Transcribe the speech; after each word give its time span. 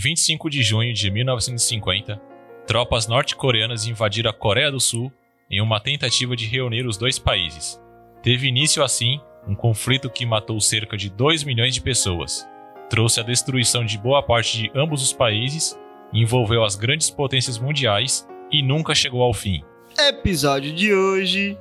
25 0.00 0.48
de 0.48 0.62
junho 0.62 0.94
de 0.94 1.10
1950, 1.10 2.18
tropas 2.66 3.06
norte-coreanas 3.06 3.86
invadiram 3.86 4.30
a 4.30 4.32
Coreia 4.32 4.70
do 4.70 4.80
Sul 4.80 5.12
em 5.50 5.60
uma 5.60 5.78
tentativa 5.78 6.34
de 6.34 6.46
reunir 6.46 6.86
os 6.86 6.96
dois 6.96 7.18
países. 7.18 7.78
Teve 8.22 8.48
início, 8.48 8.82
assim, 8.82 9.20
um 9.46 9.54
conflito 9.54 10.08
que 10.08 10.24
matou 10.24 10.58
cerca 10.58 10.96
de 10.96 11.10
2 11.10 11.44
milhões 11.44 11.74
de 11.74 11.82
pessoas, 11.82 12.48
trouxe 12.88 13.20
a 13.20 13.22
destruição 13.22 13.84
de 13.84 13.98
boa 13.98 14.22
parte 14.22 14.56
de 14.56 14.70
ambos 14.74 15.02
os 15.02 15.12
países, 15.12 15.78
envolveu 16.14 16.64
as 16.64 16.76
grandes 16.76 17.10
potências 17.10 17.58
mundiais 17.58 18.26
e 18.50 18.62
nunca 18.62 18.94
chegou 18.94 19.22
ao 19.22 19.34
fim. 19.34 19.62
Episódio 19.98 20.72
de 20.72 20.94
hoje: 20.94 21.58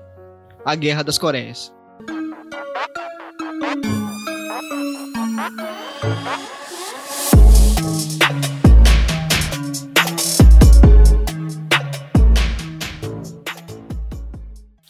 A 0.63 0.75
Guerra 0.75 1.03
das 1.03 1.17
Coreias. 1.17 1.73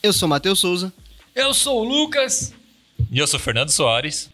Eu 0.02 0.14
sou 0.14 0.30
Matheus 0.30 0.60
Souza. 0.60 0.94
Eu 1.36 1.54
sou 1.54 1.82
o 1.82 1.84
Lucas. 1.84 2.54
E 3.12 3.20
eu 3.20 3.28
sou 3.28 3.38
Fernando 3.38 3.70
Soares. 3.70 4.30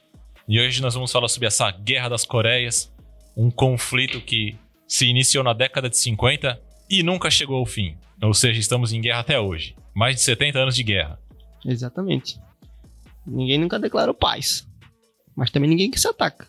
E 0.48 0.60
hoje 0.60 0.80
nós 0.80 0.94
vamos 0.94 1.12
falar 1.12 1.28
sobre 1.28 1.48
essa 1.48 1.72
Guerra 1.72 2.10
das 2.10 2.24
Coreias, 2.24 2.92
um 3.36 3.50
conflito 3.50 4.22
que 4.22 4.56
se 4.88 5.08
iniciou 5.08 5.44
na 5.44 5.54
década 5.54 5.90
de 5.90 5.98
50 5.98 6.62
e 6.88 7.02
nunca 7.02 7.32
chegou 7.32 7.58
ao 7.58 7.66
fim. 7.66 7.98
Ou 8.22 8.34
seja, 8.34 8.60
estamos 8.60 8.94
em 8.94 9.02
guerra 9.02 9.22
até 9.22 9.40
hoje. 9.40 9.76
Mais 9.96 10.16
de 10.18 10.22
70 10.22 10.60
anos 10.60 10.76
de 10.76 10.84
guerra. 10.84 11.20
Exatamente. 11.66 12.40
Ninguém 13.26 13.58
nunca 13.58 13.80
declarou 13.80 14.14
paz. 14.14 14.68
Mas 15.36 15.50
também 15.50 15.70
ninguém 15.70 15.90
que 15.90 16.00
se 16.00 16.08
ataca. 16.08 16.48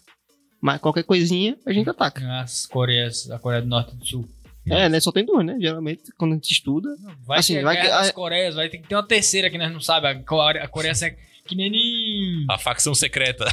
Mas 0.61 0.79
qualquer 0.79 1.05
coisinha 1.05 1.57
a 1.65 1.73
gente 1.73 1.89
ataca. 1.89 2.23
As 2.41 2.67
Coreias, 2.67 3.31
a 3.31 3.39
Coreia 3.39 3.63
do 3.63 3.69
Norte 3.69 3.95
e 3.95 3.97
do 3.97 4.07
Sul. 4.07 4.29
É, 4.69 4.89
né? 4.89 4.99
Só 5.01 5.13
tem 5.13 5.25
duas, 5.25 5.45
né? 5.45 5.57
Geralmente, 5.61 6.03
quando 6.19 6.33
a 6.33 6.35
gente 6.35 6.51
estuda. 6.53 6.89
Vai 7.25 7.39
Assim, 7.39 7.55
ter 7.55 7.61
a 7.61 7.65
vai 7.65 7.81
que- 7.81 7.89
das 7.89 8.09
a- 8.09 8.13
Coreias, 8.13 8.55
vai 8.55 8.69
ter 8.69 8.79
que 8.79 8.89
ter 8.89 8.95
uma 8.95 9.07
terceira 9.07 9.49
que 9.51 9.59
nós 9.59 9.73
não 9.73 9.81
sabemos. 9.81 10.23
A 10.23 10.69
Coreia, 10.69 10.93
é 11.03 11.17
que 11.47 11.55
nem 11.55 11.73
em... 11.75 12.47
A 12.51 12.59
facção 12.59 12.95
secreta. 12.95 13.45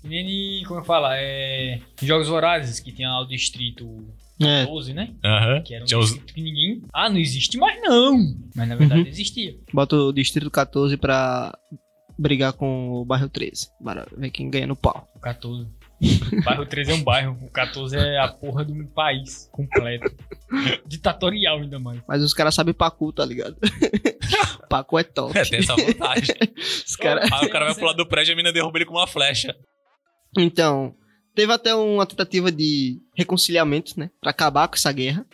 Que 0.00 0.08
nem 0.08 0.60
em... 0.60 0.64
Como 0.64 0.80
eu 0.80 0.84
falo? 0.84 1.06
É... 1.10 1.80
Jogos 2.02 2.28
Vorazes, 2.28 2.78
que 2.80 2.92
tinha 2.92 3.08
lá 3.08 3.20
o 3.20 3.26
Distrito 3.26 4.04
É. 4.40 4.64
12, 4.66 4.92
né? 4.94 5.10
Aham. 5.24 5.62
Que 5.62 5.74
era 5.74 5.84
um 5.84 5.86
Tinha 5.86 5.98
os- 5.98 6.10
distrito 6.10 6.34
que 6.34 6.40
ninguém... 6.42 6.82
Ah, 6.92 7.08
não 7.10 7.18
existe 7.18 7.56
mais 7.58 7.80
não! 7.82 8.18
Mas 8.54 8.68
na 8.68 8.76
verdade 8.76 9.02
Uhum. 9.02 9.06
existia. 9.08 9.56
Bota 9.72 9.96
o 9.96 10.12
Distrito 10.12 10.50
14 10.50 10.96
pra 10.96 11.56
brigar 12.18 12.52
com 12.52 12.90
o 12.90 13.04
bairro 13.04 13.28
13. 13.28 13.68
Bora 13.80 14.06
ver 14.16 14.30
quem 14.30 14.50
ganha 14.50 14.66
no 14.66 14.76
pau. 14.76 15.08
O 15.16 15.20
14. 15.20 15.68
O 16.02 16.42
bairro 16.42 16.66
13 16.66 16.90
é 16.90 16.94
um 16.94 17.02
bairro. 17.02 17.38
O 17.40 17.50
14 17.50 17.96
é 17.96 18.18
a 18.18 18.28
porra 18.28 18.64
de 18.64 18.72
um 18.72 18.84
país 18.86 19.48
completo. 19.52 20.12
Ditatorial 20.86 21.58
ainda 21.60 21.78
mais. 21.78 22.02
Mas 22.08 22.22
os 22.22 22.34
caras 22.34 22.54
sabem 22.54 22.74
pacu, 22.74 23.12
tá 23.12 23.24
ligado? 23.24 23.56
pacu 24.68 24.98
é 24.98 25.04
top. 25.04 25.38
É, 25.38 25.44
tem 25.44 25.60
essa 25.60 25.76
vantagem. 25.76 26.34
Os 26.58 26.96
caras. 26.96 27.30
Aí 27.32 27.46
o 27.46 27.50
cara 27.50 27.66
vai 27.66 27.74
pular 27.74 27.92
do 27.92 28.06
prédio 28.06 28.32
e 28.32 28.34
a 28.34 28.36
mina 28.36 28.52
derruba 28.52 28.78
ele 28.78 28.84
com 28.84 28.94
uma 28.94 29.06
flecha. 29.06 29.54
Então, 30.36 30.94
teve 31.34 31.52
até 31.52 31.74
uma 31.74 32.06
tentativa 32.06 32.50
de 32.50 33.00
reconciliamento, 33.14 33.98
né? 33.98 34.10
Pra 34.20 34.30
acabar 34.30 34.66
com 34.68 34.74
essa 34.74 34.90
guerra. 34.90 35.24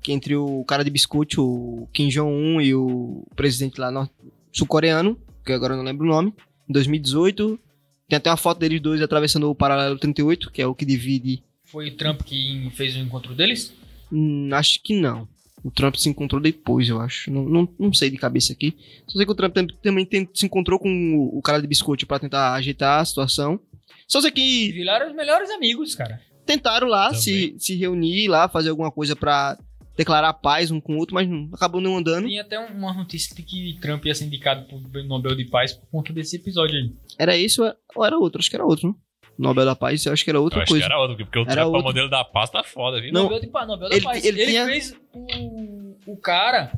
Que 0.00 0.12
entre 0.12 0.36
o 0.36 0.64
cara 0.64 0.84
de 0.84 0.90
biscoito, 0.90 1.42
o 1.42 1.88
Kim 1.92 2.08
Jong-un, 2.08 2.60
e 2.60 2.74
o 2.74 3.26
presidente 3.34 3.80
lá 3.80 4.08
sul-coreano, 4.52 5.20
que 5.44 5.52
agora 5.52 5.74
eu 5.74 5.76
não 5.76 5.84
lembro 5.84 6.06
o 6.06 6.08
nome, 6.08 6.32
em 6.68 6.72
2018. 6.72 7.60
Tem 8.08 8.16
até 8.16 8.30
uma 8.30 8.36
foto 8.38 8.58
deles 8.58 8.80
dois 8.80 9.02
atravessando 9.02 9.50
o 9.50 9.54
paralelo 9.54 9.98
38, 9.98 10.50
que 10.50 10.62
é 10.62 10.66
o 10.66 10.74
que 10.74 10.84
divide. 10.86 11.42
Foi 11.64 11.88
o 11.90 11.96
Trump 11.96 12.22
que 12.22 12.70
fez 12.74 12.96
o 12.96 12.98
encontro 12.98 13.34
deles? 13.34 13.72
Hum, 14.10 14.48
acho 14.52 14.82
que 14.82 14.98
não. 14.98 15.28
O 15.62 15.70
Trump 15.70 15.96
se 15.96 16.08
encontrou 16.08 16.40
depois, 16.40 16.88
eu 16.88 17.00
acho. 17.00 17.30
Não, 17.30 17.44
não, 17.44 17.68
não 17.78 17.92
sei 17.92 18.08
de 18.08 18.16
cabeça 18.16 18.52
aqui. 18.54 18.74
Só 19.06 19.18
sei 19.18 19.26
que 19.26 19.32
o 19.32 19.34
Trump 19.34 19.52
tam- 19.52 19.66
também 19.82 20.06
tem- 20.06 20.26
se 20.32 20.46
encontrou 20.46 20.78
com 20.78 20.88
o, 20.88 21.38
o 21.38 21.42
cara 21.42 21.60
de 21.60 21.66
biscoito 21.66 22.06
pra 22.06 22.18
tentar 22.18 22.54
ajeitar 22.54 23.00
a 23.00 23.04
situação. 23.04 23.60
Só 24.06 24.20
sei 24.22 24.30
que 24.30 24.72
Viraram 24.72 25.08
os 25.10 25.14
melhores 25.14 25.50
amigos, 25.50 25.94
cara. 25.94 26.22
tentaram 26.46 26.88
lá 26.88 27.06
Também. 27.08 27.20
se, 27.20 27.56
se 27.58 27.74
reunir 27.76 28.28
lá, 28.28 28.48
fazer 28.48 28.70
alguma 28.70 28.90
coisa 28.90 29.14
pra 29.14 29.58
declarar 29.98 30.32
paz 30.32 30.70
um 30.70 30.80
com 30.80 30.94
o 30.94 30.98
outro, 30.98 31.14
mas 31.14 31.28
não, 31.28 31.50
acabou 31.52 31.80
não 31.80 31.96
andando. 31.98 32.26
Tem 32.26 32.38
até 32.40 32.58
um- 32.58 32.72
uma 32.78 32.94
notícia 32.94 33.34
de 33.36 33.42
que 33.42 33.76
Trump 33.80 34.04
ia 34.06 34.14
ser 34.14 34.24
indicado 34.24 34.64
pro 34.66 35.04
Nobel 35.04 35.34
de 35.34 35.44
Paz 35.44 35.72
por 35.74 35.86
conta 35.90 36.12
desse 36.12 36.36
episódio 36.36 36.76
aí. 36.76 36.92
Era 37.18 37.36
isso 37.36 37.62
ou 37.94 38.04
era 38.06 38.16
outro? 38.16 38.38
Acho 38.38 38.48
que 38.48 38.56
era 38.56 38.64
outro, 38.64 38.86
não? 38.88 38.96
Nobel 39.36 39.64
da 39.66 39.76
Paz, 39.76 40.04
eu 40.06 40.12
acho 40.12 40.24
que 40.24 40.30
era 40.30 40.38
Eu 40.38 40.42
outra 40.44 40.62
acho 40.62 40.70
coisa. 40.70 40.86
que 40.86 40.92
era 40.92 41.00
outro, 41.00 41.16
porque 41.16 41.38
o 41.38 41.42
Era 41.42 41.50
Trump 41.52 41.58
é 41.58 41.64
o 41.64 41.68
outro. 41.72 41.82
modelo 41.84 42.08
da 42.10 42.24
paz 42.24 42.50
tá 42.50 42.62
foda, 42.64 43.00
viu? 43.00 43.12
Não, 43.12 43.24
Nobel 43.24 43.40
de 43.40 43.46
Paz, 43.48 43.68
Nobel 43.68 43.88
ele- 43.90 44.00
da 44.00 44.04
Paz. 44.10 44.24
ele 44.24 44.40
Ele, 44.42 44.50
tinha- 44.50 44.66
fez 44.66 44.96
o, 45.12 45.96
o 46.06 46.16
cara 46.16 46.72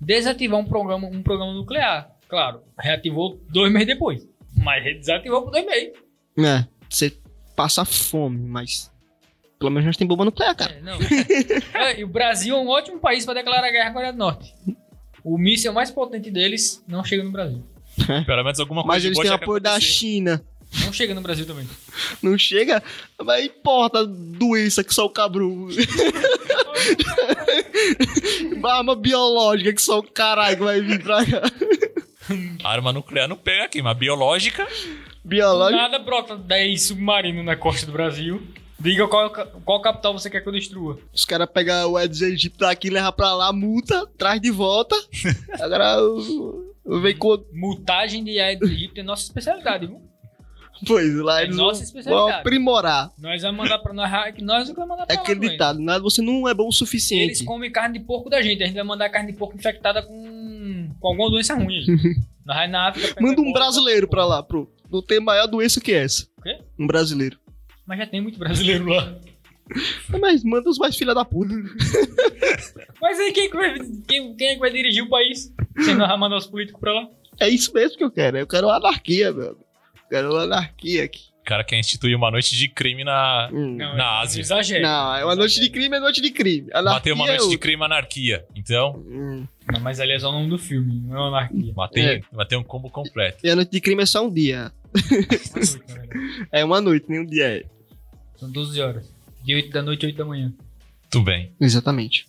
desativar 0.00 0.58
um 0.60 0.64
programa, 0.64 1.06
um 1.08 1.22
programa 1.22 1.52
nuclear. 1.52 2.10
Claro, 2.28 2.60
reativou 2.78 3.40
dois 3.50 3.72
meses 3.72 3.88
depois. 3.88 4.26
Mas 4.56 4.82
desativou 4.84 5.42
por 5.42 5.50
dois 5.52 5.64
meses. 5.66 5.92
É, 6.38 6.66
você 6.88 7.16
passa 7.56 7.84
fome, 7.84 8.38
mas 8.38 8.90
pelo 9.58 9.70
menos 9.70 9.86
nós 9.86 9.96
tem 9.96 10.06
bomba 10.06 10.24
nuclear, 10.24 10.54
cara. 10.54 10.72
É, 10.72 10.80
não. 10.80 10.98
É, 11.74 12.00
e 12.00 12.04
o 12.04 12.08
Brasil 12.08 12.56
é 12.56 12.60
um 12.60 12.68
ótimo 12.68 12.98
país 12.98 13.24
para 13.24 13.34
declarar 13.34 13.70
guerra 13.70 13.90
à 13.90 13.92
Coreia 13.92 14.12
do 14.12 14.18
Norte. 14.18 14.54
O 15.24 15.36
míssil 15.36 15.72
mais 15.72 15.90
potente 15.90 16.30
deles 16.30 16.82
não 16.86 17.04
chega 17.04 17.24
no 17.24 17.32
Brasil. 17.32 17.62
Pelo 18.26 18.44
menos 18.44 18.60
alguma 18.60 18.82
coisa 18.82 18.94
Mas 18.96 19.04
eles 19.04 19.18
têm 19.18 19.30
apoio 19.30 19.60
da. 19.60 19.78
China. 19.80 20.42
Não 20.84 20.92
chega 20.92 21.14
no 21.14 21.22
Brasil 21.22 21.46
também. 21.46 21.66
Não 22.22 22.36
chega, 22.36 22.82
mas 23.22 23.46
importa 23.46 24.06
doença 24.06 24.84
que 24.84 24.92
só 24.94 25.06
o 25.06 25.10
cabru. 25.10 25.68
Arma 28.62 28.94
biológica 28.94 29.72
que 29.72 29.80
só 29.80 29.98
o 29.98 30.02
caralho 30.02 30.64
vai 30.64 30.80
vir 30.82 31.02
pra 31.02 31.24
cá. 31.24 31.42
Arma 32.62 32.92
nuclear 32.92 33.26
não 33.26 33.36
pega 33.36 33.64
aqui, 33.64 33.80
mas 33.80 33.96
biológica. 33.96 34.68
Biológica. 35.24 35.82
nada 35.82 35.98
brota 35.98 36.36
10 36.36 36.82
submarinos 36.82 37.44
na 37.44 37.56
costa 37.56 37.86
do 37.86 37.92
Brasil. 37.92 38.42
Diga 38.80 39.08
qual, 39.08 39.30
qual 39.64 39.80
capital 39.82 40.12
você 40.12 40.30
quer 40.30 40.40
que 40.40 40.48
eu 40.48 40.52
destrua. 40.52 40.98
Os 41.12 41.24
caras 41.24 41.48
pegam 41.52 41.90
o 41.92 41.98
Edson 41.98 42.26
Egito 42.26 42.58
daqui, 42.58 42.88
levam 42.90 43.12
pra 43.12 43.34
lá, 43.34 43.52
multa, 43.52 44.06
traz 44.16 44.40
de 44.40 44.50
volta. 44.52 44.94
Agora 45.60 45.96
venho 47.02 47.18
com. 47.18 47.44
Multagem 47.52 48.22
de 48.22 48.38
Egito 48.38 49.00
é 49.00 49.02
nossa 49.02 49.24
especialidade, 49.24 49.86
viu? 49.86 50.00
Pois, 50.86 51.12
lá 51.16 51.40
É 51.40 51.44
eles 51.44 51.56
nossa 51.56 51.80
vão, 51.80 51.82
especialidade. 51.82 52.30
vão 52.30 52.38
aprimorar. 52.38 53.10
Nós 53.18 53.42
vamos 53.42 53.56
mandar 53.58 53.78
pra 53.80 53.92
nós, 53.92 54.10
nós 54.40 54.70
vamos 54.70 54.88
mandar 54.88 55.06
pra 55.06 55.16
É 55.16 55.18
aquele 55.18 55.40
doente. 55.40 55.50
ditado, 55.52 55.80
nada, 55.80 56.00
você 56.00 56.22
não 56.22 56.48
é 56.48 56.54
bom 56.54 56.62
o 56.62 56.66
Eles 56.66 56.76
suficiente. 56.76 57.44
comem 57.44 57.72
carne 57.72 57.98
de 57.98 58.04
porco 58.04 58.30
da 58.30 58.40
gente. 58.40 58.62
A 58.62 58.66
gente 58.66 58.76
vai 58.76 58.84
mandar 58.84 59.08
carne 59.08 59.32
de 59.32 59.36
porco 59.38 59.56
infectada 59.56 60.02
com, 60.04 60.88
com 61.00 61.08
alguma 61.08 61.30
doença 61.30 61.54
ruim. 61.54 61.84
nós 62.46 62.70
na 62.70 62.90
África. 62.90 63.20
Manda 63.20 63.40
um 63.40 63.52
brasileiro 63.52 64.06
pra 64.06 64.24
lá, 64.24 64.40
pro. 64.40 64.70
Não 64.88 65.02
tem 65.02 65.18
maior 65.18 65.48
doença 65.48 65.80
que 65.80 65.92
essa. 65.92 66.28
O 66.38 66.42
quê? 66.42 66.58
Um 66.78 66.86
brasileiro. 66.86 67.36
Mas 67.88 67.98
já 67.98 68.06
tem 68.06 68.20
muito 68.20 68.38
brasileiro 68.38 68.86
lá. 68.86 69.16
Mas 70.20 70.44
manda 70.44 70.68
os 70.70 70.78
mais 70.78 70.94
filha 70.96 71.14
da 71.14 71.24
puta. 71.24 71.52
Mas 73.00 73.18
aí 73.18 73.32
quem, 73.32 73.50
quem, 74.06 74.34
quem 74.36 74.48
é 74.48 74.54
que 74.54 74.60
vai 74.60 74.70
dirigir 74.70 75.02
o 75.02 75.08
país? 75.08 75.52
Você 75.76 75.94
não 75.94 76.06
vai 76.06 76.16
mandar 76.18 76.36
os 76.36 76.46
políticos 76.46 76.80
pra 76.80 76.92
lá? 76.92 77.08
É 77.40 77.48
isso 77.48 77.72
mesmo 77.72 77.96
que 77.96 78.04
eu 78.04 78.10
quero. 78.10 78.36
Eu 78.38 78.46
quero 78.46 78.68
anarquia, 78.70 79.32
meu. 79.32 79.46
amigo. 79.48 79.60
Eu 79.96 80.08
quero 80.10 80.36
anarquia 80.36 81.04
aqui. 81.04 81.28
O 81.40 81.44
cara 81.48 81.64
quer 81.64 81.78
instituir 81.78 82.14
uma 82.16 82.30
noite 82.30 82.54
de 82.56 82.68
crime 82.68 83.04
na. 83.04 83.48
Hum. 83.52 83.76
Não, 83.76 83.96
Na 83.96 84.04
é- 84.04 84.22
Ásia. 84.22 84.40
Exagero. 84.40 84.82
Não, 84.82 85.14
é 85.14 85.24
uma 85.24 85.34
noite 85.36 85.58
de 85.60 85.70
crime, 85.70 85.96
é 85.96 86.00
noite 86.00 86.20
de 86.20 86.30
crime. 86.30 86.68
Anarquia 86.72 86.92
Matei 86.94 87.12
uma 87.14 87.24
é 87.24 87.28
noite 87.28 87.40
de 87.40 87.44
outra. 87.44 87.58
crime 87.58 87.84
anarquia. 87.84 88.44
Então, 88.54 89.02
Hum. 89.08 89.46
Não, 89.72 89.80
mas 89.80 89.98
ali 90.00 90.12
é 90.12 90.18
só 90.18 90.28
o 90.28 90.32
nome 90.32 90.48
do 90.50 90.58
filme, 90.58 91.00
não 91.06 91.24
é 91.24 91.28
anarquia. 91.28 91.72
matei, 91.74 92.04
É. 92.04 92.20
matei 92.32 92.58
um 92.58 92.62
combo 92.64 92.90
completo. 92.90 93.38
E 93.46 93.50
a 93.50 93.56
noite 93.56 93.70
de 93.70 93.80
crime 93.80 94.02
é 94.02 94.06
só 94.06 94.26
um 94.26 94.32
dia. 94.32 94.72
É 96.52 96.64
uma 96.64 96.80
noite, 96.80 97.06
nem 97.08 97.20
um 97.20 97.26
dia 97.26 97.44
é. 97.58 97.64
São 98.38 98.50
12 98.50 98.80
horas. 98.80 99.12
De 99.42 99.54
8 99.54 99.70
da 99.70 99.82
noite 99.82 100.04
a 100.04 100.08
8 100.08 100.16
da 100.16 100.24
manhã. 100.24 100.52
Tudo 101.10 101.24
bem. 101.24 101.52
Exatamente. 101.60 102.26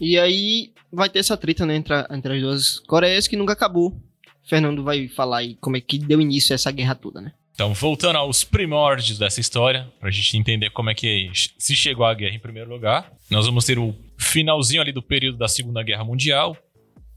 E 0.00 0.18
aí 0.18 0.72
vai 0.92 1.08
ter 1.08 1.18
essa 1.18 1.36
treta, 1.36 1.64
né, 1.66 1.76
entre, 1.76 1.94
entre 2.10 2.34
as 2.34 2.40
duas 2.40 2.78
Coreias 2.80 3.26
que 3.26 3.36
nunca 3.36 3.52
acabou. 3.52 3.96
Fernando 4.44 4.82
vai 4.82 5.08
falar 5.08 5.38
aí 5.38 5.56
como 5.60 5.76
é 5.76 5.80
que 5.80 5.98
deu 5.98 6.20
início 6.20 6.52
a 6.52 6.56
essa 6.56 6.70
guerra 6.70 6.94
toda, 6.94 7.20
né? 7.20 7.32
Então, 7.52 7.74
voltando 7.74 8.16
aos 8.16 8.44
primórdios 8.44 9.18
dessa 9.18 9.40
história, 9.40 9.92
pra 9.98 10.10
gente 10.10 10.36
entender 10.36 10.70
como 10.70 10.90
é 10.90 10.94
que 10.94 11.28
se 11.58 11.74
chegou 11.74 12.06
à 12.06 12.14
guerra 12.14 12.36
em 12.36 12.38
primeiro 12.38 12.70
lugar, 12.70 13.12
nós 13.28 13.46
vamos 13.46 13.64
ter 13.64 13.78
o 13.78 13.94
finalzinho 14.16 14.80
ali 14.80 14.92
do 14.92 15.02
período 15.02 15.38
da 15.38 15.48
Segunda 15.48 15.82
Guerra 15.82 16.04
Mundial. 16.04 16.56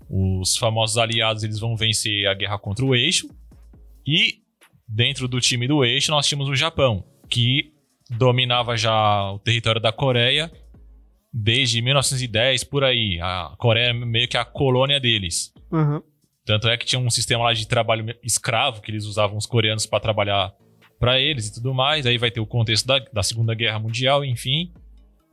Os 0.10 0.57
famosos 0.57 0.98
aliados 0.98 1.44
eles 1.44 1.60
vão 1.60 1.77
vencer 1.77 2.27
a 2.27 2.34
guerra 2.34 2.57
contra 2.57 2.84
o 2.84 2.95
Eixo. 2.95 3.30
E 4.06 4.39
dentro 4.88 5.27
do 5.27 5.39
time 5.39 5.68
do 5.68 5.86
Eixo 5.86 6.10
nós 6.10 6.27
tínhamos 6.27 6.50
o 6.50 6.56
Japão, 6.56 7.06
que 7.30 7.72
dominava 8.18 8.75
já 8.75 9.31
o 9.31 9.40
território 9.40 9.81
da 9.81 9.92
Coreia 9.92 10.52
desde 11.34 11.81
1910 11.81 12.63
por 12.66 12.84
aí. 12.84 13.19
A 13.22 13.54
Coreia 13.58 13.90
é 13.90 13.94
meio 13.94 14.28
que 14.28 14.38
a 14.38 14.44
colônia 14.46 15.00
deles. 15.00 15.54
Uhum. 15.72 16.02
Tanto 16.46 16.68
é 16.68 16.78
que 16.78 16.86
tinha 16.86 17.00
um 17.00 17.10
sistema 17.10 17.46
lá 17.46 17.54
de 17.54 17.68
trabalho 17.68 18.13
escravo, 18.24 18.81
que 18.81 18.92
eles 18.92 19.06
usavam 19.06 19.38
os 19.38 19.46
coreanos 19.46 19.86
para 19.86 20.00
trabalhar 20.00 20.54
para 21.00 21.19
eles 21.19 21.48
e 21.48 21.54
tudo 21.54 21.74
mais. 21.74 22.06
Aí 22.06 22.18
vai 22.18 22.31
ter 22.31 22.40
o 22.40 22.46
contexto 22.46 22.86
da, 22.86 23.00
da 23.00 23.24
Segunda 23.24 23.54
Guerra 23.54 23.80
Mundial, 23.80 24.25
enfim. 24.25 24.74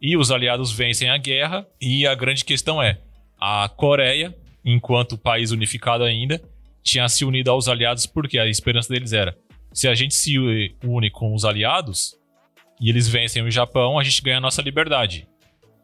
E 0.01 0.17
os 0.17 0.31
aliados 0.31 0.71
vencem 0.71 1.11
a 1.11 1.17
guerra. 1.17 1.67
E 1.81 2.07
a 2.07 2.15
grande 2.15 2.45
questão 2.45 2.81
é: 2.81 3.01
a 3.41 3.69
Coreia, 3.69 4.37
enquanto 4.65 5.19
país 5.19 5.51
unificado 5.51 6.05
ainda, 6.05 6.41
tinha 6.83 7.09
se 7.09 7.25
unido 7.25 7.51
aos 7.51 7.69
aliados 7.69 8.07
porque 8.07 8.39
a 8.39 8.47
esperança 8.47 8.93
deles 8.93 9.13
era: 9.13 9.37
se 9.73 9.89
a 9.89 9.95
gente 9.95 10.15
se 10.15 10.39
une 10.85 11.11
com 11.11 11.35
os 11.35 11.45
aliados 11.45 12.18
e 12.81 12.89
eles 12.89 13.09
vencem 13.09 13.43
o 13.43 13.51
Japão, 13.51 13.99
a 13.99 14.05
gente 14.05 14.23
ganha 14.23 14.39
a 14.39 14.41
nossa 14.41 14.63
liberdade. 14.63 15.27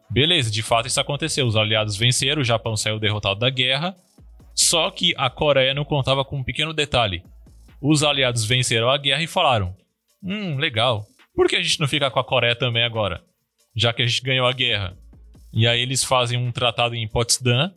Beleza, 0.09 0.51
de 0.51 0.61
fato 0.61 0.87
isso 0.87 0.99
aconteceu. 0.99 1.45
Os 1.45 1.55
aliados 1.55 1.97
venceram, 1.97 2.41
o 2.41 2.45
Japão 2.45 2.77
saiu 2.77 2.99
derrotado 2.99 3.39
da 3.39 3.49
guerra. 3.49 3.95
Só 4.53 4.89
que 4.89 5.13
a 5.17 5.29
Coreia 5.29 5.73
não 5.73 5.83
contava 5.83 6.23
com 6.23 6.37
um 6.37 6.43
pequeno 6.43 6.73
detalhe. 6.73 7.23
Os 7.81 8.03
aliados 8.03 8.45
venceram 8.45 8.89
a 8.89 8.97
guerra 8.97 9.21
e 9.21 9.27
falaram: 9.27 9.75
Hum, 10.23 10.57
legal. 10.57 11.05
Por 11.35 11.49
que 11.49 11.57
a 11.57 11.61
gente 11.61 11.79
não 11.79 11.87
fica 11.87 12.09
com 12.09 12.19
a 12.19 12.23
Coreia 12.23 12.55
também 12.55 12.83
agora? 12.83 13.21
Já 13.75 13.91
que 13.91 14.01
a 14.01 14.07
gente 14.07 14.21
ganhou 14.21 14.47
a 14.47 14.53
guerra. 14.53 14.95
E 15.53 15.67
aí 15.67 15.81
eles 15.81 16.03
fazem 16.03 16.37
um 16.37 16.51
tratado 16.51 16.95
em 16.95 17.07
Potsdam, 17.07 17.73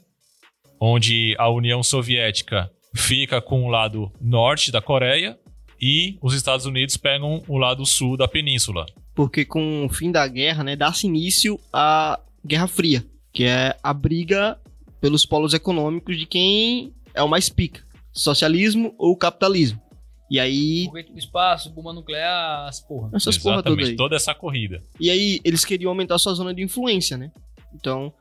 onde 0.81 1.35
a 1.39 1.49
União 1.51 1.83
Soviética 1.83 2.71
fica 2.95 3.41
com 3.41 3.65
o 3.65 3.69
lado 3.69 4.13
norte 4.21 4.71
da 4.71 4.81
Coreia 4.81 5.39
e 5.81 6.19
os 6.21 6.35
Estados 6.35 6.67
Unidos 6.67 6.97
pegam 6.97 7.43
o 7.47 7.59
lado 7.59 7.85
sul 7.85 8.17
da 8.17 8.27
península. 8.27 8.87
Porque 9.19 9.45
com 9.45 9.85
o 9.85 9.89
fim 9.89 10.13
da 10.13 10.25
guerra, 10.29 10.63
né, 10.63 10.77
dá-se 10.77 11.09
início 11.09 11.59
à 11.73 12.21
Guerra 12.47 12.69
Fria, 12.69 13.05
que 13.33 13.43
é 13.43 13.77
a 13.83 13.93
briga 13.93 14.57
pelos 15.01 15.27
polos 15.27 15.53
econômicos 15.55 16.17
de 16.17 16.25
quem 16.25 16.95
é 17.13 17.21
o 17.21 17.29
mais 17.29 17.49
pica, 17.49 17.83
socialismo 18.13 18.95
ou 18.97 19.17
capitalismo. 19.17 19.83
E 20.31 20.39
aí, 20.39 20.85
Foguete 20.85 21.13
do 21.13 21.19
espaço, 21.19 21.69
bomba 21.71 21.93
nuclear, 21.93 22.69
as 22.69 22.79
porra. 22.81 23.11
essas 23.13 23.37
porra 23.37 23.57
toda 23.57 23.71
Exatamente, 23.71 23.91
aí. 23.91 23.97
toda 23.97 24.15
essa 24.15 24.33
corrida. 24.37 24.85
E 25.01 25.11
aí, 25.11 25.41
eles 25.43 25.65
queriam 25.65 25.91
aumentar 25.91 26.15
a 26.15 26.19
sua 26.21 26.35
zona 26.35 26.55
de 26.55 26.63
influência, 26.63 27.19
né? 27.19 27.33
Então, 27.75 28.13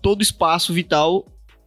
todo 0.00 0.22
espaço 0.22 0.72
vital 0.72 1.26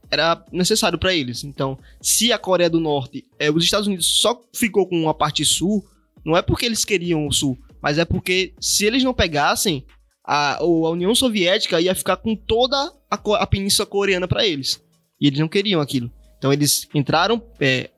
era 0.09 0.41
necessário 0.53 0.97
para 0.97 1.13
eles. 1.13 1.43
Então, 1.43 1.77
se 2.01 2.31
a 2.31 2.39
Coreia 2.39 2.69
do 2.69 2.79
Norte, 2.79 3.25
eh, 3.37 3.51
os 3.51 3.61
Estados 3.61 3.87
Unidos 3.87 4.05
só 4.21 4.41
ficou 4.53 4.87
com 4.87 5.09
a 5.09 5.13
parte 5.13 5.43
sul, 5.43 5.85
não 6.23 6.37
é 6.37 6.41
porque 6.41 6.65
eles 6.65 6.85
queriam 6.85 7.27
o 7.27 7.33
sul, 7.33 7.57
mas 7.81 7.97
é 7.97 8.05
porque 8.05 8.53
se 8.59 8.85
eles 8.85 9.03
não 9.03 9.13
pegassem, 9.13 9.85
a, 10.23 10.57
a 10.57 10.63
União 10.63 11.13
Soviética 11.15 11.81
ia 11.81 11.95
ficar 11.95 12.17
com 12.17 12.35
toda 12.35 12.93
a, 13.09 13.15
a 13.15 13.47
península 13.47 13.85
coreana 13.85 14.27
para 14.27 14.45
eles. 14.45 14.81
E 15.19 15.27
eles 15.27 15.39
não 15.39 15.47
queriam 15.47 15.81
aquilo. 15.81 16.11
Então, 16.37 16.53
eles 16.53 16.87
entraram, 16.93 17.41
eh, 17.59 17.89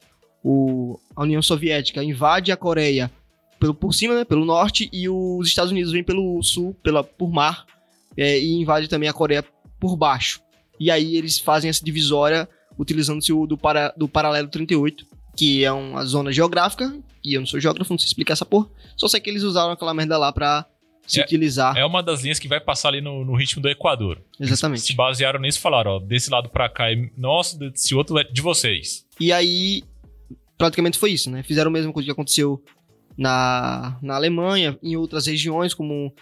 o, 0.44 1.00
a 1.16 1.24
União 1.24 1.42
Soviética 1.42 2.04
invade 2.04 2.52
a 2.52 2.58
Coreia 2.58 3.12
pelo, 3.60 3.76
por 3.76 3.94
cima, 3.94 4.16
né, 4.16 4.26
pelo 4.26 4.44
norte, 4.44 4.90
e 4.92 5.08
os 5.08 5.48
Estados 5.48 5.72
Unidos 5.72 5.92
vêm 5.92 6.04
pelo 6.04 6.42
sul, 6.42 6.76
pela, 6.82 7.04
por 7.04 7.32
mar, 7.32 7.66
é, 8.18 8.40
e 8.40 8.54
invade 8.54 8.88
também 8.88 9.08
a 9.08 9.14
Coreia 9.14 9.46
por 9.80 9.96
baixo. 9.96 10.42
E 10.80 10.90
aí 10.90 11.16
eles 11.16 11.38
fazem 11.38 11.70
essa 11.70 11.86
divisória 11.86 12.50
utilizando-se 12.78 13.32
do, 13.32 13.58
para, 13.58 13.94
do 13.96 14.08
paralelo 14.08 14.48
38, 14.48 15.06
que 15.36 15.64
é 15.64 15.72
uma 15.72 16.06
zona 16.06 16.32
geográfica, 16.32 16.94
e 17.24 17.34
eu 17.36 17.42
não 17.42 17.48
sou 17.48 17.60
geógrafo, 17.60 17.92
não 17.94 17.98
sei 18.00 18.08
explicar 18.08 18.34
essa 18.34 18.46
porra, 18.46 18.68
só 18.98 19.08
sei 19.08 19.20
que 19.20 19.30
eles 19.30 19.44
usaram 19.44 19.72
aquela 19.72 19.94
merda 19.94 20.18
lá 20.18 20.32
pra 20.32 20.66
se 21.08 21.20
É- 21.20 21.24
utilizar. 21.24 21.76
É 21.78 21.86
uma 21.86 22.02
das 22.04 22.22
linhas 22.22 22.38
que 22.40 22.48
vai 22.48 22.60
passar 22.60 22.90
ali 22.90 23.02
no, 23.02 23.26
no 23.26 23.36
ritmo 23.36 23.62
do 23.62 23.70
Equador. 23.70 24.22
Exatamente. 24.40 24.82
Se 24.82 24.94
basearam 24.94 25.40
nisso 25.40 25.58
e 25.58 25.62
falaram, 25.62 25.92
ó, 25.92 26.00
desse 26.00 26.30
lado 26.30 26.50
pra 26.50 26.70
cá 26.70 26.92
é 26.92 27.10
nosso, 27.18 27.58
desse 27.58 27.94
outro 27.96 28.18
é 28.20 28.24
de 28.24 28.42
vocês. 28.42 29.06
E 29.20 29.32
aí, 29.32 29.84
praticamente 30.58 30.98
foi 30.98 31.12
isso, 31.12 31.30
né? 31.32 31.44
Fizeram 31.44 31.70
a 31.70 31.74
mesma 31.74 31.92
coisa 31.92 32.06
que 32.06 32.12
aconteceu 32.12 32.64
na, 33.18 33.98
na 34.02 34.16
Alemanha, 34.16 34.78
em 34.82 34.96
outras 34.96 35.26
regiões, 35.28 35.74
como. 35.74 36.14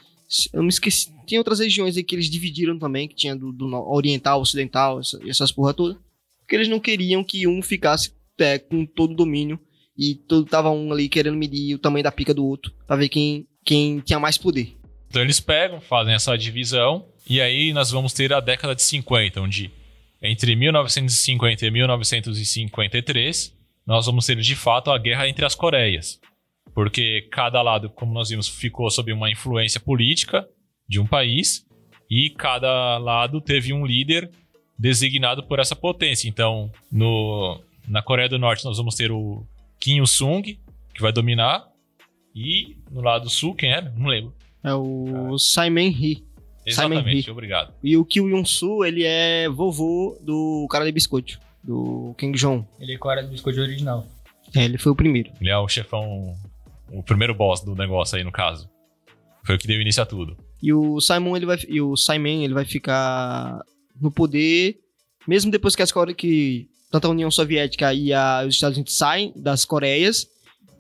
Eu 0.54 0.62
me 0.62 0.70
esqueci. 0.70 1.12
Tinha 1.26 1.40
outras 1.40 1.60
regiões 1.60 1.98
aí 1.98 2.04
que 2.04 2.16
eles 2.16 2.30
dividiram 2.30 2.78
também, 2.78 3.08
que 3.08 3.16
tinha 3.16 3.36
do, 3.36 3.52
do 3.52 3.66
oriental, 3.92 4.40
ocidental, 4.42 5.00
essa- 5.00 5.20
essas 5.28 5.52
porra 5.52 5.74
toda. 5.74 5.98
Porque 6.42 6.56
eles 6.56 6.68
não 6.68 6.80
queriam 6.80 7.24
que 7.24 7.48
um 7.48 7.62
ficasse 7.62 8.12
é, 8.42 8.60
com 8.60 8.86
todo 8.86 9.12
o 9.12 9.16
domínio 9.16 9.60
e 9.98 10.16
todo, 10.16 10.46
tava 10.46 10.70
um 10.70 10.92
ali 10.92 11.10
querendo 11.10 11.38
medir 11.38 11.76
o 11.76 11.80
tamanho 11.80 12.04
da 12.04 12.12
pica 12.12 12.34
do 12.34 12.46
outro, 12.46 12.72
pra 12.88 12.96
ver 12.96 13.10
quem, 13.10 13.48
quem 13.66 14.00
tinha 14.00 14.20
mais 14.20 14.38
poder. 14.38 14.78
Então 15.10 15.22
eles 15.22 15.40
pegam, 15.40 15.82
fazem 15.82 16.14
essa 16.14 16.38
divisão, 16.38 17.06
e 17.28 17.42
aí 17.42 17.74
nós 17.74 17.92
vamos 17.92 18.14
ter 18.14 18.32
a 18.32 18.40
década 18.40 18.76
de 18.76 18.82
50, 18.84 19.42
onde 19.42 19.72
entre 20.22 20.56
1950 20.56 21.66
e 21.66 21.72
1953, 21.72 23.58
nós 23.86 24.06
vamos 24.06 24.26
ter 24.26 24.38
de 24.38 24.56
fato 24.56 24.92
a 24.92 24.98
guerra 24.98 25.28
entre 25.28 25.46
as 25.46 25.56
Coreias. 25.56 26.20
Porque 26.74 27.28
cada 27.32 27.62
lado, 27.62 27.90
como 27.90 28.14
nós 28.14 28.30
vimos, 28.30 28.48
ficou 28.48 28.90
sob 28.90 29.12
uma 29.12 29.32
influência 29.32 29.80
política 29.80 30.48
de 30.88 31.00
um 31.00 31.08
país, 31.08 31.66
e 32.10 32.30
cada 32.32 32.98
lado 32.98 33.40
teve 33.42 33.72
um 33.72 33.86
líder 33.86 34.30
designado 34.78 35.44
por 35.44 35.60
essa 35.60 35.76
potência. 35.76 36.28
Então, 36.28 36.72
no, 36.92 37.62
na 37.90 38.02
Coreia 38.02 38.30
do 38.30 38.38
Norte, 38.40 38.64
nós 38.66 38.78
vamos 38.78 38.96
ter 38.96 39.12
o 39.12 39.44
Kim 39.80 39.98
Il-sung, 39.98 40.44
que 40.94 41.02
vai 41.02 41.12
dominar, 41.12 41.68
e 42.36 42.78
no 42.92 43.02
lado 43.02 43.30
sul, 43.30 43.56
quem 43.56 43.72
era? 43.72 43.90
Não 43.98 44.08
lembro. 44.08 44.34
É 44.64 44.74
o 44.74 45.38
Simon 45.38 45.80
Hee. 45.90 46.16
Simon 46.68 46.94
Exatamente, 46.94 47.28
Hee. 47.28 47.32
obrigado. 47.32 47.74
E 47.84 47.98
o 47.98 48.06
Kim 48.06 48.28
Yong-soo, 48.30 48.86
ele 48.86 49.04
é 49.04 49.50
vovô 49.50 50.18
do 50.22 50.68
cara 50.70 50.86
de 50.86 50.92
biscoito, 50.92 51.40
do 51.64 52.14
Kim 52.18 52.32
Jong. 52.34 52.66
Ele 52.80 52.94
é 52.94 52.98
com 52.98 53.08
a 53.10 53.12
área 53.12 53.24
do 53.24 53.30
biscoito 53.30 53.60
original. 53.60 54.06
É, 54.56 54.66
ele 54.66 54.78
foi 54.78 54.92
o 54.92 54.96
primeiro. 54.96 55.32
Ele 55.42 55.50
é 55.50 55.58
o 55.58 55.68
chefão, 55.68 56.36
o 56.92 57.02
primeiro 57.02 57.34
boss 57.34 57.62
do 57.62 57.74
negócio 57.76 58.18
aí, 58.18 58.24
no 58.24 58.32
caso. 58.32 58.70
Foi 59.44 59.56
o 59.56 59.58
que 59.58 59.66
deu 59.68 59.82
início 59.82 60.04
a 60.04 60.06
tudo. 60.06 60.38
E 60.62 60.74
o 60.74 61.00
Simon, 61.00 61.38
ele 61.38 61.46
vai, 61.46 61.58
e 61.68 61.82
o 61.82 61.96
Simon, 61.96 62.44
ele 62.44 62.54
vai 62.54 62.66
ficar 62.66 63.62
no 64.00 64.12
poder, 64.12 64.78
mesmo 65.28 65.50
depois 65.50 65.76
que 65.76 65.82
as 65.82 65.92
Core- 65.92 66.14
que 66.14 66.69
tanto 66.92 67.08
a 67.08 67.12
União 67.12 67.30
Soviética 67.32 67.94
e 67.94 68.12
a- 68.14 68.44
os 68.48 68.56
Estados 68.56 68.78
Unidos 68.78 68.96
saem 68.98 69.32
das 69.36 69.66
Coreias, 69.66 70.28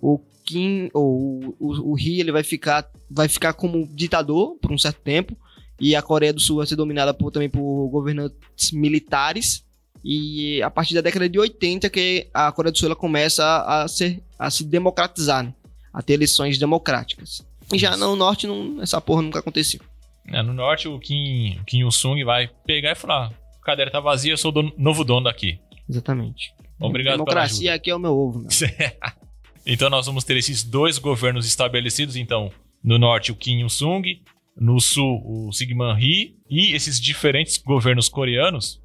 o 0.01 0.19
Kim, 0.45 0.89
ou 0.93 1.55
o, 1.59 1.91
o 1.91 1.93
Ri, 1.95 2.19
ele 2.19 2.31
vai 2.31 2.43
ficar, 2.43 2.89
vai 3.09 3.27
ficar 3.27 3.53
como 3.53 3.87
ditador 3.93 4.57
por 4.61 4.71
um 4.71 4.77
certo 4.77 5.01
tempo, 5.01 5.37
e 5.79 5.95
a 5.95 6.01
Coreia 6.01 6.33
do 6.33 6.39
Sul 6.39 6.57
vai 6.57 6.65
ser 6.67 6.75
dominada 6.75 7.13
por, 7.13 7.31
também 7.31 7.49
por 7.49 7.87
governantes 7.89 8.71
militares. 8.71 9.63
E 10.03 10.61
a 10.61 10.69
partir 10.71 10.93
da 10.95 11.01
década 11.01 11.27
de 11.29 11.37
80 11.37 11.89
que 11.89 12.27
a 12.33 12.51
Coreia 12.51 12.71
do 12.71 12.77
Sul 12.77 12.87
ela 12.87 12.95
começa 12.95 13.43
a, 13.65 13.87
ser, 13.87 14.21
a 14.37 14.49
se 14.49 14.63
democratizar, 14.63 15.43
né? 15.43 15.53
a 15.93 16.01
ter 16.01 16.13
eleições 16.13 16.57
democráticas. 16.57 17.45
E 17.73 17.77
já 17.77 17.95
no 17.97 18.15
norte, 18.15 18.47
não, 18.47 18.81
essa 18.81 18.99
porra 19.01 19.21
nunca 19.21 19.39
aconteceu. 19.39 19.79
É, 20.27 20.41
no 20.41 20.53
norte, 20.53 20.87
o 20.87 20.97
Kim, 20.99 21.57
o 21.61 21.65
Kim 21.65 21.79
Il-sung 21.85 22.23
vai 22.23 22.49
pegar 22.65 22.91
e 22.91 22.95
falar: 22.95 23.27
a 23.61 23.65
cadeira 23.65 23.91
tá 23.91 23.99
vazia, 23.99 24.33
eu 24.33 24.37
sou 24.37 24.49
o 24.49 24.53
dono- 24.53 24.73
novo 24.77 25.03
dono 25.03 25.25
daqui. 25.25 25.59
Exatamente. 25.89 26.53
Obrigado 26.79 27.17
Democracia 27.17 27.73
aqui 27.73 27.89
é 27.89 27.95
o 27.95 27.99
meu 27.99 28.13
ovo, 28.13 28.39
meu. 28.39 28.49
Então 29.65 29.89
nós 29.89 30.07
vamos 30.07 30.23
ter 30.23 30.35
esses 30.37 30.63
dois 30.63 30.97
governos 30.97 31.45
estabelecidos, 31.45 32.15
então, 32.15 32.51
no 32.83 32.97
norte 32.97 33.31
o 33.31 33.35
Kim 33.35 33.59
Il-sung, 33.59 34.23
no 34.59 34.79
sul 34.79 35.21
o 35.23 35.51
Sigman 35.51 35.93
Rhee, 35.93 36.35
e 36.49 36.73
esses 36.73 36.99
diferentes 36.99 37.57
governos 37.57 38.09
coreanos, 38.09 38.81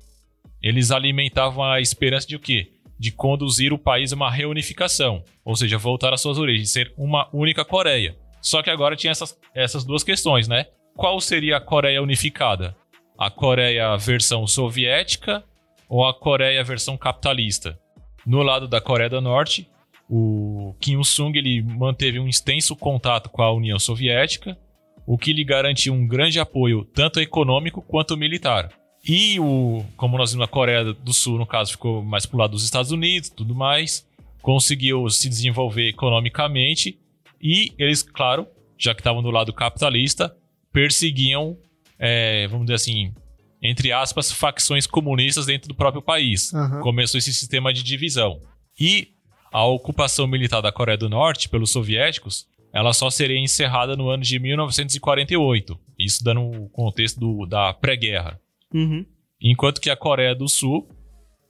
eles 0.63 0.91
alimentavam 0.91 1.65
a 1.65 1.81
esperança 1.81 2.27
de 2.27 2.37
o 2.37 2.41
quê? 2.41 2.73
De 2.99 3.11
conduzir 3.11 3.73
o 3.73 3.79
país 3.79 4.13
a 4.13 4.17
uma 4.17 4.31
reunificação, 4.31 5.23
ou 5.45 5.57
seja, 5.57 5.79
voltar 5.79 6.13
às 6.13 6.21
suas 6.21 6.39
origens, 6.39 6.71
ser 6.71 6.93
uma 6.99 7.31
única 7.33 7.65
Coreia. 7.65 8.17
Só 8.43 8.63
que 8.63 8.69
agora 8.69 8.95
tinha 8.95 9.11
essas, 9.11 9.39
essas 9.55 9.85
duas 9.85 10.05
questões, 10.05 10.47
né? 10.47 10.67
Qual 10.95 11.19
seria 11.21 11.57
a 11.57 11.61
Coreia 11.61 12.03
unificada? 12.03 12.77
A 13.17 13.31
Coreia 13.31 13.97
versão 13.97 14.47
soviética 14.47 15.43
ou 15.89 16.05
a 16.05 16.15
Coreia 16.15 16.63
versão 16.65 16.97
capitalista? 16.97 17.79
No 18.27 18.43
lado 18.43 18.67
da 18.67 18.81
Coreia 18.81 19.11
do 19.11 19.21
Norte, 19.21 19.69
o 20.09 20.75
Kim 20.81 20.99
Il-sung 20.99 21.37
ele 21.37 21.63
manteve 21.63 22.19
um 22.19 22.29
extenso 22.29 22.75
contato 22.77 23.29
com 23.29 23.43
a 23.43 23.53
União 23.53 23.79
Soviética, 23.79 24.59
o 25.07 25.19
que 25.19 25.33
lhe 25.33 25.45
garantiu 25.45 25.93
um 25.93 26.07
grande 26.07 26.41
apoio 26.41 26.85
tanto 26.85 27.21
econômico 27.21 27.83
quanto 27.83 28.17
militar. 28.17 28.71
E 29.07 29.39
o, 29.39 29.85
como 29.97 30.17
nós 30.17 30.33
vimos 30.33 30.47
na 30.47 30.51
Coreia 30.51 30.95
do 30.95 31.13
Sul, 31.13 31.39
no 31.39 31.47
caso, 31.47 31.73
ficou 31.73 32.03
mais 32.03 32.25
pro 32.25 32.39
lado 32.39 32.53
dos 32.53 32.65
Estados 32.65 32.91
Unidos, 32.91 33.29
tudo 33.29 33.55
mais, 33.55 34.07
conseguiu 34.41 35.09
se 35.11 35.29
desenvolver 35.29 35.89
economicamente 35.89 36.99
e 37.41 37.73
eles, 37.79 38.03
claro, 38.03 38.47
já 38.79 38.95
que 38.95 39.01
estavam 39.01 39.23
do 39.23 39.31
lado 39.31 39.53
capitalista, 39.53 40.35
perseguiam, 40.73 41.59
é, 41.99 42.47
vamos 42.49 42.67
dizer 42.67 42.77
assim, 42.77 43.15
entre 43.65 43.91
aspas, 43.93 44.31
facções 44.31 44.87
comunistas 44.87 45.47
dentro 45.47 45.67
do 45.69 45.75
próprio 45.75 46.03
país 46.03 46.53
Aham. 46.53 46.81
começou 46.83 47.17
esse 47.19 47.33
sistema 47.33 47.73
de 47.73 47.83
divisão. 47.83 48.39
E 48.79 49.09
a 49.51 49.65
ocupação 49.65 50.27
militar 50.27 50.61
da 50.61 50.71
Coreia 50.71 50.99
do 50.99 51.09
Norte 51.09 51.49
pelos 51.49 51.71
soviéticos, 51.71 52.47
ela 52.73 52.93
só 52.93 53.09
seria 53.09 53.39
encerrada 53.39 53.97
no 53.97 54.09
ano 54.11 54.23
de 54.23 54.39
1948. 54.39 55.79
Isso 55.99 56.23
dando 56.25 56.41
o 56.43 56.69
contexto 56.71 57.19
do- 57.21 57.47
da 57.47 57.73
pré-guerra. 57.73 58.39
Uhum. 58.73 59.07
Enquanto 59.41 59.81
que 59.81 59.89
a 59.91 59.97
Coreia 59.97 60.35
do 60.35 60.49
Sul, 60.49 60.89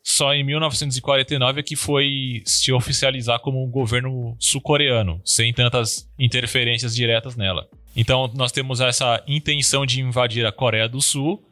só 0.03 0.35
em 0.35 0.45
1949 0.45 1.61
é 1.61 1.63
que 1.63 1.75
foi 1.77 2.43
se 2.45 2.71
oficializar 2.73 3.41
como 3.41 3.65
um 3.65 3.71
governo 3.71 4.37
sul-coreano, 4.39 5.21
sem 5.25 5.53
tantas 5.53 6.07
interferências 6.19 6.95
diretas 6.95 7.37
nela. 7.37 7.67
Então, 7.97 8.31
nós 8.35 8.53
temos 8.53 8.81
essa 8.81 9.23
intenção 9.27 9.87
de 9.87 10.01
invadir 10.01 10.45
a 10.45 10.53
Coreia 10.53 10.89
do 10.89 11.01
Sul, 11.01 11.43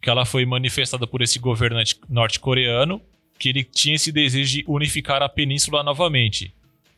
que 0.00 0.08
ela 0.08 0.24
foi 0.24 0.46
manifestada 0.46 1.06
por 1.06 1.22
esse 1.22 1.38
governante 1.38 1.96
norte-coreano, 2.08 3.00
que 3.38 3.48
ele 3.48 3.64
tinha 3.64 3.94
esse 3.94 4.10
desejo 4.10 4.50
de 4.50 4.64
unificar 4.66 5.22
a 5.22 5.28
península 5.28 5.82
novamente. 5.82 6.54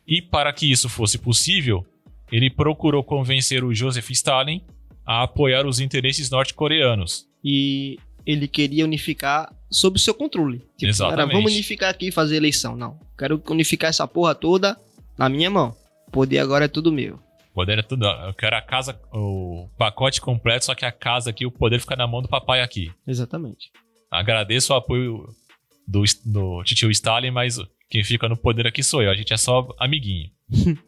E 0.07 0.21
para 0.21 0.53
que 0.53 0.71
isso 0.71 0.89
fosse 0.89 1.19
possível, 1.19 1.87
ele 2.31 2.51
procurou 2.51 3.03
convencer 3.05 3.65
o 3.65 3.75
Joseph 3.75 4.11
Stalin 4.11 4.63
a 5.05 5.23
apoiar 5.23 5.67
os 5.67 5.81
interesses 5.81 6.31
norte-coreanos. 6.31 7.27
E 7.45 7.99
ele 8.25 8.47
queria 8.47 8.85
unificar 8.85 9.53
sob 9.71 9.99
seu 9.99 10.15
controle. 10.15 10.59
Tipo, 10.77 10.91
Exatamente. 10.91 11.17
Cara, 11.17 11.33
vamos 11.33 11.53
unificar 11.53 11.91
aqui 11.91 12.09
e 12.09 12.13
fazer 12.13 12.37
eleição. 12.37 12.77
Não. 12.77 12.99
Quero 13.19 13.43
unificar 13.51 13.91
essa 13.91 14.07
porra 14.07 14.35
toda 14.35 14.77
na 15.19 15.29
minha 15.29 15.51
mão. 15.51 15.75
O 16.09 16.11
poder 16.11 16.39
agora 16.39 16.67
é 16.67 16.69
tudo 16.69 16.93
meu. 16.93 17.19
Poder 17.55 17.79
é 17.79 17.83
tudo. 17.83 18.07
Eu 18.07 18.33
quero 18.35 18.57
a 18.57 18.63
casa, 18.63 18.99
o 19.13 19.69
pacote 19.77 20.21
completo, 20.21 20.65
só 20.65 20.75
que 20.75 20.85
a 20.87 20.93
casa 20.93 21.31
aqui, 21.31 21.45
o 21.45 21.51
poder 21.51 21.81
fica 21.81 21.95
na 21.97 22.07
mão 22.07 22.23
do 22.23 22.29
papai 22.29 22.63
aqui. 22.63 22.91
Exatamente. 23.07 23.71
Agradeço 24.11 24.73
o 24.73 24.77
apoio 24.77 25.27
do, 25.87 26.03
do 26.25 26.63
tio 26.65 26.91
Stalin, 26.91 27.31
mas 27.31 27.59
quem 27.91 28.03
fica 28.03 28.29
no 28.29 28.37
poder 28.37 28.67
aqui 28.67 28.83
sou 28.83 29.03
eu. 29.03 29.11
A 29.11 29.15
gente 29.15 29.33
é 29.33 29.37
só 29.37 29.69
amiguinho. 29.79 30.31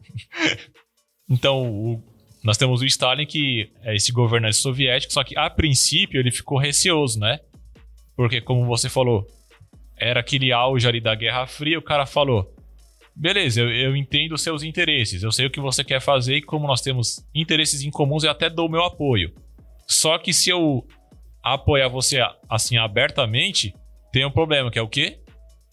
então, 1.29 1.71
o- 1.71 2.03
nós 2.43 2.57
temos 2.57 2.81
o 2.81 2.85
Stalin, 2.85 3.25
que 3.25 3.71
é 3.81 3.95
esse 3.95 4.11
governante 4.11 4.57
soviético, 4.57 5.11
só 5.13 5.23
que 5.23 5.37
a 5.37 5.49
princípio 5.49 6.19
ele 6.19 6.31
ficou 6.31 6.57
receoso, 6.59 7.19
né? 7.19 7.39
Porque, 8.15 8.39
como 8.39 8.65
você 8.65 8.87
falou, 8.89 9.25
era 9.97 10.19
aquele 10.19 10.51
auge 10.51 10.87
ali 10.87 11.01
da 11.01 11.15
Guerra 11.15 11.47
Fria, 11.47 11.77
o 11.79 11.81
cara 11.81 12.05
falou: 12.05 12.54
beleza, 13.15 13.61
eu, 13.61 13.71
eu 13.71 13.95
entendo 13.95 14.33
os 14.33 14.41
seus 14.41 14.63
interesses, 14.63 15.23
eu 15.23 15.31
sei 15.31 15.45
o 15.45 15.49
que 15.49 15.59
você 15.59 15.83
quer 15.83 16.01
fazer 16.01 16.37
e 16.37 16.41
como 16.41 16.67
nós 16.67 16.81
temos 16.81 17.25
interesses 17.33 17.81
em 17.81 17.89
comuns, 17.89 18.23
eu 18.23 18.31
até 18.31 18.49
dou 18.49 18.69
meu 18.69 18.83
apoio. 18.83 19.33
Só 19.87 20.17
que 20.17 20.33
se 20.33 20.49
eu 20.49 20.85
apoiar 21.43 21.87
você 21.87 22.19
assim 22.49 22.77
abertamente, 22.77 23.73
tem 24.11 24.25
um 24.25 24.31
problema, 24.31 24.71
que 24.71 24.79
é 24.79 24.81
o 24.81 24.87
quê? 24.87 25.19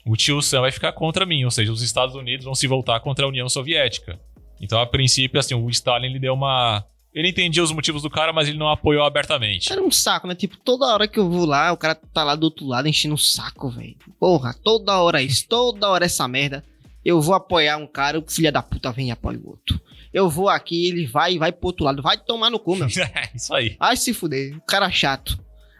O 0.05 0.17
tio 0.17 0.43
Sam 0.43 0.63
vai 0.63 0.73
ficar 0.73 0.93
contra 0.93 1.25
mim, 1.25 1.45
ou 1.45 1.51
seja, 1.51 1.73
os 1.73 1.81
Estados 1.81 2.15
Unidos 2.15 2.45
vão 2.45 2.55
se 2.55 2.67
voltar 2.67 3.01
contra 3.01 3.25
a 3.25 3.29
União 3.29 3.49
Soviética. 3.49 4.21
Então, 4.61 4.81
a 4.81 4.87
princípio, 4.87 5.39
assim, 5.39 5.55
o 5.55 5.71
Stalin 5.71 6.07
ele 6.07 6.19
deu 6.21 6.35
uma. 6.35 6.85
Ele 7.15 7.29
entendia 7.29 7.63
os 7.63 7.73
motivos 7.73 8.03
do 8.03 8.09
cara, 8.09 8.33
mas 8.33 8.49
ele 8.49 8.57
não 8.57 8.69
apoiou 8.69 9.05
abertamente. 9.05 9.71
Era 9.71 9.83
um 9.83 9.91
saco, 9.91 10.27
né? 10.27 10.35
Tipo, 10.35 10.57
toda 10.57 10.87
hora 10.87 11.07
que 11.07 11.19
eu 11.19 11.29
vou 11.29 11.45
lá, 11.45 11.71
o 11.73 11.77
cara 11.77 11.95
tá 11.95 12.25
lá 12.25 12.35
do 12.35 12.45
outro 12.45 12.67
lado 12.67 12.89
enchendo 12.89 13.15
o 13.15 13.19
saco, 13.19 13.69
velho. 13.71 13.97
Porra, 14.19 14.55
toda 14.55 15.01
hora 15.01 15.21
isso, 15.21 15.47
toda 15.47 15.89
hora 15.89 16.07
essa 16.07 16.27
merda. 16.27 16.65
Eu 17.05 17.21
vou 17.21 17.35
apoiar 17.35 17.77
um 17.77 17.87
cara, 17.87 18.19
o 18.19 18.25
filho 18.31 18.53
da 18.53 18.63
puta 18.63 18.93
vem 18.93 19.09
e 19.09 19.11
apoia 19.11 19.39
o 19.39 19.49
outro. 19.51 19.81
Eu 20.13 20.29
vou 20.29 20.49
aqui, 20.49 20.87
ele 20.89 21.07
vai 21.07 21.35
e 21.35 21.39
vai 21.39 21.51
pro 21.51 21.67
outro 21.69 21.85
lado. 21.85 22.03
Vai 22.03 22.17
tomar 22.19 22.51
no 22.51 22.59
cu, 22.59 22.77
meu. 22.77 22.87
Isso 23.35 23.55
aí. 23.55 23.77
Ai, 23.81 23.97
se 23.97 24.13
fuder, 24.15 24.61
cara 24.67 24.91
chato. 24.91 25.39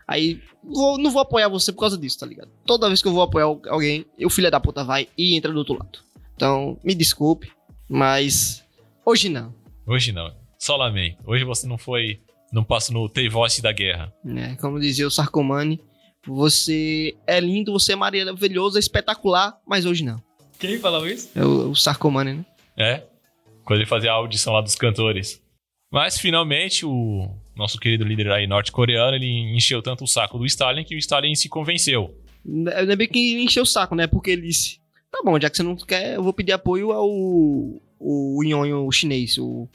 Aí, 0.09 0.41
vou- 0.65 0.99
não 0.99 1.11
vou 1.11 1.23
apoiar 1.23 1.49
você 1.49 1.73
por 1.73 1.81
causa 1.81 1.97
disso, 1.97 2.19
tá 2.19 2.27
ligado? 2.27 2.51
Toda 2.67 2.89
vez 2.89 3.01
que 3.01 3.09
eu 3.09 3.13
vou 3.13 3.23
apoiar 3.23 3.45
al- 3.47 3.61
alguém, 3.69 4.05
o 4.25 4.29
filho 4.31 4.51
da 4.51 4.59
puta 4.61 4.83
vai 4.85 5.09
e 5.17 5.37
entra 5.37 5.53
do 5.53 5.59
outro 5.59 5.75
lado. 5.79 5.99
Então, 6.35 6.79
me 6.83 6.95
desculpe, 6.95 7.53
mas 7.89 8.65
hoje 9.07 9.29
não. 9.29 9.55
Hoje 9.87 10.11
não. 10.13 10.35
Só 10.59 10.77
lamento. 10.77 11.19
Hoje 11.27 11.45
você 11.45 11.67
não 11.67 11.79
foi. 11.79 12.21
Não 12.53 12.65
passa 12.65 12.93
no 12.93 13.09
T-Voice 13.09 13.63
da 13.63 13.73
guerra. 13.73 14.13
né? 14.25 14.57
Como 14.61 14.79
dizia 14.81 15.07
o 15.07 15.11
Sarcomani, 15.11 15.81
você 16.27 17.15
é 17.27 17.39
lindo, 17.41 17.73
você 17.73 17.93
é 17.93 17.97
maravilhoso, 17.97 18.77
é 18.77 18.81
espetacular, 18.81 19.57
mas 19.67 19.85
hoje 19.87 20.05
não. 20.05 20.23
Quem 20.63 20.79
falou 20.79 21.09
isso? 21.09 21.29
É 21.35 21.45
o, 21.45 21.71
o 21.71 21.75
Sarcomani, 21.75 22.35
né? 22.35 22.45
É? 22.77 23.03
Quando 23.65 23.81
ele 23.81 23.89
fazia 23.89 24.13
a 24.13 24.15
audição 24.15 24.53
lá 24.53 24.61
dos 24.61 24.77
cantores. 24.77 25.43
Mas 25.91 26.19
finalmente 26.19 26.87
o 26.87 27.29
nosso 27.57 27.81
querido 27.81 28.05
líder 28.05 28.31
aí 28.31 28.47
norte-coreano, 28.47 29.17
ele 29.17 29.27
encheu 29.57 29.83
tanto 29.83 30.05
o 30.05 30.07
saco 30.07 30.39
do 30.39 30.47
Stalin 30.47 30.85
que 30.85 30.95
o 30.95 30.99
Stalin 30.99 31.35
se 31.35 31.49
convenceu. 31.49 32.17
É 32.69 32.95
bem 32.95 33.09
que 33.09 33.43
encheu 33.43 33.65
o 33.65 33.67
saco, 33.67 33.97
né? 33.97 34.07
Porque 34.07 34.31
ele 34.31 34.43
disse: 34.43 34.81
tá 35.11 35.21
bom, 35.25 35.39
já 35.41 35.51
que 35.51 35.57
você 35.57 35.65
não 35.65 35.75
quer, 35.75 36.15
eu 36.15 36.23
vou 36.23 36.33
pedir 36.33 36.53
apoio 36.53 36.93
ao 36.93 37.11
o 37.11 38.43
nhonho 38.45 38.91
chinês, 38.93 39.39
o, 39.39 39.69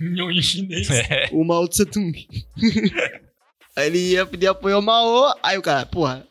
Nhon 0.00 0.32
em 0.32 0.42
chinês. 0.42 0.90
É. 0.90 1.28
o 1.32 1.44
Mao 1.44 1.68
Tse 1.68 1.86
Tung. 1.86 2.12
aí 3.76 3.86
ele 3.86 3.98
ia 4.12 4.26
pedir 4.26 4.48
apoio 4.48 4.76
ao 4.76 4.82
Mao, 4.82 5.34
aí 5.42 5.56
o 5.56 5.62
cara, 5.62 5.86
porra, 5.86 6.26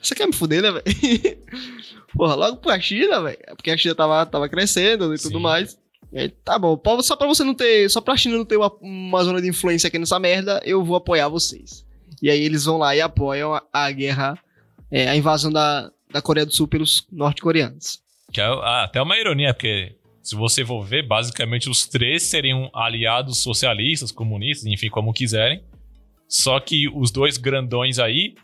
você 0.00 0.14
quer 0.14 0.26
me 0.26 0.34
fuder, 0.34 0.62
né, 0.62 0.72
velho? 0.72 0.84
porra, 2.16 2.34
logo 2.34 2.56
pra 2.56 2.80
China, 2.80 3.22
velho. 3.22 3.38
Porque 3.56 3.70
a 3.70 3.76
China 3.76 3.94
tava, 3.94 4.26
tava 4.26 4.48
crescendo 4.48 5.14
e 5.14 5.18
tudo 5.18 5.36
Sim. 5.36 5.42
mais. 5.42 5.78
E 6.12 6.18
aí, 6.20 6.28
tá 6.28 6.58
bom, 6.58 6.80
só 7.02 7.16
pra 7.16 7.26
você 7.26 7.44
não 7.44 7.54
ter. 7.54 7.90
Só 7.90 8.00
pra 8.00 8.16
China 8.16 8.36
não 8.36 8.44
ter 8.44 8.56
uma, 8.56 8.72
uma 8.80 9.24
zona 9.24 9.40
de 9.40 9.48
influência 9.48 9.88
aqui 9.88 9.98
nessa 9.98 10.18
merda, 10.18 10.60
eu 10.64 10.84
vou 10.84 10.96
apoiar 10.96 11.28
vocês. 11.28 11.84
E 12.22 12.30
aí 12.30 12.40
eles 12.40 12.64
vão 12.64 12.78
lá 12.78 12.96
e 12.96 13.00
apoiam 13.00 13.54
a, 13.54 13.62
a 13.72 13.90
guerra, 13.90 14.38
é, 14.90 15.08
a 15.08 15.16
invasão 15.16 15.52
da, 15.52 15.90
da 16.10 16.22
Coreia 16.22 16.46
do 16.46 16.54
Sul 16.54 16.66
pelos 16.66 17.06
norte-coreanos. 17.12 18.00
Que 18.32 18.40
é 18.40 18.44
ah, 18.44 18.84
até 18.84 19.00
uma 19.00 19.18
ironia, 19.18 19.52
porque 19.52 19.96
se 20.22 20.34
você 20.34 20.64
for 20.64 20.82
ver, 20.82 21.06
basicamente 21.06 21.68
os 21.68 21.86
três 21.86 22.24
seriam 22.24 22.70
aliados 22.74 23.38
socialistas, 23.38 24.10
comunistas, 24.10 24.66
enfim, 24.66 24.88
como 24.88 25.12
quiserem. 25.12 25.62
Só 26.28 26.58
que 26.58 26.88
os 26.88 27.10
dois 27.10 27.36
grandões 27.36 27.98
aí 27.98 28.34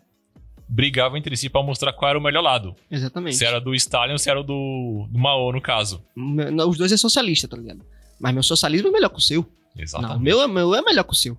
brigavam 0.73 1.19
entre 1.19 1.37
si 1.37 1.51
pra 1.51 1.63
mostrar 1.63 1.93
qual 1.93 2.09
era 2.11 2.19
o 2.19 2.23
melhor 2.23 2.41
lado. 2.43 2.75
Exatamente. 2.91 3.37
Se 3.37 3.45
era 3.45 3.61
do 3.61 3.75
Stalin 3.75 4.13
ou 4.13 4.19
se 4.19 4.31
era 4.31 4.43
do, 4.43 5.07
do 5.11 5.19
Mao, 5.19 5.53
no 5.53 5.61
caso. 5.61 6.03
Não, 6.17 6.69
Os 6.69 6.79
dois 6.79 6.91
é 6.91 6.97
socialista, 6.97 7.47
tá 7.47 7.57
ligado? 7.57 7.85
Mas 8.19 8.33
meu 8.33 8.43
socialismo 8.43 8.89
é 8.89 8.91
melhor 8.91 9.11
que 9.11 9.19
o 9.19 9.21
seu. 9.21 9.43
Não, 9.77 9.83
Exatamente. 9.83 10.17
o 10.17 10.21
meu, 10.21 10.41
é- 10.43 10.49
meu 10.49 10.75
é 10.75 10.83
melhor 10.83 11.05
que 11.05 11.13
o 11.13 11.17
seu. 11.17 11.37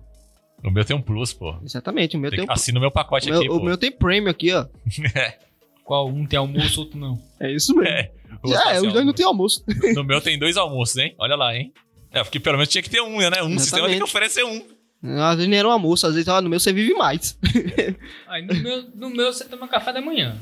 O 0.62 0.70
meu 0.70 0.84
tem 0.84 0.96
um 0.96 1.02
plus, 1.02 1.32
pô. 1.32 1.56
Exatamente, 1.64 2.16
o 2.16 2.20
meu 2.20 2.30
Tem 2.30 2.40
tem, 2.40 2.48
um, 2.48 2.52
Assina 2.52 2.78
o 2.78 2.80
meu 2.80 2.90
pacote 2.90 3.26
o 3.28 3.30
meu, 3.32 3.40
aqui, 3.40 3.50
o 3.50 3.58
pô. 3.58 3.64
meu 3.64 3.76
tem 3.76 3.90
prêmio 3.92 4.30
aqui, 4.30 4.52
ó. 4.52 4.66
Qual 5.84 6.08
um 6.08 6.24
tem 6.24 6.38
almoço, 6.38 6.80
outro 6.80 6.98
não. 6.98 7.20
É 7.38 7.52
isso 7.52 7.74
mesmo. 7.74 7.88
É, 7.88 8.10
Já 8.46 8.72
é, 8.72 8.80
os 8.80 8.92
dois 8.92 9.04
não 9.04 9.12
tem 9.12 9.26
almoço. 9.26 9.62
No 9.94 10.02
meu 10.04 10.20
tem 10.20 10.38
dois 10.38 10.56
almoços, 10.56 10.96
hein? 10.96 11.14
Olha 11.18 11.36
lá, 11.36 11.54
hein? 11.54 11.72
É, 12.10 12.22
porque 12.22 12.40
pelo 12.40 12.56
menos 12.56 12.70
tinha 12.72 12.80
que 12.82 12.88
ter 12.88 13.02
um, 13.02 13.18
né? 13.18 13.42
Um 13.42 13.58
sistema 13.58 13.88
tem 13.88 13.98
que 13.98 14.02
Exatamente. 14.02 14.02
oferecer 14.04 14.44
um. 14.44 14.64
Às 15.04 15.36
vezes 15.36 15.48
nem 15.50 15.58
era 15.58 15.68
um 15.68 15.72
almoço, 15.72 16.06
às 16.06 16.14
vezes 16.14 16.28
ó, 16.28 16.40
no 16.40 16.48
meu 16.48 16.58
você 16.58 16.72
vive 16.72 16.94
mais. 16.94 17.38
Aí 18.28 18.42
no 18.46 18.54
meu, 18.54 18.82
no 18.94 19.10
meu 19.10 19.32
você 19.32 19.44
toma 19.44 19.68
café 19.68 19.92
da 19.92 20.00
manhã. 20.00 20.36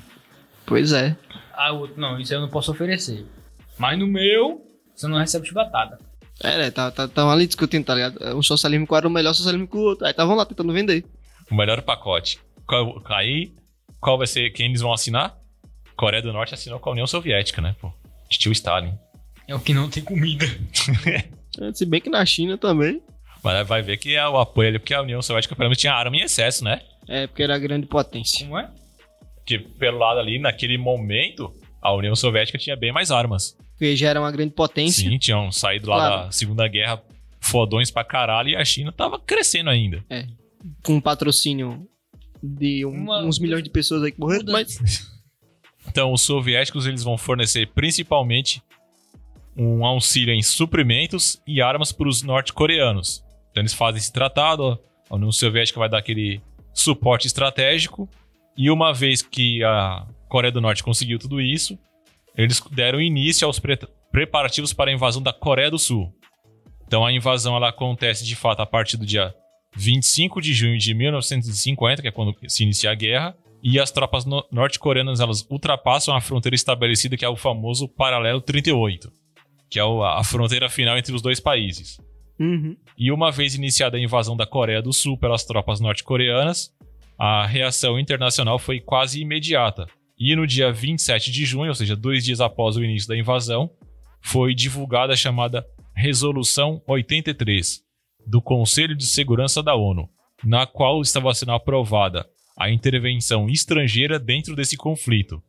Pois 0.65 0.93
é. 0.93 1.17
Ah, 1.53 1.73
o 1.73 1.81
outro 1.81 2.01
não, 2.01 2.19
isso 2.21 2.33
eu 2.33 2.41
não 2.41 2.49
posso 2.49 2.71
oferecer. 2.71 3.27
Mas 3.79 3.99
no 3.99 4.07
meu, 4.07 4.65
você 4.95 5.09
não 5.09 5.19
recebe 5.19 5.47
chibatada. 5.47 5.99
É, 6.43 6.57
né? 6.59 6.69
Estavam 6.69 6.93
tá, 6.93 7.09
tavam 7.09 7.33
ali 7.33 7.47
discutindo, 7.47 7.85
tá 7.85 7.95
ligado? 7.95 8.37
Um 8.37 8.43
socialismo 8.43 8.87
qual 8.87 8.99
era 8.99 9.09
o 9.09 9.11
melhor 9.11 9.33
socialismo 9.35 9.67
que 9.67 9.77
o 9.77 9.81
outro. 9.81 10.05
Aí 10.05 10.13
estavam 10.13 10.35
lá 10.37 10.47
tentando 10.47 10.73
vender. 10.73 11.05
O 11.51 11.55
melhor 11.55 11.83
pacote. 11.83 12.39
Qual- 12.67 13.03
Aí, 13.07 13.53
qual 14.01 14.17
vai 14.17 14.27
ser 14.27 14.51
quem 14.51 14.67
eles 14.69 14.81
vão 14.81 14.93
assinar? 14.93 15.37
Coreia 15.97 16.23
do 16.23 16.33
Norte 16.33 16.55
assinou 16.55 16.79
com 16.81 16.89
a 16.89 16.93
União 16.93 17.07
Soviética, 17.07 17.61
né, 17.61 17.75
pô? 17.81 17.93
De 18.31 18.39
tio 18.39 18.53
Stalin. 18.53 18.95
É 19.47 19.55
o 19.55 19.61
que 19.61 19.75
não 19.75 19.91
tem 19.91 20.03
comida. 20.05 20.47
É, 21.61 21.71
Se 21.75 21.85
bem 21.85 22.01
que 22.01 22.09
na 22.09 22.25
China 22.25 22.57
também. 22.57 23.03
Mas 23.43 23.67
vai 23.67 23.83
ver 23.83 23.97
que 23.97 24.15
é 24.15 24.27
o 24.29 24.39
apoio 24.39 24.69
ali, 24.69 24.79
porque 24.79 24.95
a 24.95 25.03
União 25.03 25.21
Soviética 25.21 25.57
pelo 25.57 25.69
menos 25.69 25.79
tinha 25.79 25.93
arma 25.93 26.17
em 26.17 26.21
excesso, 26.21 26.63
né? 26.65 26.81
É, 27.09 27.27
porque 27.27 27.43
era 27.43 27.59
grande 27.59 27.87
potência. 27.87 28.45
Como 28.47 28.59
é? 28.59 28.71
Porque 29.37 29.59
pelo 29.59 29.99
lado 29.99 30.21
ali, 30.21 30.39
naquele 30.39 30.79
momento, 30.79 31.53
a 31.81 31.93
União 31.93 32.15
Soviética 32.15 32.57
tinha 32.59 32.77
bem 32.77 32.93
mais 32.93 33.11
armas. 33.11 33.57
Porque 33.73 33.97
já 33.97 34.11
era 34.11 34.21
uma 34.21 34.31
grande 34.31 34.55
potência. 34.55 35.09
Sim, 35.11 35.19
tinham 35.19 35.51
saído 35.51 35.91
lá 35.91 35.97
Claro. 35.97 36.25
da 36.27 36.31
Segunda 36.33 36.69
Guerra 36.69 37.03
fodões 37.41 37.91
pra 37.91 38.05
caralho 38.05 38.51
e 38.51 38.57
a 38.57 38.65
China 38.65 38.93
tava 38.93 39.19
crescendo 39.19 39.69
ainda. 39.71 40.05
Com 40.85 41.01
patrocínio 41.01 41.85
de 42.41 42.87
um- 42.87 42.91
Uma- 42.93 43.25
uns 43.25 43.41
milhões 43.41 43.65
de 43.65 43.71
pessoas 43.71 44.05
aí 44.05 44.13
que 44.13 44.21
morreram. 44.21 44.45
Mas 44.53 44.79
Então, 45.89 46.13
os 46.13 46.23
soviéticos 46.23 46.87
eles 46.87 47.03
vão 47.03 47.19
fornecer 47.19 47.67
principalmente 47.75 48.63
um 49.57 49.85
auxílio 49.85 50.33
em 50.33 50.43
suprimentos 50.43 51.43
e 51.47 51.61
armas 51.61 51.91
para 51.91 52.09
os 52.09 52.23
norte-coreanos. 52.23 53.22
Então, 53.53 53.61
eles 53.63 53.73
fazem 53.75 53.99
esse 53.99 54.13
tratado, 54.13 54.77
a 55.09 55.15
União 55.15 55.31
Soviética 55.31 55.79
vai 55.79 55.89
dar 55.89 55.99
aquele 55.99 56.41
suporte 56.75 57.27
estratégico, 57.27 58.09
e 58.57 58.71
uma 58.71 58.93
vez 58.93 59.23
que 59.23 59.63
a 59.63 60.07
Coreia 60.29 60.51
do 60.51 60.61
Norte 60.61 60.83
conseguiu 60.83 61.19
tudo 61.19 61.41
isso, 61.41 61.79
eles 62.37 62.61
deram 62.71 63.01
início 63.01 63.47
aos 63.47 63.59
pre- 63.59 63.79
preparativos 64.11 64.73
para 64.73 64.91
a 64.91 64.95
invasão 64.95 65.23
da 65.23 65.33
Coreia 65.33 65.71
do 65.71 65.79
Sul. 65.79 66.13
Então, 66.87 67.05
a 67.05 67.13
invasão 67.13 67.55
ela 67.55 67.69
acontece 67.69 68.25
de 68.25 68.35
fato 68.35 68.61
a 68.61 68.67
partir 68.67 68.97
do 68.97 69.07
dia 69.07 69.35
25 69.77 70.41
de 70.41 70.53
junho 70.53 70.79
de 70.79 70.93
1950, 70.95 72.03
que 72.03 72.09
é 72.09 72.11
quando 72.11 72.35
se 72.49 72.63
inicia 72.63 72.91
a 72.91 72.95
guerra, 72.95 73.37
e 73.63 73.79
as 73.79 73.91
tropas 73.91 74.25
no- 74.25 74.45
norte-coreanas 74.51 75.21
elas 75.21 75.47
ultrapassam 75.51 76.15
a 76.15 76.21
fronteira 76.21 76.55
estabelecida, 76.55 77.17
que 77.17 77.25
é 77.25 77.29
o 77.29 77.37
famoso 77.37 77.87
Paralelo 77.89 78.41
38, 78.41 79.11
que 79.71 79.79
é 79.79 79.83
a 79.83 80.25
fronteira 80.25 80.69
final 80.69 80.99
entre 80.99 81.15
os 81.15 81.23
dois 81.23 81.39
países. 81.41 81.99
Uhum. 82.39 82.77
E 82.97 83.13
uma 83.13 83.31
vez 83.31 83.55
iniciada 83.55 83.97
a 83.97 84.01
invasão 84.01 84.37
da 84.37 84.47
Coreia 84.47 84.83
do 84.83 84.93
Sul 84.93 85.17
pelas 85.17 85.45
tropas 85.45 85.81
norte-coreanas, 85.81 86.73
a 87.19 87.47
reação 87.47 87.99
internacional 87.99 88.59
foi 88.59 88.81
quase 88.81 89.21
imediata. 89.21 89.87
E 90.19 90.35
no 90.35 90.47
dia 90.47 90.73
27 90.73 91.31
de 91.31 91.45
junho, 91.45 91.69
ou 91.69 91.75
seja, 91.75 91.97
dois 91.97 92.25
dias 92.25 92.41
após 92.41 92.77
o 92.77 92.85
início 92.85 93.09
da 93.09 93.17
invasão, 93.17 93.71
foi 94.21 94.55
divulgada 94.55 95.13
a 95.13 95.17
chamada 95.17 95.67
Resolução 95.95 96.83
83, 96.87 97.81
do 98.27 98.41
Conselho 98.41 98.97
de 98.97 99.07
Segurança 99.07 99.63
da 99.63 99.75
ONU, 99.75 100.09
na 100.45 100.67
qual 100.67 101.01
estava 101.03 101.35
sendo 101.35 101.53
aprovada 101.53 102.27
a 102.57 102.71
intervenção 102.71 103.49
estrangeira 103.49 104.19
dentro 104.19 104.55
desse 104.55 104.77
conflito, 104.77 105.43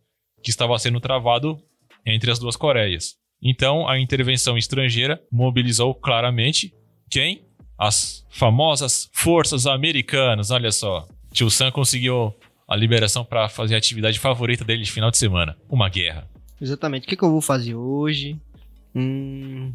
que 0.44 0.50
estava 0.50 0.78
sendo 0.80 1.00
travado 1.00 1.60
entre 2.06 2.32
as 2.32 2.40
duas 2.40 2.56
Coreias. 2.56 3.16
Então, 3.44 3.88
a 3.88 4.00
intervenção 4.00 4.58
estrangeira 4.58 5.22
mobilizou 5.32 5.94
claramente 5.94 6.74
quem? 7.10 7.44
As 7.78 8.26
famosas 8.30 9.10
forças 9.12 9.68
americanas. 9.68 10.50
Olha 10.52 10.72
só. 10.72 11.08
Tio 11.32 11.50
Sam 11.50 11.72
conseguiu 11.72 12.34
a 12.68 12.76
liberação 12.76 13.26
para 13.26 13.50
fazer 13.50 13.76
a 13.76 13.78
atividade 13.78 14.18
favorita 14.20 14.64
dele 14.64 14.84
de 14.84 14.92
final 14.92 15.12
de 15.12 15.18
semana: 15.18 15.58
uma 15.70 15.90
guerra. 15.90 16.28
Exatamente. 16.62 17.06
O 17.06 17.08
que, 17.10 17.18
que 17.18 17.24
eu 17.24 17.32
vou 17.32 17.42
fazer 17.42 17.76
hoje? 17.76 18.40
Hum, 18.96 19.74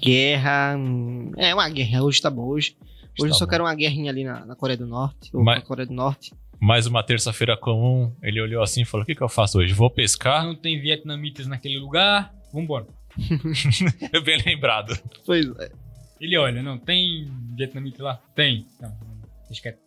guerra. 0.00 0.76
hum, 0.78 1.32
é 1.36 1.52
uma 1.54 1.68
guerra. 1.68 2.02
Hoje 2.02 2.20
tá 2.20 2.30
bom. 2.30 2.46
Hoje, 2.46 2.76
hoje 3.18 3.28
eu 3.28 3.28
Tá 3.30 3.34
só 3.34 3.44
bom. 3.46 3.50
quero 3.50 3.64
uma 3.64 3.74
guerrinha 3.74 4.10
ali 4.10 4.22
na, 4.22 4.44
na 4.46 4.54
Coreia 4.54 4.76
do 4.76 4.86
Norte. 4.86 5.30
Ou 5.34 5.42
Mas- 5.42 5.58
na 5.60 5.66
Coreia 5.66 5.86
do 5.86 5.94
Norte. 5.94 6.32
Mais 6.60 6.86
uma 6.86 7.02
terça-feira 7.02 7.56
comum. 7.56 8.12
Ele 8.22 8.40
olhou 8.40 8.62
assim 8.62 8.82
e 8.82 8.84
falou: 8.84 9.02
O 9.02 9.06
que, 9.06 9.14
que 9.14 9.22
eu 9.22 9.28
faço 9.30 9.58
hoje? 9.58 9.72
Vou 9.72 9.88
pescar? 9.90 10.44
Não 10.44 10.54
tem 10.54 10.78
vietnamitas 10.80 11.46
naquele 11.46 11.78
lugar. 11.78 12.32
Vambora. 12.52 12.86
Bem 14.24 14.42
lembrado. 14.44 14.98
Pois 15.26 15.46
é. 15.58 15.72
Ele 16.20 16.36
olha, 16.36 16.62
não, 16.62 16.78
tem 16.78 17.30
vietnamita 17.56 18.02
lá? 18.02 18.20
Tem. 18.34 18.66
Não, 18.80 18.92
deixa 19.48 19.62
quieto. 19.62 19.78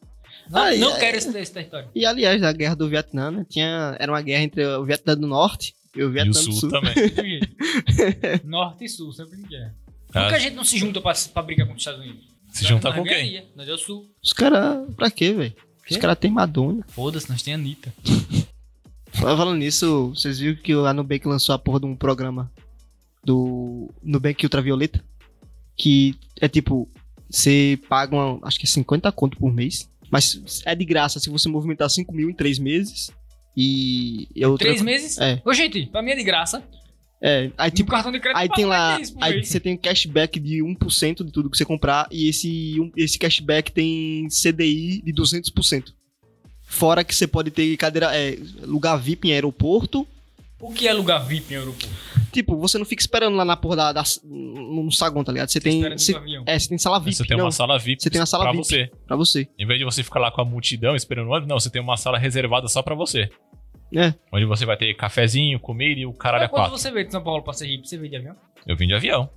Não, 0.50 0.62
Ah, 0.62 0.76
não 0.76 0.96
e- 0.98 1.00
quero 1.00 1.18
esse, 1.18 1.38
esse 1.38 1.54
território. 1.54 1.90
E 1.94 2.06
aliás, 2.06 2.42
a 2.44 2.52
guerra 2.52 2.76
do 2.76 2.90
Vietnã, 2.90 3.30
né? 3.32 3.46
Tinha, 3.50 3.96
era 4.00 4.12
uma 4.12 4.22
guerra 4.22 4.44
entre 4.44 4.66
o 4.66 4.84
Vietnã 4.84 5.16
do 5.16 5.28
Norte 5.28 5.74
e 5.96 6.04
o 6.04 6.10
E 6.10 6.12
Vietnã 6.12 6.32
o 6.32 6.34
do 6.34 6.40
Sul, 6.40 6.54
Sul. 6.54 6.70
também. 6.70 6.94
Norte 8.44 8.86
e 8.86 8.90
Sul, 8.90 9.14
sempre 9.14 9.40
em 9.40 9.44
guerra. 9.44 9.76
Por 10.08 10.14
que 10.14 10.18
a 10.20 10.28
Ah, 10.28 10.40
gente 10.40 10.56
não 10.56 10.64
se 10.64 10.78
junta 10.78 11.00
pra, 11.02 11.14
pra 11.34 11.42
brigar 11.44 11.66
contra 11.68 11.78
os 11.78 11.82
Estados 11.82 12.02
Unidos? 12.02 12.34
se 12.52 12.66
juntar 12.66 12.90
Nós 12.90 12.98
com 13.00 13.04
quem? 13.04 13.48
Nós 13.56 13.68
é 13.68 13.74
o 13.74 13.78
Sul. 13.78 14.06
Os 14.24 14.32
caras, 14.34 14.88
pra 14.96 15.10
quê, 15.10 15.34
velho? 15.34 15.54
Os 15.90 15.98
caras 15.98 16.18
têm 16.20 16.30
Madonna. 16.32 16.84
Foda-se, 16.90 17.28
nós 17.30 17.42
tem 17.42 17.54
Anitta. 17.56 17.92
Falando 19.12 19.56
nisso, 19.58 20.10
vocês 20.16 20.40
viram 20.40 20.62
que 20.62 20.72
a 20.74 20.94
Nubank 20.94 21.28
lançou 21.28 21.54
a 21.54 21.60
porra 21.60 21.80
de 21.80 21.86
um 21.86 21.96
programa 21.96 22.52
do 23.24 23.90
Nubank 24.04 24.46
Ultravioleta? 24.46 25.04
Que 25.76 26.16
é 26.40 26.48
tipo, 26.48 26.90
você 27.30 27.80
paga, 27.90 28.16
uma, 28.16 28.40
acho 28.48 28.60
que 28.60 28.66
é 28.66 28.70
50 28.70 29.12
conto 29.12 29.38
por 29.38 29.52
mês, 29.54 29.90
mas 30.12 30.62
é 30.66 30.76
de 30.76 30.86
graça 30.86 31.20
se 31.20 31.30
você 31.30 31.50
movimentar 31.50 31.90
5 31.90 32.14
mil 32.14 32.30
em 32.30 32.34
3 32.34 32.60
meses. 32.60 33.12
E. 33.56 34.28
e 34.36 34.46
outra- 34.46 34.68
Três 34.68 34.82
meses? 34.82 35.18
É. 35.20 35.42
Ô, 35.46 35.54
gente, 35.54 35.86
pra 35.88 36.02
mim 36.02 36.12
é 36.12 36.16
de 36.16 36.24
graça. 36.24 36.64
É, 37.26 37.52
aí 37.58 37.72
Tipo, 37.72 37.90
cartão 37.92 38.12
de 38.12 38.20
crédito 38.20 38.38
Aí 38.42 38.50
tem 38.50 38.66
lá, 38.66 39.00
isso 39.00 39.14
por 39.14 39.24
aí 39.24 39.46
você 39.46 39.58
tem 39.58 39.76
um 39.76 39.78
cashback 39.78 40.40
de 40.42 40.62
1% 40.62 41.24
de 41.24 41.32
tudo 41.32 41.50
que 41.50 41.58
você 41.58 41.64
comprar 41.64 42.06
e 42.12 42.28
esse, 42.28 42.78
um- 42.82 42.92
esse 42.98 43.18
cashback 43.18 43.72
tem 43.72 44.28
CDI 44.30 45.02
de 45.02 45.14
200%. 45.14 45.94
Fora 46.64 47.04
que 47.04 47.16
você 47.16 47.26
pode 47.26 47.50
ter 47.52 47.78
cadeira, 47.78 48.14
é, 48.14 48.38
lugar 48.64 48.98
VIP 48.98 49.30
em 49.30 49.34
aeroporto. 49.34 50.06
O 50.64 50.74
que 50.74 50.88
é 50.88 50.94
lugar 50.94 51.20
VIP 51.20 51.54
em 51.54 51.58
aeroporto? 51.58 51.90
Tipo, 52.32 52.58
você 52.58 52.78
não 52.80 52.86
fica 52.86 53.02
esperando 53.02 53.36
lá 53.36 53.46
na 53.46 53.56
porra 53.56 53.76
da, 53.76 53.94
da- 53.94 54.04
no 54.24 54.92
saguão, 54.92 55.24
tá 55.24 55.32
ligado? 55.32 55.50
Você 55.50 55.60
tem, 55.60 55.82
você, 55.92 56.14
do 56.14 56.18
avião. 56.20 56.44
é, 56.48 56.58
você 56.58 56.70
tem 56.70 56.78
sala 56.80 57.00
VIP, 57.00 57.16
Você 57.18 57.26
tem 57.26 57.38
não, 57.38 57.46
uma 57.46 57.52
sala 57.52 57.78
VIP 57.78 58.02
Você 58.02 58.10
tem 58.10 58.20
uma 58.22 58.26
sala 58.26 58.44
pra 58.46 58.52
VIP. 58.54 58.64
você. 58.66 58.92
pra 59.06 59.16
você. 59.16 59.48
Em 59.60 59.68
vez 59.68 59.78
de 59.78 59.86
você 59.86 60.02
ficar 60.04 60.20
lá 60.20 60.32
com 60.32 60.42
a 60.42 60.46
multidão 60.46 60.96
esperando 60.96 61.28
o 61.28 61.32
ônibus, 61.32 61.48
não, 61.50 61.60
você 61.60 61.70
tem 61.70 61.82
uma 61.82 61.96
sala 61.98 62.18
reservada 62.18 62.68
só 62.68 62.82
pra 62.82 62.96
você. 62.96 63.30
É. 63.96 64.14
Onde 64.32 64.46
você 64.46 64.66
vai 64.66 64.76
ter 64.76 64.92
cafezinho, 64.96 65.60
comida 65.60 66.00
e 66.00 66.06
o 66.08 66.14
caralho 66.14 66.42
Mas 66.44 66.48
a 66.48 66.50
quando 66.50 66.62
quatro. 66.64 66.78
você 66.80 66.90
veio 66.92 67.06
de 67.06 67.12
São 67.12 67.22
Paulo 67.24 67.44
pra 67.44 67.54
Sergipe, 67.54 67.88
você 67.88 67.98
veio 67.98 68.10
de 68.10 68.16
avião? 68.18 68.36
Eu 68.66 68.76
vim 68.76 68.88
de 68.88 68.94
avião. 68.96 69.30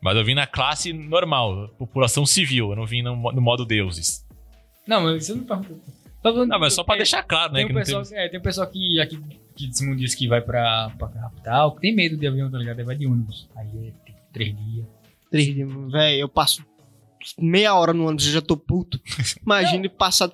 Mas 0.00 0.16
eu 0.16 0.24
vim 0.24 0.34
na 0.34 0.46
classe 0.46 0.92
normal, 0.92 1.68
população 1.76 2.24
civil. 2.24 2.70
Eu 2.70 2.76
não 2.76 2.86
vim 2.86 3.02
no, 3.02 3.16
no 3.32 3.40
modo 3.40 3.64
deuses. 3.66 4.24
Não, 4.86 5.00
mas 5.02 5.26
você 5.26 5.34
não 5.34 5.42
perguntou. 5.42 5.76
Tá 6.22 6.32
Não, 6.32 6.58
mas 6.60 6.74
só 6.74 6.82
pra 6.84 6.92
porque 6.94 6.98
deixar 6.98 7.22
claro, 7.24 7.52
né? 7.52 7.60
Tem 7.60 7.66
Que 7.66 7.72
um 7.72 7.76
não 7.76 7.82
pessoal, 7.84 8.02
tem... 8.04 8.18
é, 8.18 8.28
tem 8.28 8.38
um 8.38 8.42
pessoal 8.42 8.66
que 8.68 9.00
aqui 9.00 9.18
que 9.58 9.66
de 9.68 9.76
Simão 9.76 9.96
diz 9.96 10.14
que 10.14 10.28
vai 10.28 10.40
pra, 10.40 10.90
pra 10.98 11.08
capital, 11.08 11.74
que 11.74 11.80
tem 11.82 11.94
medo 11.94 12.16
de 12.16 12.26
avião, 12.26 12.50
tá 12.50 12.58
ligado? 12.58 12.78
Aí 12.78 12.84
vai 12.84 12.96
de 12.96 13.06
ônibus. 13.06 13.48
Aí 13.56 13.88
é 13.88 13.92
tipo, 14.06 14.18
três 14.32 14.56
dias. 14.56 14.86
Três 15.30 15.54
dias, 15.54 15.68
Véi, 15.90 16.22
eu 16.22 16.28
passo 16.28 16.64
meia 17.38 17.74
hora 17.74 17.92
no 17.92 18.06
ônibus 18.06 18.26
e 18.26 18.30
já 18.32 18.40
tô 18.40 18.56
puto. 18.56 19.00
Imagine 19.44 19.88
passar 19.88 20.30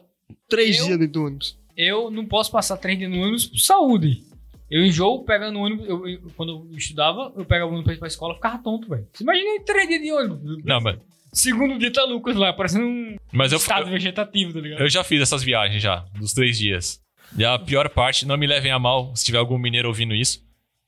três 0.48 0.78
Eu- 0.78 0.86
dias 0.86 0.98
dentro 0.98 1.12
do 1.14 1.24
ônibus. 1.24 1.58
Eu 1.76 2.10
não 2.10 2.24
posso 2.26 2.50
passar 2.52 2.76
três 2.76 2.98
dias 2.98 3.10
no 3.10 3.18
ônibus 3.20 3.46
por 3.46 3.58
saúde. 3.58 4.22
Eu 4.70 4.84
enjoo 4.84 5.24
pegando 5.24 5.58
ônibus. 5.58 5.86
Eu, 5.88 6.06
eu- 6.06 6.20
quando 6.36 6.68
eu 6.70 6.76
estudava, 6.78 7.32
eu 7.36 7.44
pegava 7.44 7.70
o 7.70 7.74
ônibus 7.74 7.84
pra 7.86 7.94
ir 7.94 7.98
pra 7.98 8.08
escola 8.08 8.32
e 8.34 8.36
ficava 8.36 8.58
tonto, 8.62 8.88
velho. 8.88 9.06
Você 9.12 9.24
imagina 9.24 9.50
aí 9.50 9.60
três 9.64 9.88
dias 9.88 10.02
de 10.02 10.12
ônibus. 10.12 10.64
Não, 10.64 10.80
mas, 10.80 10.98
Segundo 11.32 11.76
dia 11.76 11.92
tá 11.92 12.04
Lucas 12.04 12.36
lá, 12.36 12.52
parecendo 12.52 12.86
um 12.86 13.16
mas 13.32 13.50
eu, 13.50 13.58
estado 13.58 13.86
eu, 13.86 13.90
vegetativo, 13.90 14.52
tá 14.52 14.60
ligado? 14.60 14.80
eu 14.82 14.88
já 14.88 15.02
fiz 15.02 15.20
essas 15.20 15.42
viagens 15.42 15.82
já, 15.82 16.04
dos 16.16 16.32
três 16.32 16.56
dias. 16.56 17.00
E 17.36 17.44
a 17.44 17.58
pior 17.58 17.88
parte, 17.88 18.26
não 18.26 18.36
me 18.36 18.46
levem 18.46 18.70
a 18.70 18.78
mal 18.78 19.14
se 19.16 19.24
tiver 19.24 19.38
algum 19.38 19.58
mineiro 19.58 19.88
ouvindo 19.88 20.14
isso, 20.14 20.40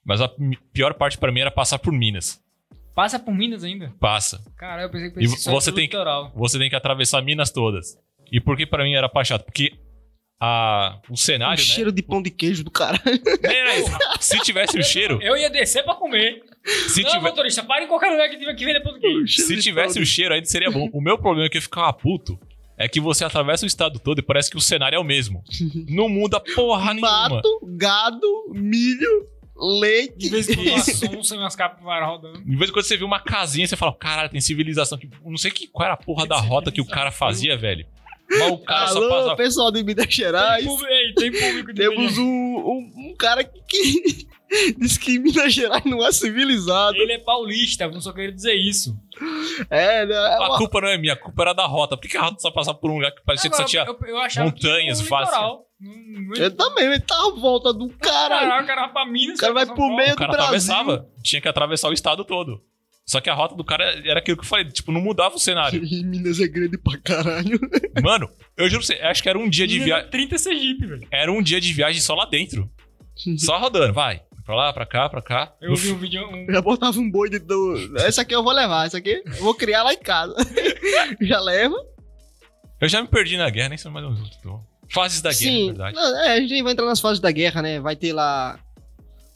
mas 0.05 0.21
a 0.21 0.31
pior 0.73 0.95
parte 0.95 1.19
pra 1.19 1.33
mim 1.33 1.41
era 1.41 1.51
passar 1.51 1.79
por 1.79 1.93
Minas. 1.93 2.41
Passa 2.95 3.19
por 3.19 3.35
Minas 3.35 3.63
ainda. 3.65 3.93
Passa. 4.01 4.41
Caralho, 4.57 4.87
eu 4.87 4.91
pensei 4.91 5.11
que 5.11 5.21
E 5.25 5.27
você 5.27 5.71
tem 5.73 5.89
que- 5.89 5.97
litoral. 5.97 6.33
Você 6.35 6.59
tem 6.59 6.71
que 6.71 6.77
atravessar 6.77 7.21
Minas 7.23 7.51
todas. 7.51 7.99
E 8.33 8.41
por 8.41 8.57
que 8.57 8.65
pra 8.67 8.85
mim 8.85 8.95
era 8.95 9.11
chato? 9.25 9.45
Porque 9.45 9.73
a, 10.41 10.99
o 11.09 11.15
O 11.15 11.17
cenário, 11.17 11.59
né? 11.59 11.65
cheiro 11.65 11.91
de 11.93 12.03
pão 12.03 12.23
de 12.23 12.31
queijo 12.31 12.63
do 12.65 12.71
caralho. 12.71 13.03
É, 13.45 14.19
se 14.21 14.39
tivesse 14.41 14.79
o 14.79 14.83
cheiro, 14.83 15.19
Eu 15.23 15.37
ia 15.37 15.51
descer 15.51 15.83
pra 15.85 15.95
comer. 15.95 16.43
se, 16.89 17.03
não, 17.03 17.11
tiver, 17.11 17.23
motorista, 17.23 17.63
para 17.65 17.85
em 17.85 17.87
qualquer 17.87 18.11
lugar 18.11 18.29
que 18.31 18.39
tiver 18.39 18.55
que 18.55 18.65
vender 18.65 18.81
pão 18.81 18.95
de 18.95 19.01
queijo. 19.01 19.27
se 19.43 19.57
tivesse 19.61 19.99
o 20.01 20.07
cheiro, 20.07 20.35
aí 20.35 20.45
seria 20.45 20.71
bom. 20.71 20.89
O 20.93 21.01
meu 21.01 21.19
problema 21.19 21.47
é 21.47 21.49
que 21.51 21.59
eu 21.59 21.63
ficava 21.63 21.93
puto. 21.93 22.39
É 22.79 22.89
que 22.89 23.01
você 23.01 23.25
atravessa 23.25 23.65
o 23.65 23.67
estado 23.67 23.99
todo 23.99 24.19
e 24.19 24.23
parece 24.23 24.51
que 24.51 24.57
o 24.57 24.61
cenário 24.61 24.97
é 24.97 24.99
o 24.99 25.05
mesmo. 25.05 25.43
Não 25.89 26.09
muda 26.09 26.39
porra 26.41 26.93
nenhuma. 26.93 27.29
Mato, 27.29 27.61
gado, 27.77 28.27
milho, 28.53 29.27
De 29.57 29.57
leite. 29.81 30.29
vez 30.29 30.49
em 30.51 30.55
quando 30.57 30.69
uma 30.69 30.79
sonsa 30.81 31.35
e 31.35 31.39
umas 31.39 31.57
capivaras 31.57 32.09
rodando. 32.09 32.43
De 32.45 32.57
vez 32.57 32.69
em 32.71 32.73
quando 32.73 32.85
você 32.85 32.97
vê 32.97 33.05
uma 33.05 33.21
casinha, 33.21 33.67
você 33.67 33.77
fala, 33.77 33.95
caralho, 33.95 34.29
tem 34.29 34.41
civilização. 34.41 34.99
Eu 35.03 35.31
não 35.31 35.39
sei 35.39 35.51
que, 35.51 35.67
qual 35.69 35.85
era 35.87 35.95
a 35.95 35.97
porra 35.97 36.27
da 36.27 36.39
rota 36.39 36.71
que 36.71 36.81
o 36.81 36.87
cara 36.87 37.11
fazia, 37.11 37.57
velho. 37.57 37.87
Mas 38.29 38.51
o 38.51 38.59
cara 38.59 38.89
só 38.89 38.99
Alô, 38.99 39.09
passava. 39.09 39.37
pessoal 39.37 39.71
de 39.71 39.83
Minas 39.85 40.13
Gerais. 40.13 40.65
Tem 40.65 40.67
público, 40.67 40.93
ei, 40.93 41.15
tem 41.15 41.33
público 41.33 41.73
de 41.73 41.81
Temos 41.81 42.19
um, 42.19 42.25
um, 42.25 42.93
um 43.11 43.15
cara 43.17 43.45
que 43.45 44.27
diz 44.79 44.97
que 44.99 45.19
Minas 45.19 45.53
Gerais 45.53 45.85
não 45.85 46.05
é 46.07 46.13
civilizado. 46.13 46.97
Ele 46.97 47.13
é 47.13 47.19
paulista, 47.19 47.89
não 47.89 48.01
só 48.01 48.13
queria 48.13 48.33
dizer 48.33 48.55
isso. 48.55 48.97
É, 49.71 50.05
né? 50.07 50.15
É 50.15 50.35
A 50.37 50.49
uma- 50.49 50.59
culpa 50.59 50.81
não 50.81 50.89
é 50.89 50.99
minha, 50.99 51.15
a 51.15 51.17
culpa 51.17 51.43
era 51.43 51.53
da 51.53 51.67
rota. 51.67 51.97
Por 51.97 52.09
que, 52.09 52.17
a 52.17 52.23
rota 52.23 52.39
só 52.41 52.51
passava 52.51 52.77
por 52.79 52.91
um 52.91 52.95
lugar 52.97 53.13
que 53.13 53.23
parecia 53.25 53.49
que 53.51 53.57
só 53.57 53.65
tinha. 53.65 53.85
eu, 53.85 53.99
eu 54.07 54.45
montanhas, 54.45 54.99
que 55.01 55.07
o 55.07 55.09
fácil. 55.09 55.41
não- 55.41 55.67
Eu 56.37 56.55
também, 56.55 56.85
ele 56.87 57.01
tá 57.01 57.15
à 57.15 57.31
volta 57.39 57.73
do 57.73 57.89
caralho. 57.91 58.49
Caralho, 58.49 58.65
o 58.65 58.67
cara 58.67 58.83
vai 58.83 58.93
pra 58.93 59.07
Minas. 59.07 59.39
O 59.39 59.41
cara 59.41 59.53
vai 59.53 59.67
pro 59.67 59.75
Paulo. 59.77 59.97
meio 59.97 60.13
O 60.13 60.17
cara 60.17 60.33
do 60.33 60.37
Brasil. 60.37 60.47
atravessava. 60.73 61.09
Tinha 61.23 61.41
que 61.41 61.49
atravessar 61.49 61.89
o 61.89 61.93
estado 61.93 62.25
todo. 62.25 62.61
Só 63.09 63.21
que 63.21 63.31
a 63.31 63.35
rota 63.35 63.55
do 63.55 63.63
cara 63.63 63.85
era 64.05 64.19
aquilo 64.19 64.37
que 64.37 64.43
eu 64.43 64.49
falei, 64.49 64.65
tipo, 64.65 64.91
não 64.91 65.01
mudava 65.01 65.37
o 65.37 65.39
cenário. 65.39 65.81
E 65.85 66.03
Minas 66.05 66.41
é 66.41 66.49
grande 66.49 66.77
pra 66.77 66.99
caralho. 66.99 67.61
Mano, 68.03 68.29
eu 68.57 68.69
juro 68.69 68.85
pra 68.85 68.97
você, 68.97 69.01
acho 69.03 69.23
que 69.23 69.29
era 69.29 69.39
um 69.39 69.49
dia 69.49 69.65
de 69.67 69.75
Minas 69.75 69.87
viagem. 69.87 70.07
é 70.07 70.11
30 70.11 70.39
Sergipe, 70.39 70.87
velho. 70.87 71.07
Era 71.11 71.31
um 71.31 71.41
dia 71.41 71.61
de 71.61 71.73
viagem 71.73 72.01
só 72.01 72.15
lá 72.15 72.25
dentro. 72.25 72.69
Só 73.39 73.57
rodando, 73.59 73.95
vai. 73.95 74.21
Pra 74.47 74.55
lá, 74.55 74.73
pra 74.73 74.87
cá, 74.87 75.09
pra 75.09 75.21
cá. 75.21 75.53
Eu 75.61 75.75
vi 75.75 75.91
um 75.91 75.99
vídeo. 75.99 76.25
Um... 76.25 76.47
Eu 76.47 76.55
já 76.55 76.63
botava 76.63 76.97
um 77.01 77.11
boi 77.11 77.29
dentro 77.29 77.49
do. 77.49 77.97
Essa 77.99 78.23
aqui 78.23 78.33
eu 78.33 78.45
vou 78.45 78.53
levar, 78.53 78.87
essa 78.87 78.99
aqui 78.99 79.21
eu 79.27 79.33
vou 79.43 79.53
criar 79.55 79.83
lá 79.83 79.93
em 79.93 79.99
casa. 79.99 80.37
já 81.21 81.41
leva. 81.41 81.75
Eu 82.81 82.89
já 82.89 83.03
me 83.03 83.09
perdi 83.09 83.37
na 83.37 83.51
guerra, 83.51 83.71
nem 83.71 83.79
sei 83.79 83.91
mais 83.91 84.07
onde 84.07 84.21
eu 84.21 84.27
tô. 84.43 84.61
Fases 84.89 85.21
da 85.21 85.31
guerra, 85.33 85.51
na 85.51 85.51
Sim, 85.59 85.67
verdade. 85.67 85.97
não, 85.97 86.21
é, 86.21 86.33
a 86.37 86.41
gente 86.41 86.63
vai 86.63 86.73
entrar 86.73 86.87
nas 86.87 87.01
fases 87.01 87.19
da 87.19 87.33
guerra, 87.33 87.61
né? 87.61 87.81
Vai 87.81 87.97
ter 87.97 88.13
lá 88.13 88.61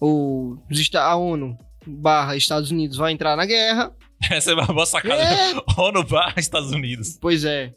o 0.01 0.57
a 0.95 1.17
ONU 1.17 1.59
barra 1.87 2.37
Estados 2.37 2.71
Unidos 2.71 2.97
vai 2.97 3.11
entrar 3.13 3.37
na 3.37 3.45
guerra. 3.45 3.93
Essa 4.31 4.53
é 4.53 4.55
uma 4.55 4.67
boa 4.67 4.87
sacada. 4.87 5.21
É, 5.21 5.53
ONU 5.77 6.05
barra 6.05 6.35
Estados 6.39 6.71
Unidos. 6.71 7.19
pois 7.21 7.45
é. 7.45 7.75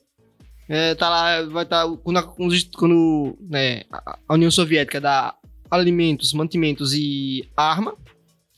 É, 0.69 0.93
tá 0.95 1.09
lá, 1.09 1.41
vai 1.43 1.63
estar 1.63 1.85
quando, 2.03 2.17
a- 2.17 2.23
quando, 2.23 2.53
quando, 2.77 3.37
né, 3.49 3.81
a 3.91 4.19
a 4.29 4.33
União 4.35 4.49
Soviética 4.51 5.01
dá 5.01 5.35
alimentos, 5.73 6.33
mantimentos 6.33 6.93
e 6.93 7.47
arma 7.57 7.95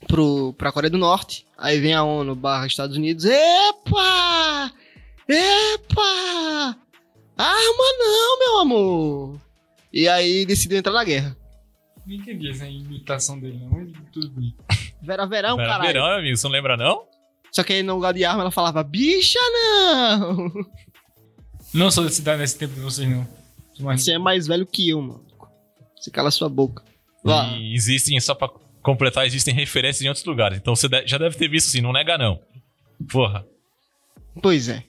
pro, 0.08 0.54
pra 0.58 0.72
Coreia 0.72 0.90
do 0.92 0.98
Norte. 0.98 1.46
Aí 1.58 1.80
vem 1.80 1.94
a 1.94 2.04
ONU 2.04 2.36
barra 2.36 2.68
Estados 2.68 2.98
Unidos. 2.98 3.26
Epa! 3.26 4.72
Epa! 5.28 6.78
Arma 7.38 7.84
não, 8.00 8.40
meu 8.40 8.60
amor! 8.60 9.42
E 9.92 10.08
aí 10.08 10.46
decidiu 10.46 10.78
entrar 10.78 10.94
na 10.94 11.04
guerra. 11.04 11.36
Não 12.06 12.16
entendi 12.16 12.50
essa 12.50 12.68
imitação 12.68 13.40
dele, 13.40 13.58
não. 13.62 13.70
Mas 13.72 13.90
Tudo 14.12 14.30
bem. 14.30 14.56
Vera 15.02 15.26
Verão, 15.26 15.60
Era 15.60 15.68
caralho. 15.70 15.88
verão, 15.88 16.06
meu 16.08 16.18
amigo, 16.20 16.38
você 16.38 16.48
não 16.48 16.52
lembra, 16.54 16.78
não? 16.78 17.04
Só 17.52 17.64
que 17.64 17.74
aí 17.74 17.84
no 17.84 17.96
lugar 17.96 18.14
de 18.14 18.26
arma 18.26 18.42
ela 18.42 18.52
falava, 18.52 18.84
bicha 18.84 19.40
não! 19.54 20.52
Não 21.74 21.90
sou 21.92 22.04
desse, 22.06 22.22
nesse 22.22 22.58
tempo 22.58 22.74
de 22.74 22.82
vocês, 22.82 23.10
não. 23.10 23.28
Mais- 23.80 24.04
Você 24.04 24.12
é 24.14 24.18
mais 24.18 24.48
velho 24.48 24.66
que 24.66 24.90
eu, 24.90 25.02
mano. 25.02 25.26
Você 25.98 26.12
cala 26.12 26.30
sua 26.32 26.48
boca. 26.50 26.84
Vá. 27.26 27.48
E 27.58 27.74
existem, 27.74 28.20
só 28.20 28.36
pra 28.36 28.50
completar, 28.82 29.26
existem 29.26 29.54
referências 29.54 30.04
em 30.04 30.08
outros 30.08 30.26
lugares. 30.26 30.58
Então 30.58 30.76
você 30.76 30.88
já 31.06 31.18
deve 31.18 31.36
ter 31.36 31.48
visto 31.50 31.68
assim, 31.68 31.82
não 31.82 31.92
nega 31.92 32.18
não. 32.18 32.40
Porra. 33.12 33.46
Pois 34.42 34.70
é. 34.70 34.84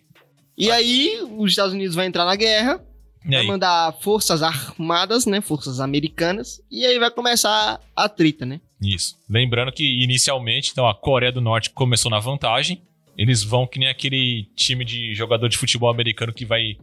E 0.57 0.71
aí, 0.71 1.19
os 1.37 1.51
Estados 1.51 1.73
Unidos 1.75 1.95
vai 1.95 2.07
entrar 2.07 2.25
na 2.25 2.35
guerra, 2.37 2.81
E 3.25 3.31
vai 3.31 3.41
aí? 3.41 3.47
mandar 3.47 3.93
forças 4.01 4.43
armadas, 4.43 5.27
né? 5.27 5.41
Forças 5.41 5.81
americanas. 5.81 6.61
E 6.71 6.85
aí 6.87 6.99
vai 6.99 7.11
começar 7.11 7.81
a 7.95 8.09
trita, 8.09 8.45
né? 8.47 8.61
Isso. 8.81 9.17
Lembrando 9.29 9.73
que 9.73 10.03
inicialmente, 10.03 10.71
então, 10.73 10.87
a 10.87 10.95
Coreia 10.95 11.33
do 11.33 11.41
Norte 11.41 11.71
começou 11.71 12.11
na 12.11 12.19
vantagem. 12.19 12.83
Eles 13.17 13.43
vão 13.43 13.67
que 13.67 13.79
nem 13.79 13.89
aquele 13.89 14.47
time 14.55 14.85
de 14.85 15.15
jogador 15.15 15.49
de 15.49 15.57
futebol 15.57 15.89
americano 15.91 16.33
que 16.35 16.45
vai 16.45 16.77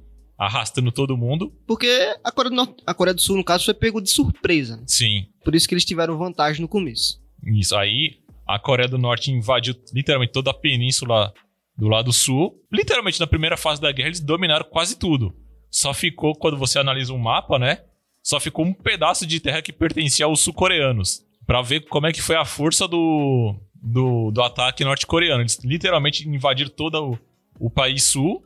arrastando 0.45 0.91
todo 0.91 1.17
mundo. 1.17 1.53
Porque 1.67 2.15
a 2.23 2.32
Coreia 2.32 2.49
do, 2.49 2.56
Norte- 2.56 2.84
a 2.86 2.93
Coreia 2.93 3.13
do 3.13 3.21
Sul, 3.21 3.38
no 3.38 3.43
caso, 3.43 3.65
foi 3.65 3.73
pego 3.73 4.01
de 4.01 4.10
surpresa. 4.10 4.77
Né? 4.77 4.84
Sim. 4.88 5.25
Por 5.43 5.56
isso 5.56 5.67
que 5.67 5.73
eles 5.73 5.86
tiveram 5.86 6.17
vantagem 6.17 6.62
no 6.62 6.67
começo. 6.67 7.19
Isso. 7.45 7.75
Aí 7.75 8.17
a 8.47 8.60
Coreia 8.60 8.88
do 8.89 8.97
Norte 8.97 9.32
invadiu 9.32 9.75
literalmente 9.93 10.34
toda 10.34 10.51
a 10.51 10.53
península 10.53 11.34
do 11.77 11.88
lado 11.88 12.12
sul. 12.13 12.56
Literalmente 12.71 13.19
na 13.19 13.27
primeira 13.27 13.58
fase 13.58 13.82
da 13.82 13.91
guerra 13.91 14.10
eles 14.10 14.19
dominaram 14.19 14.65
quase 14.69 14.97
tudo. 14.97 15.34
Só 15.71 15.93
ficou, 15.93 16.36
quando 16.36 16.58
você 16.58 16.77
analisa 16.77 17.12
um 17.13 17.17
mapa, 17.17 17.58
né? 17.58 17.79
Só 18.21 18.39
ficou 18.39 18.63
um 18.65 18.73
pedaço 18.73 19.25
de 19.25 19.39
terra 19.39 19.62
que 19.62 19.73
pertencia 19.73 20.25
aos 20.25 20.39
sul-coreanos. 20.41 21.21
Pra 21.45 21.62
ver 21.62 21.82
como 21.88 22.08
é 22.08 22.13
que 22.13 22.21
foi 22.21 22.36
a 22.36 22.45
força 22.45 22.88
do, 22.88 23.56
do, 23.73 24.32
do 24.32 24.41
ataque 24.41 24.86
norte-coreano. 24.86 25.41
Eles 25.41 25.60
literalmente 25.63 26.27
invadiram 26.29 26.69
todo 26.69 27.12
o, 27.12 27.19
o 27.60 27.69
país 27.69 28.03
sul. 28.03 28.41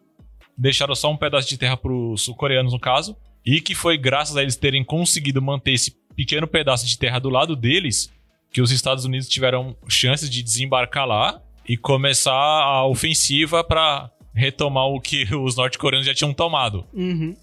Deixaram 0.57 0.95
só 0.95 1.11
um 1.11 1.17
pedaço 1.17 1.47
de 1.47 1.57
terra 1.57 1.77
pros 1.77 2.23
sul-coreanos, 2.23 2.73
no 2.73 2.79
caso. 2.79 3.15
E 3.45 3.61
que 3.61 3.75
foi 3.75 3.97
graças 3.97 4.35
a 4.35 4.41
eles 4.41 4.55
terem 4.55 4.83
conseguido 4.83 5.41
manter 5.41 5.73
esse 5.73 5.91
pequeno 6.15 6.47
pedaço 6.47 6.85
de 6.85 6.97
terra 6.97 7.19
do 7.19 7.29
lado 7.29 7.55
deles 7.55 8.11
que 8.51 8.61
os 8.61 8.71
Estados 8.71 9.05
Unidos 9.05 9.27
tiveram 9.27 9.77
chances 9.87 10.29
de 10.29 10.41
desembarcar 10.41 11.05
lá 11.05 11.41
e 11.67 11.77
começar 11.77 12.33
a 12.33 12.85
ofensiva 12.87 13.63
para 13.63 14.09
retomar 14.33 14.85
o 14.87 14.99
que 14.99 15.23
os 15.35 15.55
norte-coreanos 15.55 16.07
já 16.07 16.13
tinham 16.13 16.33
tomado. 16.33 16.85
Uhum. 16.93 17.35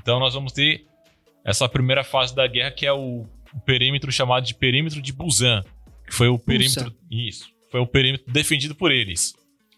Então 0.00 0.18
nós 0.18 0.34
vamos 0.34 0.52
ter 0.52 0.84
essa 1.44 1.68
primeira 1.68 2.04
fase 2.04 2.34
da 2.34 2.46
guerra 2.46 2.70
que 2.70 2.84
é 2.84 2.92
o, 2.92 3.26
o 3.54 3.60
perímetro 3.64 4.10
chamado 4.10 4.44
de 4.44 4.54
perímetro 4.54 5.00
de 5.00 5.12
Busan, 5.12 5.64
que 6.06 6.14
foi 6.14 6.28
o 6.28 6.38
perímetro 6.38 6.94
isso, 7.10 7.48
foi 7.70 7.80
o 7.80 7.86
perímetro 7.86 8.30
defendido 8.30 8.74
por 8.74 8.90
eles. 8.90 9.32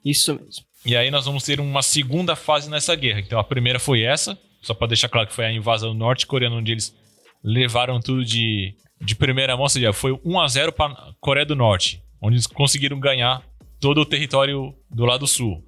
Isso 0.05 0.35
mesmo. 0.35 0.65
E 0.85 0.97
aí 0.97 1.11
nós 1.11 1.25
vamos 1.25 1.45
ter 1.45 1.61
uma 1.61 1.83
segunda 1.83 2.35
fase 2.35 2.69
nessa 2.69 2.95
guerra. 2.95 3.21
Então 3.21 3.39
a 3.39 3.45
primeira 3.45 3.79
foi 3.79 4.03
essa, 4.03 4.39
só 4.61 4.75
para 4.75 4.89
deixar 4.89 5.09
claro 5.09 5.29
que 5.29 5.35
foi 5.35 5.45
a 5.45 5.53
invasão 5.53 5.95
norte-coreana 5.95 6.57
onde 6.57 6.73
eles 6.73 6.95
levaram 7.43 8.01
tudo 8.01 8.25
de, 8.25 8.75
de 9.01 9.15
primeira 9.15 9.55
mão, 9.55 9.63
ou 9.63 9.69
seja, 9.69 9.93
foi 9.93 10.19
1 10.25 10.41
a 10.41 10.49
0 10.49 10.73
para 10.73 10.95
Coreia 11.21 11.47
do 11.47 11.57
Norte, 11.57 12.03
onde 12.21 12.37
eles 12.37 12.47
conseguiram 12.47 12.99
ganhar 12.99 13.43
todo 13.81 14.01
o 14.01 14.07
território 14.07 14.75
do 14.91 15.05
lado 15.05 15.27
sul. 15.27 15.65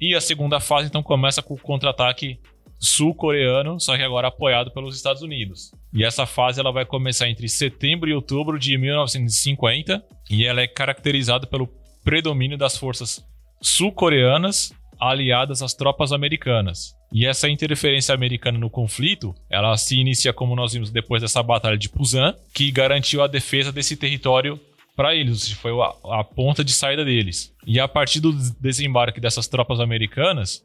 E 0.00 0.14
a 0.14 0.20
segunda 0.20 0.58
fase 0.58 0.88
então 0.88 1.02
começa 1.02 1.42
com 1.42 1.54
o 1.54 1.58
contra-ataque 1.58 2.40
sul-coreano, 2.78 3.78
só 3.78 3.96
que 3.96 4.02
agora 4.02 4.26
apoiado 4.26 4.72
pelos 4.72 4.96
Estados 4.96 5.22
Unidos. 5.22 5.70
E 5.94 6.04
essa 6.04 6.26
fase 6.26 6.58
ela 6.58 6.72
vai 6.72 6.84
começar 6.84 7.28
entre 7.28 7.48
setembro 7.48 8.10
e 8.10 8.14
outubro 8.14 8.58
de 8.58 8.76
1950 8.76 10.04
e 10.28 10.44
ela 10.44 10.60
é 10.60 10.66
caracterizada 10.66 11.46
pelo 11.46 11.68
predomínio 12.02 12.58
das 12.58 12.76
forças 12.76 13.24
sul-coreanas 13.62 14.72
aliadas 15.00 15.62
às 15.62 15.72
tropas 15.72 16.12
americanas. 16.12 16.94
E 17.12 17.26
essa 17.26 17.48
interferência 17.48 18.14
americana 18.14 18.58
no 18.58 18.70
conflito, 18.70 19.34
ela 19.50 19.76
se 19.76 19.98
inicia 19.98 20.32
como 20.32 20.56
nós 20.56 20.72
vimos 20.72 20.90
depois 20.90 21.22
dessa 21.22 21.42
batalha 21.42 21.76
de 21.76 21.88
Pusan, 21.88 22.34
que 22.54 22.70
garantiu 22.70 23.22
a 23.22 23.26
defesa 23.26 23.72
desse 23.72 23.96
território 23.96 24.58
para 24.96 25.14
eles, 25.14 25.50
foi 25.52 25.72
a, 25.72 26.20
a 26.20 26.24
ponta 26.24 26.62
de 26.62 26.72
saída 26.72 27.04
deles. 27.04 27.52
E 27.66 27.80
a 27.80 27.88
partir 27.88 28.20
do 28.20 28.32
desembarque 28.60 29.20
dessas 29.20 29.48
tropas 29.48 29.80
americanas, 29.80 30.62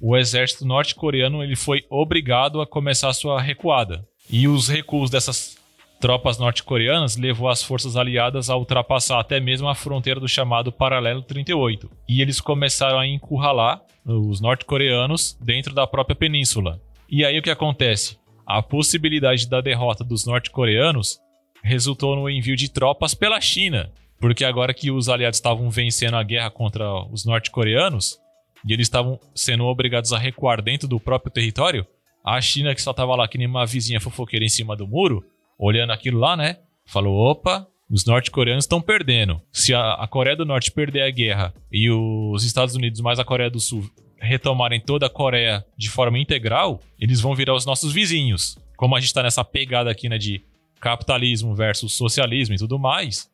o 0.00 0.16
exército 0.16 0.64
norte-coreano 0.64 1.42
ele 1.42 1.56
foi 1.56 1.84
obrigado 1.90 2.60
a 2.60 2.66
começar 2.66 3.08
a 3.08 3.14
sua 3.14 3.40
recuada. 3.40 4.06
E 4.28 4.48
os 4.48 4.68
recuos 4.68 5.10
dessas 5.10 5.56
tropas 6.00 6.38
norte-coreanas 6.38 7.16
levou 7.16 7.48
as 7.48 7.62
forças 7.62 7.96
aliadas 7.96 8.50
a 8.50 8.56
ultrapassar 8.56 9.20
até 9.20 9.40
mesmo 9.40 9.68
a 9.68 9.74
fronteira 9.74 10.20
do 10.20 10.28
chamado 10.28 10.70
Paralelo 10.70 11.22
38. 11.22 11.90
E 12.08 12.20
eles 12.20 12.40
começaram 12.40 12.98
a 12.98 13.06
encurralar 13.06 13.80
os 14.04 14.40
norte-coreanos 14.40 15.36
dentro 15.40 15.74
da 15.74 15.86
própria 15.86 16.14
península. 16.14 16.80
E 17.08 17.24
aí 17.24 17.38
o 17.38 17.42
que 17.42 17.50
acontece? 17.50 18.18
A 18.46 18.62
possibilidade 18.62 19.48
da 19.48 19.60
derrota 19.60 20.04
dos 20.04 20.24
norte-coreanos 20.24 21.18
resultou 21.62 22.14
no 22.14 22.30
envio 22.30 22.56
de 22.56 22.70
tropas 22.70 23.14
pela 23.14 23.40
China. 23.40 23.90
Porque 24.18 24.44
agora 24.44 24.72
que 24.72 24.90
os 24.90 25.08
aliados 25.08 25.38
estavam 25.38 25.68
vencendo 25.68 26.14
a 26.14 26.22
guerra 26.22 26.50
contra 26.50 26.90
os 27.10 27.24
norte-coreanos, 27.24 28.18
e 28.66 28.72
eles 28.72 28.86
estavam 28.86 29.20
sendo 29.34 29.64
obrigados 29.64 30.12
a 30.12 30.18
recuar 30.18 30.62
dentro 30.62 30.88
do 30.88 30.98
próprio 30.98 31.30
território, 31.30 31.86
a 32.24 32.40
China, 32.40 32.74
que 32.74 32.82
só 32.82 32.90
estava 32.90 33.14
lá 33.14 33.28
que 33.28 33.38
nem 33.38 33.46
uma 33.46 33.66
vizinha 33.66 34.00
fofoqueira 34.00 34.44
em 34.44 34.48
cima 34.48 34.74
do 34.74 34.86
muro, 34.86 35.24
olhando 35.58 35.92
aquilo 35.92 36.18
lá, 36.18 36.36
né? 36.36 36.58
Falou: 36.86 37.16
opa, 37.30 37.66
os 37.90 38.04
norte-coreanos 38.04 38.64
estão 38.64 38.80
perdendo. 38.80 39.40
Se 39.52 39.74
a, 39.74 39.94
a 39.94 40.06
Coreia 40.08 40.36
do 40.36 40.44
Norte 40.44 40.70
perder 40.70 41.02
a 41.02 41.10
guerra 41.10 41.54
e 41.70 41.90
os 41.90 42.44
Estados 42.44 42.74
Unidos 42.74 43.00
mais 43.00 43.18
a 43.18 43.24
Coreia 43.24 43.50
do 43.50 43.60
Sul 43.60 43.88
retomarem 44.18 44.80
toda 44.80 45.06
a 45.06 45.10
Coreia 45.10 45.64
de 45.76 45.90
forma 45.90 46.18
integral, 46.18 46.80
eles 46.98 47.20
vão 47.20 47.34
virar 47.34 47.54
os 47.54 47.66
nossos 47.66 47.92
vizinhos. 47.92 48.58
Como 48.76 48.96
a 48.96 49.00
gente 49.00 49.12
tá 49.12 49.22
nessa 49.22 49.44
pegada 49.44 49.90
aqui, 49.90 50.08
né, 50.08 50.18
de 50.18 50.42
capitalismo 50.80 51.54
versus 51.54 51.94
socialismo 51.94 52.54
e 52.54 52.58
tudo 52.58 52.78
mais, 52.78 53.30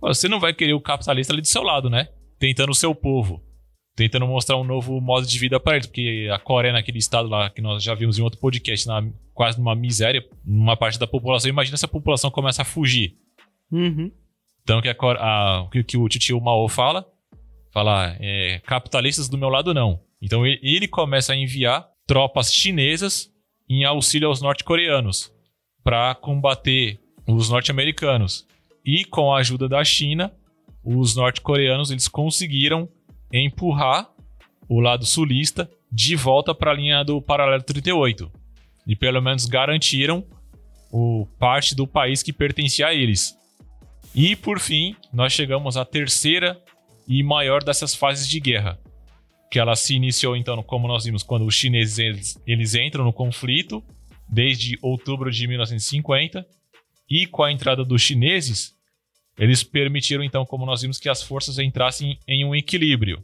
você 0.00 0.28
não 0.28 0.40
vai 0.40 0.52
querer 0.52 0.74
o 0.74 0.80
capitalista 0.80 1.32
ali 1.32 1.42
do 1.42 1.48
seu 1.48 1.62
lado, 1.62 1.90
né? 1.90 2.08
Tentando 2.38 2.70
o 2.70 2.74
seu 2.74 2.94
povo. 2.94 3.42
Tentando 3.96 4.26
mostrar 4.26 4.58
um 4.58 4.64
novo 4.64 5.00
modo 5.00 5.26
de 5.26 5.38
vida 5.38 5.58
para 5.58 5.76
eles, 5.76 5.86
porque 5.86 6.28
a 6.30 6.38
Coreia, 6.38 6.72
naquele 6.74 6.98
estado 6.98 7.28
lá 7.30 7.48
que 7.48 7.62
nós 7.62 7.82
já 7.82 7.94
vimos 7.94 8.18
em 8.18 8.22
outro 8.22 8.38
podcast, 8.38 8.86
na, 8.86 9.02
quase 9.32 9.58
numa 9.58 9.74
miséria, 9.74 10.22
numa 10.44 10.76
parte 10.76 10.98
da 10.98 11.06
população. 11.06 11.48
Imagina 11.48 11.78
se 11.78 11.84
a 11.86 11.88
população 11.88 12.30
começa 12.30 12.60
a 12.60 12.64
fugir. 12.64 13.16
Uhum. 13.72 14.12
Então, 14.62 14.82
que 14.82 14.88
a, 14.90 14.94
a- 14.98 15.62
o 15.62 15.70
que, 15.70 15.82
que 15.82 15.96
o 15.96 16.08
tio 16.08 16.38
Mao 16.40 16.68
fala? 16.68 17.06
Fala, 17.72 18.14
é, 18.20 18.60
capitalistas 18.66 19.28
do 19.30 19.38
meu 19.38 19.48
lado 19.48 19.72
não. 19.72 19.98
Então, 20.20 20.46
ele, 20.46 20.60
ele 20.62 20.86
começa 20.88 21.32
a 21.32 21.36
enviar 21.36 21.86
tropas 22.06 22.52
chinesas 22.52 23.30
em 23.68 23.84
auxílio 23.84 24.28
aos 24.28 24.42
norte-coreanos 24.42 25.32
para 25.82 26.14
combater 26.16 27.00
os 27.26 27.48
norte-americanos. 27.48 28.46
E 28.84 29.04
com 29.06 29.32
a 29.32 29.38
ajuda 29.38 29.68
da 29.68 29.82
China, 29.82 30.32
os 30.84 31.16
norte-coreanos 31.16 31.90
eles 31.90 32.08
conseguiram 32.08 32.88
empurrar 33.32 34.08
o 34.68 34.80
lado 34.80 35.04
sulista 35.04 35.70
de 35.90 36.16
volta 36.16 36.54
para 36.54 36.72
a 36.72 36.74
linha 36.74 37.04
do 37.04 37.20
paralelo 37.22 37.62
38. 37.62 38.30
E 38.86 38.94
pelo 38.94 39.20
menos 39.20 39.46
garantiram 39.46 40.24
o 40.90 41.26
parte 41.38 41.74
do 41.74 41.86
país 41.86 42.22
que 42.22 42.32
pertencia 42.32 42.88
a 42.88 42.94
eles. 42.94 43.36
E 44.14 44.34
por 44.34 44.58
fim, 44.58 44.96
nós 45.12 45.32
chegamos 45.32 45.76
à 45.76 45.84
terceira 45.84 46.60
e 47.06 47.22
maior 47.22 47.62
dessas 47.62 47.94
fases 47.94 48.28
de 48.28 48.40
guerra, 48.40 48.78
que 49.50 49.58
ela 49.58 49.76
se 49.76 49.94
iniciou 49.94 50.36
então, 50.36 50.60
como 50.62 50.88
nós 50.88 51.04
vimos, 51.04 51.22
quando 51.22 51.46
os 51.46 51.54
chineses 51.54 51.98
eles, 51.98 52.42
eles 52.46 52.74
entram 52.74 53.04
no 53.04 53.12
conflito 53.12 53.84
desde 54.28 54.78
outubro 54.82 55.30
de 55.30 55.46
1950 55.46 56.46
e 57.08 57.26
com 57.26 57.42
a 57.42 57.52
entrada 57.52 57.84
dos 57.84 58.02
chineses, 58.02 58.75
eles 59.38 59.62
permitiram 59.62 60.24
então, 60.24 60.46
como 60.46 60.64
nós 60.64 60.82
vimos, 60.82 60.98
que 60.98 61.08
as 61.08 61.22
forças 61.22 61.58
entrassem 61.58 62.18
em 62.26 62.44
um 62.44 62.54
equilíbrio. 62.54 63.22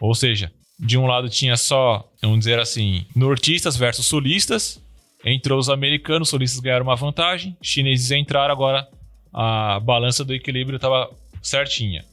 Ou 0.00 0.14
seja, 0.14 0.52
de 0.78 0.98
um 0.98 1.06
lado 1.06 1.28
tinha 1.30 1.56
só, 1.56 2.06
vamos 2.20 2.40
dizer 2.40 2.58
assim, 2.58 3.06
nortistas 3.14 3.76
versus 3.76 4.06
sulistas. 4.06 4.82
Entrou 5.24 5.58
os 5.58 5.70
americanos, 5.70 6.28
sulistas 6.28 6.60
ganharam 6.60 6.84
uma 6.84 6.94
vantagem, 6.94 7.56
chineses 7.62 8.10
entraram, 8.10 8.52
agora 8.52 8.86
a 9.32 9.80
balança 9.80 10.24
do 10.24 10.34
equilíbrio 10.34 10.76
estava 10.76 11.10
certinha. 11.42 12.04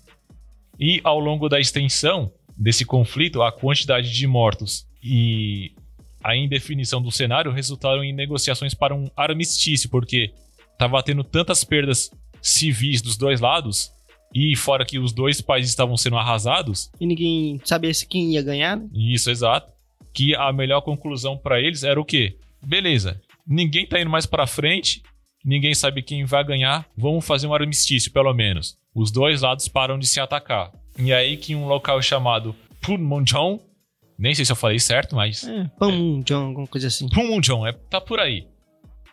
E 0.79 1.01
ao 1.03 1.19
longo 1.19 1.49
da 1.49 1.59
extensão 1.59 2.31
desse 2.57 2.85
conflito, 2.85 3.41
a 3.41 3.51
quantidade 3.51 4.11
de 4.11 4.25
mortos 4.25 4.87
e 5.03 5.73
a 6.23 6.35
indefinição 6.35 7.01
do 7.01 7.11
cenário 7.11 7.51
resultaram 7.51 8.03
em 8.03 8.13
negociações 8.13 8.73
para 8.73 8.95
um 8.95 9.09
armistício, 9.15 9.89
porque 9.89 10.33
estava 10.71 11.03
tendo 11.03 11.23
tantas 11.23 11.63
perdas 11.63 12.09
civis 12.43 13.01
dos 13.01 13.17
dois 13.17 13.39
lados, 13.39 13.91
e 14.35 14.55
fora 14.55 14.85
que 14.85 14.99
os 14.99 15.13
dois 15.13 15.39
países 15.41 15.71
estavam 15.71 15.95
sendo 15.95 16.17
arrasados, 16.17 16.91
E 16.99 17.05
ninguém 17.05 17.61
sabia 17.63 17.93
se 17.93 18.05
quem 18.05 18.33
ia 18.33 18.41
ganhar, 18.41 18.75
né? 18.77 18.87
isso, 18.93 19.31
exato. 19.31 19.71
Que 20.13 20.35
a 20.35 20.51
melhor 20.51 20.81
conclusão 20.81 21.37
para 21.37 21.59
eles 21.59 21.83
era 21.83 21.99
o 21.99 22.05
quê? 22.05 22.37
Beleza, 22.63 23.19
ninguém 23.47 23.87
tá 23.87 23.99
indo 23.99 24.09
mais 24.09 24.25
para 24.25 24.45
frente, 24.45 25.01
ninguém 25.43 25.73
sabe 25.73 26.01
quem 26.03 26.25
vai 26.25 26.43
ganhar, 26.43 26.85
vamos 26.97 27.25
fazer 27.25 27.47
um 27.47 27.53
armistício 27.53 28.11
pelo 28.11 28.33
menos. 28.33 28.77
Os 28.93 29.11
dois 29.11 29.41
lados 29.41 29.67
param 29.67 29.97
de 29.97 30.05
se 30.05 30.19
atacar. 30.19 30.71
E 30.99 31.11
aí 31.11 31.37
que 31.37 31.55
um 31.55 31.65
local 31.67 31.99
chamado 32.01 32.55
Punmonjong, 32.81 33.59
nem 34.19 34.35
sei 34.35 34.45
se 34.45 34.51
eu 34.51 34.55
falei 34.55 34.77
certo, 34.79 35.15
mas 35.15 35.43
É, 35.47 35.69
John, 36.25 36.47
alguma 36.47 36.67
coisa 36.67 36.87
assim. 36.87 37.07
Punmonjong, 37.09 37.67
é, 37.67 37.71
tá 37.71 37.99
por 37.99 38.19
aí. 38.19 38.47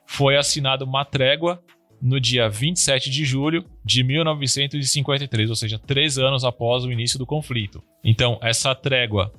Foi 0.07 0.37
assinada 0.37 0.85
uma 0.85 1.05
trégua 1.05 1.63
no 2.01 2.19
dia 2.21 2.49
27 2.49 3.11
de 3.11 3.25
julho 3.25 3.65
de 3.85 4.03
1953, 4.03 5.51
ou 5.51 5.57
seja, 5.57 5.79
três 5.79 6.19
anos 6.19 6.45
após 6.45 6.85
o 6.85 6.93
início 6.93 7.19
do 7.19 7.27
conflito. 7.27 7.83
Então, 8.03 8.39
essa 8.43 8.75
trégua 8.75 9.33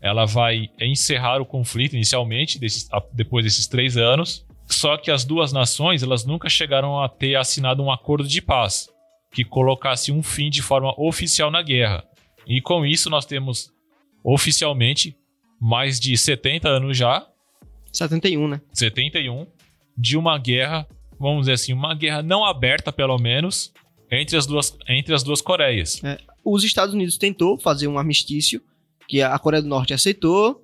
ela 0.00 0.24
vai 0.26 0.68
encerrar 0.80 1.40
o 1.40 1.46
conflito 1.46 1.94
inicialmente, 1.94 2.58
desses- 2.58 2.88
depois 3.12 3.44
desses 3.44 3.66
três 3.68 3.96
anos. 3.96 4.44
Só 4.66 4.96
que 4.96 5.10
as 5.10 5.24
duas 5.24 5.52
nações 5.52 6.02
elas 6.02 6.24
nunca 6.24 6.48
chegaram 6.48 7.00
a 7.00 7.08
ter 7.08 7.36
assinado 7.36 7.82
um 7.82 7.90
acordo 7.90 8.26
de 8.26 8.42
paz 8.42 8.88
que 9.32 9.44
colocasse 9.44 10.10
um 10.10 10.22
fim 10.22 10.50
de 10.50 10.60
forma 10.60 10.92
oficial 11.00 11.50
na 11.50 11.62
guerra. 11.62 12.04
E 12.46 12.60
com 12.60 12.84
isso 12.84 13.08
nós 13.08 13.24
temos 13.24 13.70
oficialmente 14.24 15.16
mais 15.60 16.00
de 16.00 16.16
70 16.16 16.68
anos 16.68 16.96
já 16.96 17.26
71, 17.92 18.48
né? 18.48 18.60
71, 18.72 19.46
de 19.96 20.16
uma 20.16 20.38
guerra, 20.38 20.86
vamos 21.22 21.42
dizer 21.42 21.52
assim, 21.52 21.72
uma 21.72 21.94
guerra 21.94 22.22
não 22.22 22.44
aberta, 22.44 22.92
pelo 22.92 23.16
menos, 23.18 23.72
entre 24.10 24.36
as 24.36 24.46
duas, 24.46 24.76
entre 24.88 25.14
as 25.14 25.22
duas 25.22 25.40
Coreias. 25.40 26.02
Os 26.44 26.64
Estados 26.64 26.94
Unidos 26.94 27.16
tentou 27.16 27.58
fazer 27.58 27.86
um 27.88 27.98
armistício, 27.98 28.60
que 29.08 29.22
a 29.22 29.38
Coreia 29.38 29.62
do 29.62 29.68
Norte 29.68 29.94
aceitou, 29.94 30.60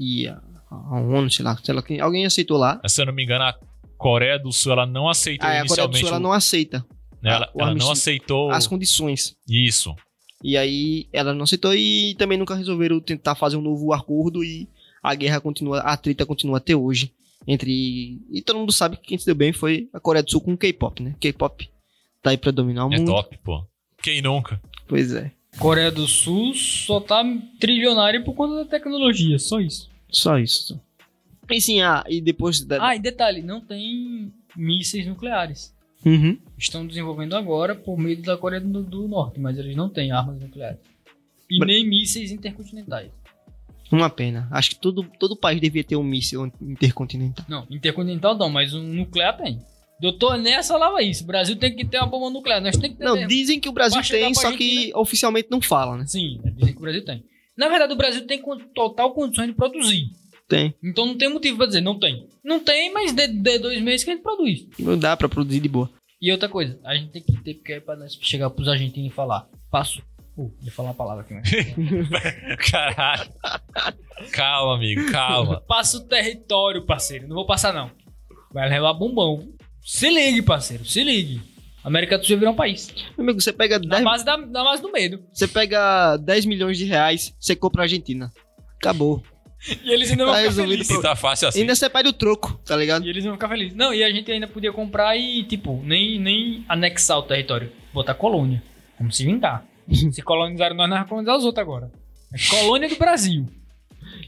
e 0.00 0.26
a, 0.26 0.40
a 0.70 1.00
ONU, 1.00 1.30
sei 1.30 1.44
lá, 1.44 1.56
sei 1.62 1.74
lá 1.74 1.82
quem, 1.82 2.00
alguém 2.00 2.26
aceitou 2.26 2.56
lá. 2.56 2.80
Se 2.86 3.00
eu 3.00 3.06
não 3.06 3.12
me 3.12 3.22
engano, 3.22 3.44
a 3.44 3.54
Coreia 3.96 4.38
do 4.38 4.50
Sul 4.50 4.72
ela 4.72 4.86
não 4.86 5.08
aceitou 5.08 5.48
Aí 5.48 5.58
a 5.58 5.66
Coreia 5.66 5.86
do 5.86 5.92
inicialmente. 5.92 6.00
Sul 6.00 6.08
ela 6.08 6.18
não 6.18 6.32
aceita 6.32 6.84
né, 7.22 7.30
ela, 7.30 7.50
ela 7.56 7.74
não 7.74 7.92
aceitou 7.92 8.50
as 8.50 8.66
condições. 8.66 9.36
isso. 9.48 9.94
E 10.42 10.56
aí 10.56 11.06
ela 11.12 11.32
não 11.32 11.44
aceitou 11.44 11.72
e 11.72 12.16
também 12.16 12.36
nunca 12.36 12.56
resolveram 12.56 13.00
tentar 13.00 13.36
fazer 13.36 13.56
um 13.56 13.62
novo 13.62 13.92
acordo 13.92 14.42
e 14.42 14.68
a 15.00 15.14
guerra 15.14 15.40
continua, 15.40 15.78
a 15.78 15.96
treta 15.96 16.26
continua 16.26 16.58
até 16.58 16.74
hoje. 16.74 17.12
Entre. 17.46 18.20
E 18.30 18.42
todo 18.42 18.58
mundo 18.58 18.72
sabe 18.72 18.96
que 18.96 19.08
quem 19.08 19.18
se 19.18 19.26
deu 19.26 19.34
bem 19.34 19.52
foi 19.52 19.88
a 19.92 20.00
Coreia 20.00 20.22
do 20.22 20.30
Sul 20.30 20.40
com 20.40 20.52
o 20.52 20.56
K-pop, 20.58 21.02
né? 21.02 21.14
K-pop 21.20 21.68
tá 22.22 22.30
aí 22.30 22.36
pra 22.38 22.50
dominar 22.52 22.86
o 22.86 22.92
É 22.92 22.98
mundo. 22.98 23.10
top, 23.10 23.36
pô. 23.42 23.64
Quem 24.02 24.22
nunca? 24.22 24.60
Pois 24.86 25.12
é. 25.12 25.32
Coreia 25.58 25.90
do 25.90 26.06
Sul 26.06 26.54
só 26.54 27.00
tá 27.00 27.22
trilionária 27.60 28.22
por 28.22 28.34
conta 28.34 28.56
da 28.56 28.64
tecnologia, 28.64 29.38
só 29.38 29.60
isso. 29.60 29.90
Só 30.10 30.38
isso. 30.38 30.80
E 31.50 31.60
sim, 31.60 31.82
ah, 31.82 32.02
e 32.08 32.20
depois 32.20 32.60
da. 32.62 32.82
Ah, 32.88 32.96
e 32.96 32.98
detalhe, 32.98 33.42
não 33.42 33.60
tem 33.60 34.32
mísseis 34.56 35.06
nucleares. 35.06 35.74
Uhum. 36.04 36.38
Estão 36.58 36.86
desenvolvendo 36.86 37.36
agora 37.36 37.74
por 37.74 37.98
meio 37.98 38.20
da 38.22 38.36
Coreia 38.36 38.60
do, 38.60 38.82
do 38.82 39.06
Norte, 39.06 39.38
mas 39.38 39.58
eles 39.58 39.76
não 39.76 39.88
têm 39.88 40.10
armas 40.12 40.40
nucleares. 40.40 40.80
E 41.50 41.58
Bra- 41.58 41.66
nem 41.66 41.86
mísseis 41.86 42.30
intercontinentais. 42.32 43.10
Uma 43.92 44.08
pena. 44.08 44.48
Acho 44.50 44.70
que 44.70 44.76
todo, 44.76 45.04
todo 45.18 45.36
país 45.36 45.60
devia 45.60 45.84
ter 45.84 45.96
um 45.96 46.02
míssil 46.02 46.50
intercontinental. 46.60 47.44
Não, 47.48 47.66
intercontinental 47.70 48.36
não, 48.36 48.48
mas 48.48 48.72
um 48.72 48.82
nuclear 48.82 49.36
tem. 49.36 49.60
Doutor 50.00 50.36
Enéas 50.36 50.66
falava 50.66 51.02
isso. 51.02 51.22
O 51.22 51.26
Brasil 51.26 51.54
tem 51.56 51.76
que 51.76 51.84
ter 51.84 51.98
uma 51.98 52.06
bomba 52.06 52.30
nuclear. 52.30 52.60
Nós 52.60 52.76
tem 52.76 52.90
que 52.90 52.96
ter. 52.96 53.04
Não, 53.04 53.14
mesmo. 53.14 53.28
dizem 53.28 53.60
que 53.60 53.68
o 53.68 53.72
Brasil 53.72 54.00
tem, 54.02 54.34
só 54.34 54.50
que 54.56 54.90
oficialmente 54.96 55.48
não 55.50 55.60
fala, 55.60 55.96
né? 55.96 56.06
Sim, 56.06 56.40
né, 56.42 56.52
dizem 56.56 56.72
que 56.72 56.78
o 56.78 56.82
Brasil 56.82 57.04
tem. 57.04 57.22
Na 57.56 57.68
verdade, 57.68 57.92
o 57.92 57.96
Brasil 57.96 58.26
tem 58.26 58.42
total 58.74 59.12
condições 59.14 59.48
de 59.48 59.54
produzir. 59.54 60.06
Tem. 60.48 60.74
Então 60.82 61.06
não 61.06 61.16
tem 61.16 61.28
motivo 61.28 61.56
pra 61.58 61.66
dizer, 61.66 61.80
não 61.80 61.98
tem. 61.98 62.26
Não 62.44 62.58
tem, 62.58 62.92
mas 62.92 63.12
de, 63.12 63.28
de 63.28 63.58
dois 63.58 63.80
meses 63.80 64.04
que 64.04 64.10
a 64.10 64.14
gente 64.14 64.22
produz. 64.22 64.66
Não 64.78 64.98
dá 64.98 65.16
pra 65.16 65.28
produzir 65.28 65.60
de 65.60 65.68
boa. 65.68 65.88
E 66.20 66.30
outra 66.32 66.48
coisa, 66.48 66.78
a 66.84 66.94
gente 66.94 67.10
tem 67.10 67.22
que 67.22 67.36
ter, 67.42 67.54
porque 67.54 67.72
é 67.74 67.80
pra 67.80 67.96
nós 67.96 68.18
chegar 68.20 68.50
pros 68.50 68.68
argentinos 68.68 69.12
e 69.12 69.14
falar. 69.14 69.48
Passo. 69.70 70.02
Uh, 70.36 70.50
ia 70.62 70.72
falar 70.72 70.88
uma 70.88 70.94
palavra 70.94 71.22
aqui, 71.24 71.34
mas. 71.34 71.50
Caralho. 72.70 73.28
calma, 74.32 74.76
amigo, 74.76 75.10
calma. 75.12 75.60
Passa 75.60 75.98
o 75.98 76.00
território, 76.00 76.84
parceiro. 76.86 77.28
Não 77.28 77.34
vou 77.36 77.46
passar, 77.46 77.72
não. 77.72 77.90
Vai 78.52 78.68
levar 78.68 78.94
bombão. 78.94 79.48
Se 79.84 80.08
ligue, 80.08 80.42
parceiro. 80.42 80.84
Se 80.84 81.02
ligue. 81.04 81.40
América 81.84 82.16
do 82.16 82.24
Sul 82.24 82.38
virar 82.38 82.52
um 82.52 82.56
país. 82.56 82.94
Meu 83.18 83.24
amigo, 83.24 83.40
você 83.40 83.52
pega 83.52 83.78
Na 83.78 83.96
10, 83.96 84.04
base, 84.04 84.24
da, 84.24 84.36
na 84.36 84.62
base 84.64 84.80
do 84.80 84.90
medo. 84.92 85.22
você 85.32 85.48
pega 85.48 86.16
10 86.18 86.46
milhões 86.46 86.78
de 86.78 86.84
reais, 86.84 87.34
você 87.40 87.56
compra 87.56 87.82
a 87.82 87.84
Argentina. 87.84 88.30
Acabou. 88.76 89.22
E 89.84 89.92
eles 89.92 90.10
ainda 90.10 90.24
vão 90.24 90.32
Tá 90.32 90.38
ficar 90.40 90.48
resolvido 90.50 90.72
felizes. 90.72 90.96
Se 90.96 91.02
tá 91.02 91.16
fácil 91.16 91.48
assim. 91.48 91.60
Ainda 91.60 91.74
você 91.74 91.90
pede 91.90 92.08
o 92.08 92.12
troco, 92.12 92.54
tá 92.64 92.76
ligado? 92.76 93.04
E 93.04 93.10
eles 93.10 93.24
vão 93.24 93.34
ficar 93.34 93.48
felizes. 93.48 93.74
Não, 93.76 93.92
e 93.92 94.02
a 94.02 94.10
gente 94.10 94.30
ainda 94.30 94.46
podia 94.46 94.72
comprar 94.72 95.16
e, 95.16 95.42
tipo, 95.44 95.80
nem, 95.84 96.18
nem 96.20 96.64
anexar 96.68 97.18
o 97.18 97.22
território. 97.22 97.70
Botar 97.92 98.14
colônia. 98.14 98.62
Vamos 98.98 99.16
se 99.16 99.24
vingar. 99.24 99.64
se 100.12 100.22
colonizaram 100.22 100.76
nós, 100.76 100.88
nós 100.88 100.98
vamos 100.98 101.08
colonizar 101.10 101.36
os 101.36 101.44
outros 101.44 101.62
agora. 101.62 101.90
É 102.32 102.38
colônia 102.48 102.88
do 102.88 102.96
Brasil. 102.96 103.46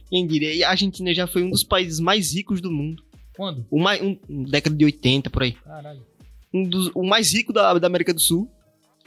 Quem 0.08 0.26
diria? 0.26 0.54
E 0.54 0.62
a 0.62 0.70
Argentina 0.70 1.12
já 1.14 1.26
foi 1.26 1.42
um 1.42 1.50
dos 1.50 1.64
países 1.64 1.98
mais 2.00 2.34
ricos 2.34 2.60
do 2.60 2.70
mundo. 2.70 3.02
Quando? 3.36 3.66
O 3.70 3.80
mais, 3.80 4.00
um, 4.00 4.16
década 4.44 4.76
de 4.76 4.84
80, 4.84 5.30
por 5.30 5.42
aí. 5.42 5.52
Caralho. 5.52 6.02
Um 6.52 6.62
dos, 6.62 6.90
o 6.94 7.02
mais 7.02 7.32
rico 7.32 7.52
da, 7.52 7.74
da 7.78 7.86
América 7.86 8.14
do 8.14 8.20
Sul. 8.20 8.48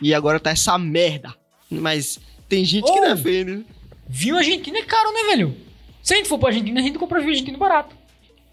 E 0.01 0.13
agora 0.13 0.39
tá 0.39 0.49
essa 0.51 0.77
merda. 0.77 1.33
Mas 1.69 2.19
tem 2.49 2.65
gente 2.65 2.83
que 2.85 2.99
Oh! 2.99 3.01
defende. 3.01 3.51
né? 3.57 3.65
Vinho 4.09 4.37
argentino 4.37 4.77
é 4.77 4.83
caro, 4.83 5.11
né, 5.13 5.21
velho? 5.31 5.55
Se 6.01 6.13
a 6.13 6.17
gente 6.17 6.29
for 6.29 6.37
pra 6.39 6.49
Argentina, 6.49 6.79
a 6.79 6.83
gente 6.83 6.97
compra 6.97 7.19
vinho 7.19 7.31
argentino 7.31 7.57
barato. 7.57 7.95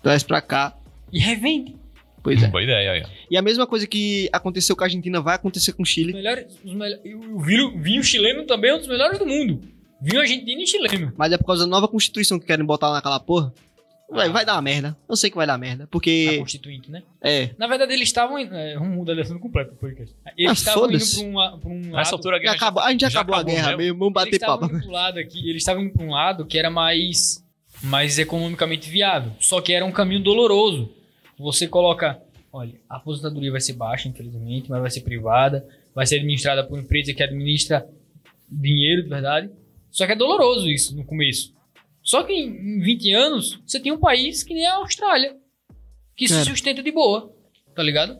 Traz 0.02 0.22
pra 0.22 0.40
cá. 0.40 0.76
E 1.12 1.18
revende. 1.18 1.76
Pois 2.24 2.42
é. 2.42 2.48
Boa 2.48 2.62
ideia 2.62 2.90
aí. 2.92 3.02
ó. 3.02 3.08
E 3.30 3.36
a 3.36 3.42
mesma 3.42 3.66
coisa 3.66 3.86
que 3.86 4.28
aconteceu 4.32 4.74
com 4.74 4.82
a 4.82 4.86
Argentina 4.86 5.20
vai 5.20 5.36
acontecer 5.36 5.72
com 5.74 5.82
o 5.82 5.84
Os 5.84 5.88
Chile. 5.90 6.12
melhores, 6.12 6.46
os 6.64 6.72
melhores, 6.72 7.04
e 7.04 7.14
o 7.14 7.38
vinho, 7.38 7.78
vinho 7.80 8.02
chileno 8.02 8.44
também 8.44 8.70
é 8.70 8.74
um 8.74 8.78
dos 8.78 8.88
melhores 8.88 9.18
do 9.18 9.26
mundo. 9.26 9.60
Vinho 10.02 10.20
argentino 10.20 10.60
e 10.62 10.66
chileno. 10.66 11.12
Mas 11.16 11.32
é 11.32 11.38
por 11.38 11.44
causa 11.46 11.64
da 11.64 11.70
nova 11.70 11.86
constituição 11.86 12.38
que 12.40 12.46
querem 12.46 12.64
botar 12.64 12.88
lá 12.88 12.94
naquela 12.94 13.20
porra. 13.20 13.52
Vai, 14.10 14.28
vai 14.28 14.44
dar 14.44 14.54
uma 14.54 14.62
merda. 14.62 14.96
Eu 15.08 15.16
sei 15.16 15.30
que 15.30 15.36
vai 15.36 15.46
dar 15.46 15.56
merda. 15.58 15.84
A 15.84 15.86
Porque. 15.86 16.38
constituinte, 16.38 16.90
né? 16.90 17.02
É. 17.22 17.50
Na 17.58 17.66
verdade, 17.66 17.92
eles 17.94 18.08
estavam. 18.08 18.36
É, 18.38 18.74
vamos 18.74 18.94
mudar 18.96 19.14
de 19.14 19.22
assunto 19.22 19.40
completo 19.40 19.70
do 19.72 19.76
podcast. 19.76 20.14
Eles 20.36 20.50
Ah, 20.50 20.52
estavam 20.52 20.90
indo 20.90 21.04
pra 21.10 21.22
um, 21.24 21.34
la- 21.36 21.56
pra 21.58 21.70
um 21.70 21.80
lado. 21.84 21.92
Nessa 21.96 22.14
altura 22.14 22.36
a 22.36 22.38
Já 22.38 22.42
guerra 22.42 22.54
acabou, 22.56 22.82
a 22.82 22.90
gente 22.90 23.00
já, 23.00 23.08
já 23.08 23.20
acabou, 23.20 23.34
a 23.34 23.38
acabou 23.38 23.54
guerra 23.54 23.66
mesmo. 23.76 23.82
mesmo. 23.82 23.98
Vamos 23.98 24.14
eles 24.14 24.24
bater 24.24 24.36
estavam 24.36 24.58
papo. 24.60 24.74
indo 24.74 24.80
pra 24.82 24.88
um 24.88 24.92
lado 24.92 25.18
aqui. 25.18 25.38
Eles 25.50 25.62
estavam 25.62 25.82
indo 25.82 25.92
pra 25.94 26.04
um 26.04 26.10
lado 26.10 26.46
que 26.46 26.58
era 26.58 26.70
mais. 26.70 27.42
Mais 27.82 28.18
economicamente 28.18 28.88
viável. 28.90 29.32
Só 29.40 29.60
que 29.60 29.72
era 29.72 29.84
um 29.84 29.90
caminho 29.92 30.22
doloroso. 30.22 30.90
Você 31.38 31.68
coloca. 31.68 32.20
Olha, 32.52 32.80
a 32.88 32.96
aposentadoria 32.96 33.50
vai 33.50 33.60
ser 33.60 33.72
baixa, 33.72 34.08
infelizmente, 34.08 34.70
mas 34.70 34.80
vai 34.80 34.90
ser 34.90 35.00
privada. 35.00 35.66
Vai 35.94 36.06
ser 36.06 36.16
administrada 36.16 36.64
por 36.64 36.74
uma 36.74 36.82
empresa 36.82 37.12
que 37.12 37.22
administra 37.22 37.88
dinheiro 38.48 39.02
de 39.02 39.08
verdade. 39.08 39.50
Só 39.90 40.06
que 40.06 40.12
é 40.12 40.16
doloroso 40.16 40.68
isso 40.68 40.96
no 40.96 41.04
começo. 41.04 41.52
Só 42.02 42.22
que 42.22 42.32
em 42.32 42.80
20 42.80 43.12
anos, 43.12 43.60
você 43.66 43.80
tem 43.80 43.92
um 43.92 43.98
país 43.98 44.42
que 44.42 44.54
nem 44.54 44.66
a 44.66 44.74
Austrália. 44.74 45.36
Que 46.16 46.28
se 46.28 46.44
sustenta 46.44 46.82
de 46.82 46.92
boa. 46.92 47.34
Tá 47.74 47.82
ligado? 47.82 48.18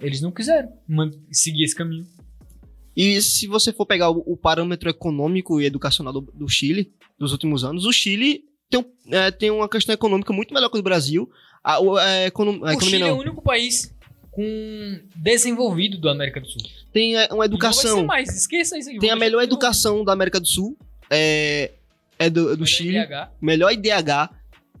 Eles 0.00 0.20
não 0.20 0.32
quiseram 0.32 0.72
seguir 1.30 1.64
esse 1.64 1.74
caminho. 1.74 2.06
E 2.96 3.20
se 3.22 3.46
você 3.46 3.72
for 3.72 3.86
pegar 3.86 4.10
o, 4.10 4.24
o 4.26 4.36
parâmetro 4.36 4.90
econômico 4.90 5.60
e 5.60 5.66
educacional 5.66 6.12
do, 6.12 6.20
do 6.20 6.48
Chile, 6.48 6.92
dos 7.16 7.30
últimos 7.30 7.62
anos, 7.62 7.84
o 7.84 7.92
Chile 7.92 8.44
tem, 8.68 8.84
é, 9.10 9.30
tem 9.30 9.50
uma 9.50 9.68
questão 9.68 9.92
econômica 9.92 10.32
muito 10.32 10.52
melhor 10.52 10.68
que 10.68 10.78
o 10.78 10.82
Brasil. 10.82 11.30
A, 11.62 11.80
o- 11.80 11.96
a 11.96 12.02
a 12.04 12.76
o 12.76 12.80
Chile 12.80 13.02
é 13.02 13.06
não. 13.08 13.16
o 13.16 13.20
único 13.20 13.42
país 13.42 13.94
com 14.30 15.00
desenvolvido 15.16 16.00
da 16.00 16.12
América 16.12 16.40
do 16.40 16.46
Sul. 16.48 16.60
Tem 16.92 17.16
é, 17.16 17.18
uma 17.18 17.24
E 17.24 17.28
Não 17.30 17.36
vai 17.38 17.46
educação. 17.46 17.96
ser 17.98 18.04
mais, 18.04 18.28
esqueça 18.36 18.78
isso 18.78 18.88
aí. 18.90 18.98
Tem 18.98 19.10
a 19.10 19.16
melhor 19.16 19.42
educação 19.42 20.04
da 20.04 20.12
América 20.12 20.38
do 20.40 20.46
Sul. 20.46 20.76
É, 21.10 21.72
é 22.18 22.30
do, 22.30 22.44
do 22.44 22.50
melhor 22.50 22.66
Chile. 22.66 22.98
IDH, 22.98 23.28
Melhor 23.40 23.72
IDH. 23.72 24.30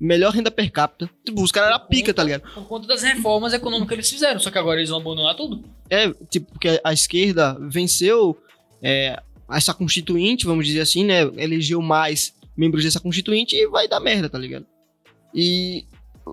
Melhor 0.00 0.32
renda 0.32 0.48
per 0.48 0.70
capita. 0.70 1.10
Tipo, 1.24 1.42
os 1.42 1.50
caras 1.50 1.70
eram 1.74 1.86
pica, 1.88 2.14
tá 2.14 2.22
ligado? 2.22 2.42
Por 2.54 2.68
conta 2.68 2.86
das 2.86 3.02
reformas 3.02 3.52
econômicas 3.52 3.88
que 3.88 3.94
eles 3.94 4.08
fizeram. 4.10 4.38
Só 4.38 4.48
que 4.48 4.56
agora 4.58 4.78
eles 4.78 4.90
vão 4.90 5.00
abandonar 5.00 5.34
tudo. 5.34 5.64
É, 5.90 6.08
tipo, 6.30 6.52
porque 6.52 6.80
a 6.84 6.92
esquerda 6.92 7.56
venceu 7.60 8.40
é, 8.80 9.20
essa 9.50 9.74
constituinte, 9.74 10.46
vamos 10.46 10.66
dizer 10.68 10.82
assim, 10.82 11.04
né? 11.04 11.22
Elegeu 11.36 11.82
mais 11.82 12.32
membros 12.56 12.84
dessa 12.84 13.00
constituinte 13.00 13.56
e 13.56 13.66
vai 13.66 13.88
dar 13.88 13.98
merda, 13.98 14.28
tá 14.30 14.38
ligado? 14.38 14.66
E 15.34 15.84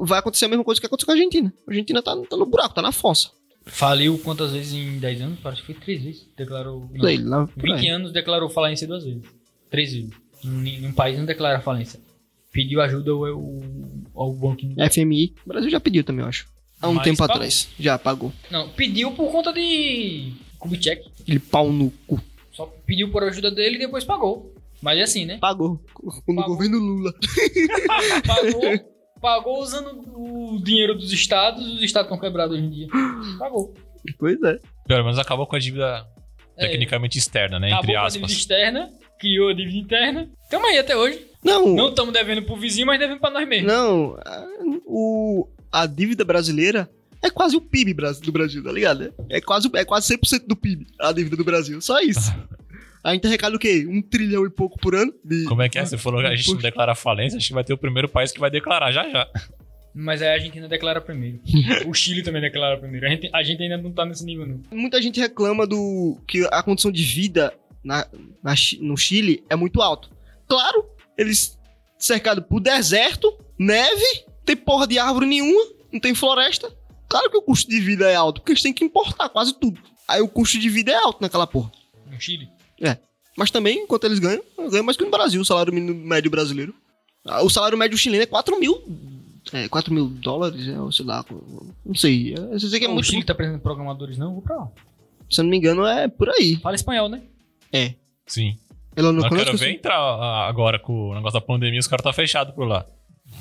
vai 0.01 0.19
acontecer 0.19 0.45
a 0.45 0.49
mesma 0.49 0.63
coisa 0.63 0.79
que 0.79 0.87
aconteceu 0.87 1.05
com 1.05 1.11
a 1.11 1.15
Argentina. 1.15 1.53
A 1.67 1.71
Argentina 1.71 2.01
tá, 2.01 2.15
tá 2.29 2.37
no 2.37 2.45
buraco, 2.45 2.75
tá 2.75 2.81
na 2.81 2.91
fossa. 2.91 3.29
Faliu 3.65 4.19
quantas 4.19 4.51
vezes 4.51 4.73
em 4.73 4.99
10 4.99 5.21
anos? 5.21 5.39
Parece 5.41 5.61
que 5.61 5.73
foi 5.73 5.75
3 5.75 6.03
vezes. 6.03 6.27
Declarou. 6.37 6.87
Não, 6.93 7.05
Sei 7.05 7.17
lá, 7.17 7.47
por 7.47 7.63
20 7.63 7.71
aí. 7.79 7.87
anos 7.89 8.11
declarou 8.11 8.49
falência 8.49 8.87
duas 8.87 9.03
vezes. 9.03 9.23
Três 9.69 9.91
vezes. 9.93 10.11
Num 10.43 10.61
num 10.81 10.93
país 10.93 11.17
não 11.17 11.25
declara 11.25 11.59
falência. 11.61 11.99
Pediu 12.51 12.79
ajuda 12.81 13.11
ao, 13.11 13.25
ao, 14.15 14.31
Banco. 14.33 14.61
FMI. 14.91 15.33
O 15.45 15.49
Brasil 15.49 15.69
já 15.69 15.79
pediu 15.79 16.03
também, 16.03 16.21
eu 16.23 16.29
acho. 16.29 16.47
Há 16.81 16.87
um 16.87 16.93
Mas 16.93 17.03
tempo 17.03 17.17
pagou. 17.17 17.35
atrás. 17.35 17.67
Já 17.79 17.97
pagou. 17.97 18.31
Não, 18.51 18.69
pediu 18.69 19.11
por 19.11 19.31
conta 19.31 19.51
de 19.51 20.31
Kubitschek. 20.59 21.09
Aquele 21.21 21.39
pau 21.39 21.71
no 21.71 21.89
cu. 22.05 22.21
Só 22.51 22.65
pediu 22.85 23.11
por 23.11 23.23
ajuda 23.23 23.49
dele 23.51 23.75
e 23.75 23.79
depois 23.79 24.03
pagou. 24.03 24.53
Mas 24.81 24.99
é 24.99 25.01
assim, 25.03 25.25
né? 25.25 25.37
Pagou. 25.39 25.81
No 26.27 26.35
Pagou. 26.35 26.55
governo 26.55 26.77
Lula. 26.77 27.13
Pagou, 28.25 28.94
pagou 29.25 29.59
usando 29.59 29.89
o 30.15 30.61
dinheiro 30.63 30.93
dos 30.95 31.11
estados. 31.11 31.65
Os 31.65 31.81
estados 31.81 32.07
estão 32.11 32.19
quebrados 32.19 32.55
hoje 32.55 32.65
em 32.65 32.69
dia. 32.69 32.87
Pagou. 33.39 33.73
Pois 34.19 34.39
é. 34.43 34.59
Pelo 34.87 35.03
menos 35.03 35.17
acabou 35.17 35.47
com 35.47 35.55
a 35.55 35.59
dívida 35.59 36.05
É, 36.55 36.67
tecnicamente 36.67 37.17
externa, 37.17 37.59
né? 37.59 37.67
acabou 37.73 37.83
Entre 37.85 37.95
com 37.95 38.05
a 38.05 38.07
dívida 38.09 38.25
aspas. 38.27 38.37
externa, 38.39 38.93
criou 39.19 39.49
a 39.49 39.53
dívida 39.53 39.77
interna. 39.77 40.29
Tamo 40.49 40.67
aí 40.67 40.77
até 40.77 40.95
hoje. 40.95 41.25
Não, 41.43 41.75
Não 41.75 41.89
estamos 41.89 42.13
devendo 42.13 42.43
pro 42.43 42.55
vizinho, 42.55 42.85
mas 42.87 42.99
devendo 42.99 43.19
pra 43.19 43.31
nós 43.31 43.47
mesmos. 43.47 43.71
não. 43.73 44.15
a- 44.23 44.45
O, 44.85 45.47
a 45.71 45.85
dívida 45.87 46.23
brasileira 46.23 46.87
é 47.21 47.29
quase 47.31 47.55
o 47.57 47.61
PIB 47.61 47.95
do 48.23 48.31
Brasil, 48.31 48.63
tá 48.63 48.71
ligado? 48.71 49.11
É 49.29 49.41
quase, 49.41 49.69
é 49.73 49.83
quase 49.83 50.15
100% 50.15 50.45
do 50.47 50.55
PIB, 50.55 50.85
a 51.01 51.11
dívida 51.11 51.35
do 51.35 51.43
Brasil. 51.43 51.81
Só 51.81 51.99
isso. 51.99 52.31
A 53.05 53.13
gente 53.13 53.27
arrecada 53.27 53.55
o 53.55 53.59
quê? 53.59 53.85
Um 53.87 54.01
trilhão 54.01 54.47
e 54.47 54.49
pouco 54.49 54.79
por 54.79 54.95
ano? 54.95 55.13
De... 55.23 55.43
Como 55.43 55.61
é 55.61 55.69
que 55.69 55.77
é? 55.77 55.85
Você 55.85 55.95
falou 55.95 56.21
que 56.21 56.25
a 56.25 56.35
gente 56.35 56.51
não 56.51 56.57
declara 56.57 56.95
falência, 56.95 57.37
acho 57.37 57.49
que 57.49 57.53
vai 57.53 57.63
ter 57.63 57.71
o 57.71 57.77
primeiro 57.77 58.09
país 58.09 58.31
que 58.31 58.39
vai 58.39 58.49
declarar 58.49 58.91
já 58.91 59.07
já. 59.07 59.29
Mas 59.93 60.23
aí 60.23 60.29
a 60.29 60.33
Argentina 60.33 60.67
declara 60.67 60.99
primeiro. 60.99 61.39
o 61.85 61.93
Chile 61.93 62.23
também 62.23 62.41
declara 62.41 62.79
primeiro. 62.79 63.05
A 63.05 63.09
gente, 63.11 63.29
a 63.31 63.43
gente 63.43 63.61
ainda 63.61 63.77
não 63.77 63.91
tá 63.91 64.07
nesse 64.07 64.25
nível, 64.25 64.47
não. 64.47 64.59
Muita 64.71 64.99
gente 64.99 65.19
reclama 65.19 65.67
do 65.67 66.17
que 66.27 66.47
a 66.51 66.63
condição 66.63 66.91
de 66.91 67.03
vida 67.03 67.53
na, 67.83 68.07
na 68.43 68.55
no 68.81 68.97
Chile 68.97 69.43
é 69.51 69.55
muito 69.55 69.83
alto. 69.83 70.09
Claro, 70.47 70.89
eles 71.15 71.59
cercados 71.99 72.43
por 72.49 72.59
deserto, 72.59 73.37
neve, 73.57 74.25
tem 74.43 74.57
porra 74.57 74.87
de 74.87 74.97
árvore 74.97 75.27
nenhuma, 75.27 75.63
não 75.93 75.99
tem 75.99 76.15
floresta. 76.15 76.75
Claro 77.07 77.29
que 77.29 77.37
o 77.37 77.41
custo 77.43 77.69
de 77.69 77.79
vida 77.79 78.09
é 78.09 78.15
alto, 78.15 78.41
porque 78.41 78.53
eles 78.53 78.63
têm 78.63 78.73
que 78.73 78.83
importar 78.83 79.29
quase 79.29 79.53
tudo. 79.53 79.79
Aí 80.07 80.21
o 80.21 80.27
custo 80.27 80.57
de 80.57 80.69
vida 80.69 80.91
é 80.91 80.95
alto 80.95 81.21
naquela 81.21 81.45
porra. 81.45 81.71
No 82.11 82.19
Chile. 82.19 82.54
Mas 83.37 83.51
também, 83.51 83.79
enquanto 83.79 84.05
eles 84.05 84.19
ganham, 84.19 84.41
ganham 84.71 84.83
mais 84.85 84.95
que 84.97 85.03
no 85.03 85.11
Brasil, 85.11 85.41
o 85.41 85.45
salário 85.45 85.73
mínimo 85.73 85.99
médio 86.05 86.31
brasileiro. 86.31 86.73
Ah, 87.25 87.41
O 87.43 87.49
salário 87.49 87.77
médio 87.77 87.97
chileno 87.97 88.23
é 88.23 88.25
4 88.27 88.57
mil. 88.59 88.81
É, 89.51 89.67
4 89.67 89.93
mil 89.93 90.07
dólares, 90.07 90.67
é, 90.67 90.79
ou 90.79 90.91
sei 90.91 91.05
lá. 91.05 91.23
Não 91.85 91.95
sei. 91.95 92.33
é, 92.33 92.53
Eu 92.53 92.59
sei 92.59 92.79
que 92.79 92.85
é 92.85 92.89
o 92.89 92.93
muito. 92.93 93.05
Chile 93.05 93.23
tá 93.23 93.33
apresentando 93.33 93.61
programadores, 93.61 94.17
não? 94.17 94.33
Vou 94.33 94.41
pra 94.41 94.55
lá. 94.55 94.67
Se 95.29 95.41
eu 95.41 95.43
não 95.43 95.49
me 95.51 95.57
engano, 95.57 95.85
é 95.85 96.07
por 96.07 96.29
aí. 96.29 96.55
Fala 96.57 96.75
espanhol, 96.75 97.09
né? 97.09 97.21
Sim. 98.25 98.57
Ela 98.95 99.11
não 99.11 99.27
quero 99.27 99.57
ver 99.57 99.65
assim? 99.65 99.75
entrar 99.75 99.99
agora 100.47 100.79
com 100.79 101.09
o 101.09 101.15
negócio 101.15 101.39
da 101.39 101.45
pandemia, 101.45 101.79
os 101.79 101.87
caras 101.87 102.03
tá 102.03 102.13
fechado 102.13 102.53
por 102.53 102.65
lá. 102.65 102.85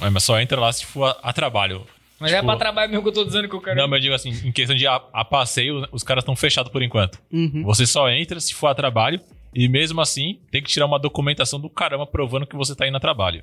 Mas 0.01 0.13
mas 0.13 0.25
só 0.25 0.41
entra 0.41 0.61
lá 0.61 0.73
se 0.73 0.85
for 0.85 1.05
a, 1.05 1.11
a 1.23 1.33
trabalho. 1.33 1.87
Mas 2.25 2.33
é 2.33 2.37
Tipo- 2.37 2.47
pra 2.47 2.57
trabalho 2.57 2.91
mesmo 2.91 3.03
que 3.03 3.09
eu 3.09 3.13
tô 3.13 3.25
dizendo 3.25 3.49
que 3.49 3.55
eu 3.55 3.61
quero. 3.61 3.77
Não, 3.77 3.87
mas 3.87 3.99
eu 3.99 4.03
digo 4.03 4.15
assim, 4.15 4.31
em 4.49 4.51
questão 4.53 4.75
de 4.75 4.87
a, 4.87 4.97
a 5.13 5.25
passeio, 5.25 5.87
os 5.93 6.03
caras 6.03 6.23
estão 6.23 6.35
fechados 6.35 6.73
por 6.73 6.83
enquanto. 6.83 7.19
Uhum. 7.33 7.63
Você 7.65 7.87
só 7.87 8.09
entra 8.11 8.41
se 8.41 8.55
for 8.55 8.69
a 8.69 8.75
trabalho 8.75 9.21
e 9.55 9.69
mesmo 9.69 10.01
assim 10.01 10.41
tem 10.51 10.63
que 10.63 10.69
tirar 10.71 10.87
uma 10.87 10.99
documentação 10.99 11.61
do 11.61 11.69
caramba 11.69 12.07
provando 12.07 12.47
que 12.47 12.57
você 12.57 12.75
tá 12.75 12.89
indo 12.89 12.97
a 12.97 13.01
trabalho. 13.01 13.43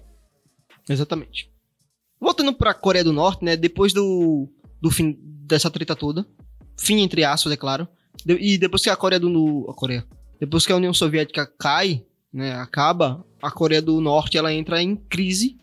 Exatamente. 0.89 1.49
Voltando 2.19 2.53
pra 2.53 2.73
Coreia 2.73 3.03
do 3.03 3.13
Norte, 3.13 3.43
né? 3.45 3.55
Depois 3.55 3.93
do, 3.93 4.47
do 4.81 4.89
fim 4.91 5.17
dessa 5.21 5.69
treta 5.71 5.95
toda. 5.95 6.25
Fim, 6.77 7.01
entre 7.01 7.23
aspas, 7.23 7.51
é 7.53 7.57
claro. 7.57 7.87
de- 8.25 8.37
e 8.39 8.57
depois 8.57 8.81
que 8.83 8.89
a 8.89 8.95
Coreia 8.95 9.19
do 9.19 9.29
no- 9.29 9.69
a 9.69 9.73
Coreia. 9.73 10.03
Depois 10.39 10.65
que 10.65 10.71
a 10.71 10.75
União 10.75 10.93
Soviética 10.93 11.45
cai, 11.59 12.03
né? 12.33 12.53
Acaba, 12.55 13.23
a 13.41 13.51
Coreia 13.51 13.81
do 13.81 14.01
Norte 14.01 14.37
ela 14.37 14.51
entra 14.53 14.81
em 14.81 14.95
crise. 14.95 15.57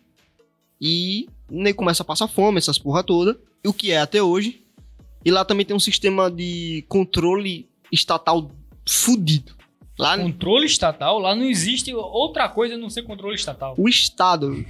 E 0.80 1.26
né, 1.50 1.72
começa 1.72 2.02
a 2.02 2.06
passar 2.06 2.28
fome, 2.28 2.58
essas 2.58 2.78
porra 2.78 3.02
toda. 3.02 3.38
O 3.66 3.72
que 3.72 3.90
é 3.90 3.98
até 3.98 4.22
hoje. 4.22 4.62
E 5.24 5.30
lá 5.30 5.44
também 5.44 5.66
tem 5.66 5.76
um 5.76 5.80
sistema 5.80 6.30
de 6.30 6.84
controle 6.88 7.68
estatal 7.92 8.50
fudido. 8.88 9.56
Lá 9.98 10.16
Controle 10.16 10.64
estatal, 10.64 11.18
lá 11.18 11.34
não 11.34 11.44
existe 11.44 11.92
outra 11.92 12.48
coisa 12.48 12.76
a 12.76 12.78
não 12.78 12.88
ser 12.88 13.02
controle 13.02 13.34
estatal. 13.34 13.74
o 13.76 13.88
Estado. 13.88 14.64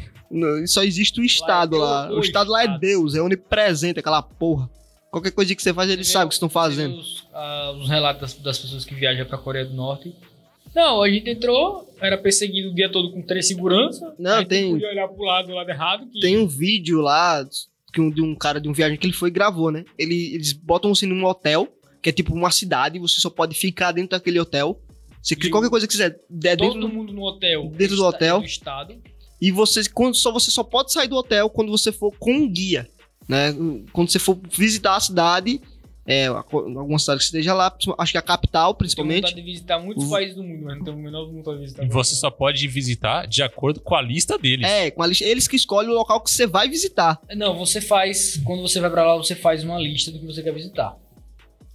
Só 0.67 0.83
existe 0.83 1.21
o 1.21 1.25
Estado 1.25 1.77
Lá 1.77 2.07
lá. 2.07 2.07
é 2.07 2.11
o 2.13 2.17
O 2.17 2.21
Estado 2.21 2.51
lá 2.51 2.65
é. 2.65 2.79
Deus, 2.79 3.15
é 3.15 3.21
onipresente 3.21 3.99
aquela 3.99 4.23
porra. 4.23 4.71
Qualquer 5.11 5.31
coisa 5.33 5.55
que 5.55 5.63
você 5.63 5.73
faz, 5.73 5.91
eles 5.91 6.07
Você 6.07 6.13
sabem 6.15 6.27
o 6.27 6.29
que 6.29 6.35
estão 6.35 6.49
fazendo. 6.49 6.99
Os, 6.99 7.27
ah, 7.33 7.75
os 7.79 7.89
relatos 7.89 8.21
das, 8.21 8.35
das 8.35 8.59
pessoas 8.59 8.85
que 8.85 8.95
viajam 8.95 9.27
pra 9.27 9.39
Coreia 9.39 9.65
do 9.67 9.75
Norte. 9.75 10.15
Não, 10.75 11.03
a 11.03 11.09
gente 11.11 11.29
entrou, 11.31 11.93
era 12.01 12.17
perseguido 12.19 12.71
o 12.71 12.75
dia 12.75 12.91
todo 12.91 13.11
com 13.13 13.23
três 13.23 13.47
segurança. 13.49 14.15
Não, 14.19 14.45
tem- 14.45 14.71
podia 14.73 14.89
olhar 14.91 15.09
pro 15.09 15.23
lado, 15.25 15.49
do 15.49 15.55
lado 15.55 15.71
errado. 15.71 16.07
Que 16.11 16.21
Tem 16.21 16.37
um 16.39 16.47
vídeo 16.47 17.01
lá 17.01 17.45
que 17.93 18.01
um, 18.01 18.11
de 18.11 18.21
um 18.23 18.35
cara 18.35 18.61
de 18.61 18.69
um 18.69 18.73
viagem 18.73 18.97
que 18.99 19.07
ele 19.07 19.13
foi 19.15 19.29
e 19.31 19.33
gravou, 19.33 19.71
né? 19.71 19.85
Ele- 19.99 20.35
eles 20.35 20.53
botam 20.53 20.95
você 20.95 21.07
num 21.07 21.25
hotel, 21.25 21.69
que 22.03 22.11
é 22.11 22.13
tipo 22.13 22.35
uma 22.35 22.51
cidade, 22.51 22.99
você 22.99 23.21
só 23.21 23.31
pode 23.31 23.55
ficar 23.57 23.93
dentro 23.93 24.11
daquele 24.11 24.39
hotel. 24.39 24.81
Você 25.23 25.35
E 25.35 25.51
qualquer 25.51 25.69
coisa 25.71 25.87
que 25.87 25.91
quiser, 25.93 26.17
der 26.31 26.57
todo 26.57 26.67
dentro 26.75 26.81
do, 26.81 26.89
mundo 26.89 27.13
no 27.13 27.23
hotel. 27.23 27.71
dentro 27.75 27.97
do 27.97 28.05
esta- 28.05 28.17
hotel. 28.17 28.39
Do 28.41 28.47
estado. 28.47 28.95
E 29.41 29.51
você, 29.51 29.83
quando, 29.89 30.15
só, 30.17 30.33
você 30.33 30.51
só 30.51 30.63
pode 30.63 30.93
sair 30.93 31.09
do 31.09 31.17
hotel 31.17 31.49
quando 31.51 31.71
você 31.71 31.91
for 31.93 32.13
com 32.19 32.33
um 32.33 32.49
guia, 32.53 32.89
né? 33.29 33.55
Quando 33.93 34.11
você 34.11 34.19
for 34.19 34.39
visitar 34.51 34.97
a 34.97 35.01
cidade, 35.01 35.61
é, 36.11 36.27
alguma 36.27 36.99
cidade 36.99 37.19
que 37.19 37.25
esteja 37.27 37.53
lá, 37.53 37.77
acho 37.99 38.13
que 38.13 38.19
a 38.19 38.23
capital, 38.23 38.73
Tenho 38.73 38.79
principalmente. 38.79 39.21
vontade 39.25 39.37
de 39.37 39.43
visitar 39.43 39.79
muitos 39.79 40.05
O- 40.05 40.11
países 40.11 40.35
do 40.35 40.43
mundo, 40.43 40.65
mas 40.65 40.79
não 40.79 40.85
tenho 40.85 40.97
a 40.97 41.01
menor 41.01 41.27
vontade 41.31 41.59
de 41.59 41.63
visitar. 41.65 41.85
E 41.85 41.89
você 41.89 42.15
só 42.15 42.31
pode 42.31 42.67
visitar 42.67 43.27
de 43.27 43.43
acordo 43.43 43.79
com 43.81 43.95
a 43.95 44.01
lista 44.01 44.39
deles. 44.39 44.67
É, 44.67 44.91
com 44.91 45.03
a 45.03 45.07
lista, 45.07 45.25
eles 45.25 45.47
que 45.47 45.57
escolhem 45.57 45.91
o 45.91 45.95
local 45.95 46.21
que 46.23 46.31
você 46.31 46.47
vai 46.47 46.67
visitar. 46.69 47.21
Não, 47.37 47.57
você 47.59 47.81
faz. 47.81 48.39
Quando 48.45 48.63
você 48.63 48.81
vai 48.81 48.91
pra 48.91 49.07
lá, 49.07 49.17
você 49.17 49.35
faz 49.35 49.63
uma 49.63 49.79
lista 49.79 50.11
do 50.11 50.19
que 50.19 50.25
você 50.27 50.43
quer 50.43 50.55
visitar. 50.55 50.97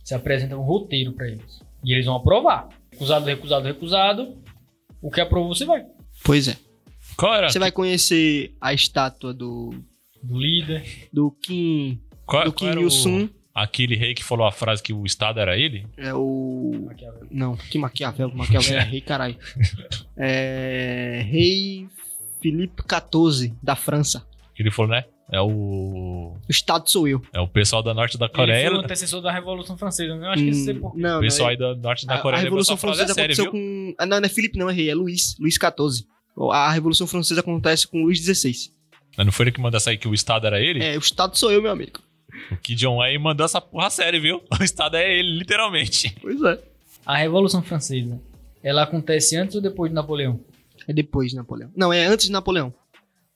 Você 0.04 0.15
apresenta 0.15 0.58
um 0.58 0.63
roteiro 0.63 1.13
pra 1.13 1.28
eles. 1.28 1.62
E 1.84 1.93
eles 1.93 2.06
vão 2.06 2.15
aprovar. 2.15 2.67
Recusado, 2.91 3.26
recusado, 3.26 3.65
recusado. 3.67 4.38
O 5.02 5.12
que 5.12 5.22
aprovou, 5.22 5.54
você 5.54 5.65
vai. 5.65 5.86
Pois 6.24 6.48
é. 6.48 6.58
Qual 7.15 7.34
era, 7.36 7.50
Você 7.50 7.60
vai 7.60 7.72
conhecer 7.72 8.56
a 8.60 8.74
estátua 8.74 9.34
do, 9.34 9.69
Do 10.24 10.39
líder. 10.39 10.84
do 11.13 11.30
Kim, 11.32 12.02
qual, 12.26 12.46
do 12.46 12.52
Kim 12.54 12.69
o- 12.72 12.82
Il-sung. 12.82 13.30
Aquele 13.54 13.96
rei 13.96 14.13
que 14.13 14.24
falou 14.24 14.46
a 14.46 14.52
frase 14.52 14.82
que 14.82 14.94
o 14.94 15.06
Estado 15.06 15.39
era 15.39 15.58
ele? 15.58 15.86
É 15.98 16.13
o. 16.13 16.72
Maquiavel. 16.86 17.28
Não, 17.32 17.56
que 17.56 17.78
Maquiavel. 17.78 18.32
Maquiavel 18.34 18.78
é 18.78 18.84
rei, 18.84 19.02
caralho. 19.02 19.38
É. 20.18 21.24
Rei 21.26 21.88
Felipe 22.42 22.84
XIV, 22.84 23.54
da 23.62 23.76
França. 23.76 24.26
Que 24.56 24.62
ele 24.62 24.72
falou, 24.72 24.92
né? 24.92 25.06
É 25.32 25.42
o. 25.42 25.48
O 25.48 26.52
Estado 26.52 26.89
sou 26.89 27.08
eu. 27.08 27.22
É 27.34 27.39
o 27.39 27.48
pessoal 27.48 27.82
da 27.82 27.94
norte 27.94 28.18
da 28.18 28.26
Ele 28.26 28.34
Coreia. 28.36 28.70
foi 28.70 28.78
o 28.78 28.82
antecessor 28.82 29.22
da 29.22 29.32
Revolução 29.32 29.78
Francesa, 29.78 30.16
né? 30.16 30.28
Eu 30.28 30.32
acho 30.32 30.44
que 30.44 30.50
isso 30.50 30.70
é. 30.70 30.74
Hum, 30.74 30.80
não, 30.82 30.89
O 30.92 30.98
não, 30.98 31.20
pessoal 31.22 31.50
é- 31.50 31.52
aí 31.54 31.58
da 31.58 31.74
norte 31.76 32.06
da 32.06 32.16
a, 32.16 32.20
Coreia 32.20 32.39
a 32.42 32.44
Revolução 32.44 32.78
Francesa 32.78 33.13
sério, 33.13 33.34
aconteceu 33.34 33.52
viu? 33.52 33.52
com. 33.52 33.96
Ah, 33.98 34.06
não, 34.06 34.20
não 34.20 34.26
é 34.26 34.30
Felipe, 34.30 34.58
não, 34.60 34.70
é 34.70 34.74
rei, 34.74 34.89
é 34.89 34.94
Luís. 34.96 35.36
Luís 35.39 35.56
XIV. 35.56 36.06
A 36.52 36.72
Revolução 36.72 37.08
Francesa 37.08 37.39
acontece 37.39 37.88
com 37.88 38.04
Luís 38.04 38.20
XVI. 38.20 38.54
Mas 39.18 39.26
não 39.26 39.32
foi 39.32 39.46
ele 39.46 39.52
que 39.52 39.62
mandou 39.62 39.80
aí 39.86 39.98
que 39.98 40.08
o 40.08 40.13
Estado 40.13 40.46
era 40.48 40.60
ele? 40.60 40.84
É, 40.84 40.96
o 40.96 41.00
Estado 41.00 41.38
sou 41.38 41.52
eu, 41.52 41.62
meu 41.62 41.72
amigo. 41.72 42.00
O 42.52 42.58
que 42.58 42.76
John 42.76 42.98
Wayne 42.98 43.18
mandou 43.20 43.46
essa 43.46 43.60
porra 43.62 43.88
a 43.88 43.90
sério, 43.90 44.22
viu? 44.22 44.42
O 44.60 44.64
Estado 44.64 44.96
é 44.98 45.18
ele, 45.18 45.38
literalmente. 45.38 46.16
Pois 46.22 46.42
é. 46.44 46.60
A 47.06 47.18
Revolução 47.18 47.62
Francesa, 47.62 48.20
ela 48.64 48.84
acontece 48.84 49.36
antes 49.36 49.56
ou 49.56 49.62
depois 49.62 49.90
de 49.92 49.96
Napoleão? 49.96 50.40
É 50.88 50.94
depois 50.94 51.32
de 51.32 51.36
Napoleão. 51.36 51.70
Não, 51.76 51.92
é 51.92 52.06
antes 52.06 52.28
de 52.28 52.32
Napoleão. 52.32 52.74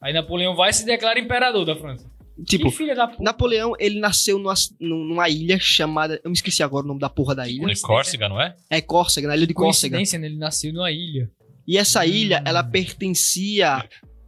Aí 0.01 0.13
Napoleão 0.13 0.55
vai 0.55 0.69
e 0.69 0.73
se 0.73 0.85
declara 0.85 1.19
imperador 1.19 1.65
da 1.65 1.75
França. 1.75 2.05
Tipo, 2.45 2.69
que 2.69 2.77
filha 2.77 2.93
da 2.95 3.07
puta. 3.07 3.23
Napoleão, 3.23 3.73
ele 3.79 3.99
nasceu 3.99 4.37
numa, 4.37 4.53
numa 4.79 5.27
ilha 5.27 5.57
chamada. 5.59 6.21
Eu 6.23 6.29
me 6.29 6.35
esqueci 6.35 6.61
agora 6.61 6.85
o 6.85 6.87
nome 6.87 6.99
da 6.99 7.09
porra 7.09 7.33
da 7.33 7.47
ilha. 7.47 7.65
De 7.73 7.81
Córcega, 7.81 8.29
não 8.29 8.39
é? 8.39 8.55
É 8.69 8.79
Córcega, 8.79 9.27
na 9.27 9.35
ilha 9.35 9.47
de 9.47 9.55
Córcega. 9.55 9.95
Coincidência, 9.97 10.19
né? 10.19 10.27
Ele 10.27 10.37
nasceu 10.37 10.71
numa 10.71 10.91
ilha. 10.91 11.31
E 11.67 11.77
essa 11.77 12.05
ilha, 12.05 12.39
Hum. 12.39 12.43
ela 12.45 12.63
pertencia 12.63 13.83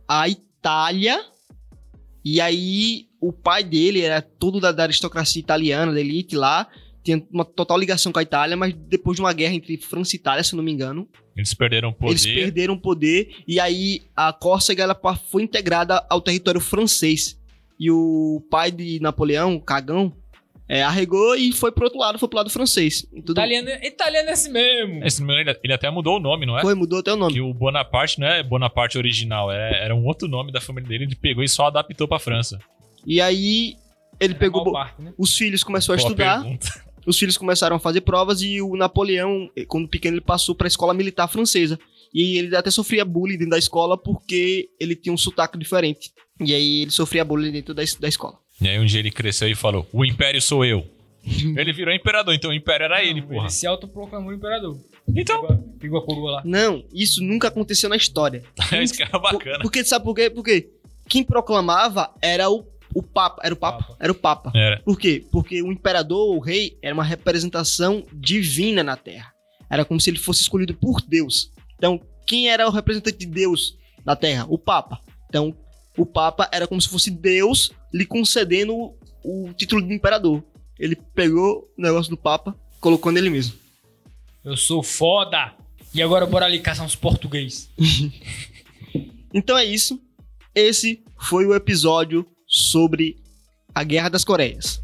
à 0.07 0.27
Itália. 0.27 1.23
E 2.23 2.39
aí, 2.41 3.07
o 3.19 3.31
pai 3.31 3.63
dele 3.63 4.01
era 4.01 4.21
todo 4.21 4.59
da, 4.59 4.71
da 4.71 4.83
aristocracia 4.83 5.39
italiana, 5.39 5.93
da 5.93 5.99
elite 5.99 6.35
lá. 6.35 6.67
Tinha 7.03 7.23
uma 7.31 7.45
total 7.45 7.77
ligação 7.77 8.11
com 8.11 8.19
a 8.19 8.23
Itália, 8.23 8.57
mas 8.57 8.73
depois 8.73 9.15
de 9.15 9.21
uma 9.21 9.31
guerra 9.33 9.53
entre 9.53 9.77
França 9.77 10.15
e 10.15 10.19
Itália, 10.19 10.43
se 10.43 10.53
eu 10.53 10.57
não 10.57 10.63
me 10.63 10.71
engano, 10.71 11.07
Eles 11.35 11.53
perderam 11.53 11.89
o 11.89 11.93
poder. 11.93 12.11
eles 12.11 12.25
perderam 12.25 12.77
poder. 12.77 13.35
E 13.47 13.59
aí, 13.59 14.01
a 14.15 14.33
Córcega 14.33 14.83
ela 14.83 14.99
foi 15.31 15.43
integrada 15.43 16.05
ao 16.09 16.19
território 16.21 16.59
francês. 16.59 17.39
E 17.79 17.89
o 17.89 18.43
pai 18.51 18.71
de 18.71 18.99
Napoleão, 18.99 19.57
Cagão, 19.57 20.13
é, 20.69 20.83
arregou 20.83 21.35
e 21.35 21.51
foi 21.51 21.71
pro 21.71 21.85
outro 21.85 21.99
lado, 21.99 22.19
foi 22.19 22.29
pro 22.29 22.37
lado 22.37 22.49
francês. 22.51 23.03
Tudo 23.25 23.31
Italiano, 23.31 23.69
italiano 23.83 24.29
é 24.29 24.33
esse 24.33 24.49
mesmo. 24.51 25.03
Esse 25.03 25.19
número, 25.19 25.39
ele, 25.39 25.59
ele 25.63 25.73
até 25.73 25.89
mudou 25.89 26.17
o 26.17 26.19
nome, 26.19 26.45
não 26.45 26.59
é? 26.59 26.61
foi, 26.61 26.75
mudou 26.75 26.99
até 26.99 27.11
o 27.11 27.17
nome. 27.17 27.33
Que 27.33 27.41
o 27.41 27.51
Bonaparte 27.51 28.19
não 28.19 28.27
é 28.27 28.43
Bonaparte 28.43 28.95
original, 28.95 29.51
era, 29.51 29.75
era 29.75 29.95
um 29.95 30.05
outro 30.05 30.27
nome 30.27 30.51
da 30.51 30.61
família 30.61 30.87
dele, 30.87 31.05
ele 31.05 31.15
pegou 31.15 31.43
e 31.43 31.49
só 31.49 31.65
adaptou 31.65 32.07
pra 32.07 32.19
França. 32.19 32.59
E 33.03 33.19
aí, 33.19 33.75
ele 34.19 34.33
Era 34.33 34.39
pegou. 34.39 34.63
Malparte, 34.63 35.01
né? 35.01 35.13
Os 35.17 35.35
filhos 35.35 35.63
começou 35.63 35.93
a 35.93 35.97
estudar. 35.97 36.43
pergunta. 36.43 36.67
os 37.07 37.17
filhos 37.17 37.35
começaram 37.37 37.77
a 37.77 37.79
fazer 37.79 38.01
provas 38.01 38.41
e 38.43 38.61
o 38.61 38.75
Napoleão, 38.75 39.49
eh, 39.55 39.65
quando 39.65 39.87
pequeno, 39.87 40.17
ele 40.17 40.21
passou 40.21 40.53
para 40.53 40.67
a 40.67 40.69
escola 40.69 40.93
militar 40.93 41.27
francesa. 41.27 41.79
E 42.13 42.37
ele 42.37 42.55
até 42.55 42.69
sofria 42.69 43.03
bullying 43.05 43.37
dentro 43.37 43.51
da 43.51 43.57
escola 43.57 43.97
porque 43.97 44.69
ele 44.79 44.95
tinha 44.95 45.13
um 45.13 45.17
sotaque 45.17 45.57
diferente. 45.57 46.11
E 46.39 46.53
aí 46.53 46.81
ele 46.83 46.91
sofria 46.91 47.25
bullying 47.25 47.51
dentro 47.51 47.73
da, 47.73 47.83
da 47.99 48.07
escola. 48.07 48.37
E 48.61 48.67
aí 48.67 48.79
um 48.79 48.85
dia 48.85 48.99
ele 48.99 49.11
cresceu 49.11 49.47
e 49.47 49.55
falou: 49.55 49.87
O 49.93 50.05
império 50.05 50.41
sou 50.41 50.65
eu. 50.65 50.85
ele 51.57 51.73
virou 51.73 51.93
imperador, 51.93 52.33
então 52.33 52.49
o 52.49 52.53
império 52.53 52.85
era 52.85 53.03
ele, 53.03 53.21
porra. 53.21 53.41
Ele 53.43 53.49
se 53.49 53.67
autoproclamou 53.67 54.33
imperador. 54.33 54.77
Então, 55.15 55.41
Pegou, 55.79 55.99
a 55.99 56.05
coroa 56.05 56.31
lá. 56.31 56.41
Não, 56.45 56.83
isso 56.93 57.23
nunca 57.23 57.47
aconteceu 57.47 57.89
na 57.89 57.95
história. 57.95 58.43
é 58.71 58.83
isso 58.83 58.93
que 58.93 59.01
era 59.03 59.11
Por- 59.11 59.21
bacana. 59.33 59.59
porque 59.61 59.83
sabe 59.83 60.05
por 60.05 60.15
quê? 60.15 60.29
Porque 60.29 60.69
quem 61.07 61.23
proclamava 61.23 62.11
era 62.21 62.49
o, 62.49 62.65
o 62.93 63.01
Papa. 63.01 63.41
Era 63.43 63.53
o 63.53 63.57
Papa? 63.57 63.79
Papa. 63.79 63.97
Era 63.99 64.11
o 64.11 64.15
Papa. 64.15 64.51
Era. 64.55 64.79
Por 64.81 64.99
quê? 64.99 65.25
Porque 65.31 65.61
o 65.61 65.71
imperador, 65.71 66.35
o 66.35 66.39
rei, 66.39 66.77
era 66.81 66.93
uma 66.93 67.03
representação 67.03 68.05
divina 68.13 68.83
na 68.83 68.95
Terra. 68.95 69.33
Era 69.69 69.83
como 69.83 69.99
se 69.99 70.09
ele 70.09 70.19
fosse 70.19 70.41
escolhido 70.41 70.73
por 70.73 71.01
Deus. 71.01 71.51
Então, 71.77 71.99
quem 72.25 72.49
era 72.49 72.67
o 72.67 72.71
representante 72.71 73.17
de 73.17 73.25
Deus 73.25 73.77
na 74.05 74.15
Terra? 74.15 74.45
O 74.47 74.57
Papa. 74.57 74.99
Então, 75.27 75.55
o 75.97 76.05
Papa 76.05 76.47
era 76.51 76.67
como 76.67 76.81
se 76.81 76.87
fosse 76.89 77.09
Deus 77.09 77.71
lhe 77.93 78.05
concedendo 78.05 78.93
o, 79.23 79.53
título 79.53 79.81
de 79.81 79.93
imperador. 79.93 80.43
Ele 80.77 80.95
pegou 80.95 81.69
o 81.77 81.81
negócio 81.81 82.09
do 82.09 82.17
Papa, 82.17 82.55
colocou 82.79 83.11
nele 83.11 83.29
mesmo. 83.29 83.57
Eu 84.43 84.55
sou 84.55 84.81
foda. 84.81 85.53
E 85.93 86.01
agora 86.01 86.25
bora 86.25 86.45
ali 86.45 86.59
caçar 86.59 86.85
uns 86.85 86.95
português. 86.95 87.69
Então 89.31 89.55
é 89.55 89.63
isso. 89.63 90.01
Esse 90.55 91.03
foi 91.19 91.45
o 91.45 91.53
episódio 91.53 92.25
sobre 92.47 93.17
a 93.75 93.83
Guerra 93.83 94.09
das 94.09 94.23
Coreias. 94.23 94.81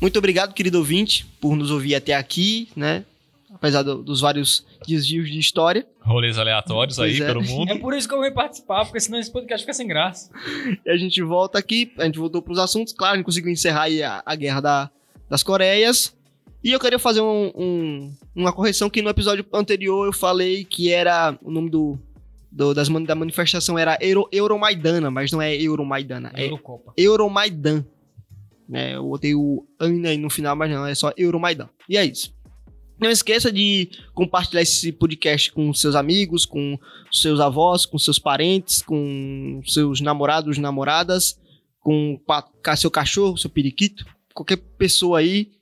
Muito 0.00 0.18
obrigado, 0.18 0.54
querido 0.54 0.78
ouvinte, 0.78 1.26
por 1.40 1.56
nos 1.56 1.70
ouvir 1.70 1.94
até 1.94 2.14
aqui, 2.14 2.68
né? 2.76 3.04
Apesar 3.52 3.82
do- 3.82 4.02
dos 4.02 4.20
vários 4.20 4.64
desvios 4.86 5.28
de 5.30 5.38
história. 5.38 5.84
Rolês 6.00 6.38
aleatórios 6.38 6.98
aí 7.00 7.10
Pois 7.16 7.20
é. 7.22 7.26
pelo 7.26 7.42
mundo. 7.42 7.72
É 7.72 7.78
por 7.78 7.92
isso 7.94 8.06
que 8.08 8.14
eu 8.14 8.20
venho 8.20 8.32
participar, 8.34 8.84
porque 8.84 9.00
senão 9.00 9.18
esse 9.18 9.32
podcast 9.32 9.64
fica 9.64 9.72
sem 9.74 9.86
graça. 9.86 10.30
E 10.86 10.90
a 10.90 10.96
gente 10.96 11.20
volta 11.22 11.58
aqui, 11.58 11.92
a 11.98 12.04
gente 12.04 12.18
voltou 12.18 12.40
para 12.40 12.52
os 12.52 12.58
assuntos, 12.58 12.92
claro, 12.92 13.14
a 13.14 13.16
gente 13.16 13.24
conseguiu 13.26 13.50
encerrar 13.50 13.82
aí 13.84 14.02
a, 14.02 14.22
a 14.24 14.34
guerra 14.36 14.60
da- 14.60 14.90
das 15.28 15.42
Coreias. 15.42 16.14
E 16.62 16.72
eu 16.72 16.78
queria 16.80 16.98
fazer 16.98 17.20
um- 17.20 17.52
um- 17.56 18.12
uma 18.36 18.52
correção 18.52 18.88
que 18.90 19.02
no 19.02 19.08
episódio 19.10 19.44
anterior 19.52 20.06
eu 20.06 20.12
falei 20.12 20.64
que 20.64 20.92
era 20.92 21.36
o 21.42 21.50
nome 21.50 21.70
do, 21.70 21.98
do- 22.52 22.74
das, 22.74 22.88
da 22.88 23.14
manifestação 23.14 23.78
era 23.78 23.96
Euro, 24.00 24.28
Euromaidana, 24.30 25.10
mas 25.10 25.32
não 25.32 25.40
é 25.42 25.54
Euromaidana, 25.60 26.30
é 26.34 26.44
Eurocopa. 26.46 26.92
Euromaidan. 26.96 27.84
É, 28.72 28.96
eu 28.96 29.04
botei 29.04 29.34
o 29.34 29.66
AN 29.80 30.06
aí 30.06 30.18
no 30.18 30.28
final, 30.28 30.54
mas 30.54 30.70
não, 30.70 30.86
é 30.86 30.94
só 30.94 31.12
Euromaidan. 31.16 31.68
E 31.88 31.96
é 31.96 32.04
isso. 32.04 32.36
Não 33.00 33.10
esqueça 33.10 33.52
de 33.52 33.90
compartilhar 34.12 34.62
esse 34.62 34.90
podcast 34.90 35.52
com 35.52 35.72
seus 35.72 35.94
amigos, 35.94 36.44
com 36.44 36.76
seus 37.12 37.38
avós, 37.38 37.86
com 37.86 37.96
seus 37.96 38.18
parentes, 38.18 38.82
com 38.82 39.60
seus 39.64 40.00
namorados, 40.00 40.58
namoradas, 40.58 41.38
com 41.80 42.20
seu 42.76 42.90
cachorro, 42.90 43.38
seu 43.38 43.48
periquito, 43.48 44.04
qualquer 44.34 44.56
pessoa 44.56 45.20
aí. 45.20 45.52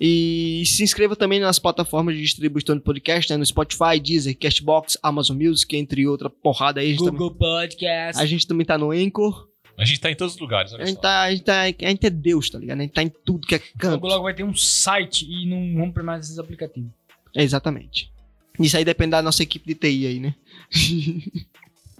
E 0.00 0.64
se 0.66 0.82
inscreva 0.82 1.14
também 1.14 1.38
nas 1.38 1.60
plataformas 1.60 2.16
de 2.16 2.22
distribuição 2.22 2.76
de 2.76 2.82
podcast, 2.82 3.30
né, 3.30 3.36
no 3.36 3.46
Spotify, 3.46 4.00
Deezer, 4.02 4.36
Castbox, 4.36 4.98
Amazon 5.00 5.40
Music, 5.40 5.76
entre 5.76 6.06
outra 6.08 6.28
porrada 6.28 6.80
aí. 6.80 6.90
Gente, 6.90 6.98
também, 6.98 7.12
Google 7.12 7.36
Podcast. 7.36 8.20
a 8.20 8.26
gente 8.26 8.46
também 8.48 8.66
tá 8.66 8.76
no 8.76 8.90
Anchor. 8.90 9.48
A 9.76 9.84
gente 9.84 10.00
tá 10.00 10.10
em 10.10 10.14
todos 10.14 10.34
os 10.34 10.40
lugares, 10.40 10.72
olha 10.72 10.84
A 10.84 10.86
gente, 10.86 10.96
só. 10.96 11.02
tá, 11.02 11.22
a, 11.22 11.30
gente 11.30 11.42
tá, 11.44 11.62
a 11.62 11.66
gente 11.66 12.06
é 12.06 12.10
Deus, 12.10 12.48
tá 12.48 12.58
ligado? 12.58 12.78
A 12.78 12.82
gente 12.82 12.92
tá 12.92 13.02
em 13.02 13.08
tudo 13.08 13.46
que 13.46 13.54
é 13.56 13.58
canto. 13.58 13.94
Logo, 13.94 14.06
logo 14.08 14.22
vai 14.24 14.34
ter 14.34 14.44
um 14.44 14.54
site 14.54 15.26
e 15.28 15.46
não 15.46 15.74
vamos 15.80 15.94
pra 15.94 16.02
mais 16.02 16.26
esses 16.26 16.38
aplicativos. 16.38 16.90
É, 17.34 17.42
exatamente. 17.42 18.12
Isso 18.60 18.76
aí 18.76 18.84
depende 18.84 19.10
da 19.10 19.22
nossa 19.22 19.42
equipe 19.42 19.66
de 19.66 19.74
TI 19.74 20.06
aí, 20.06 20.20
né? 20.20 20.34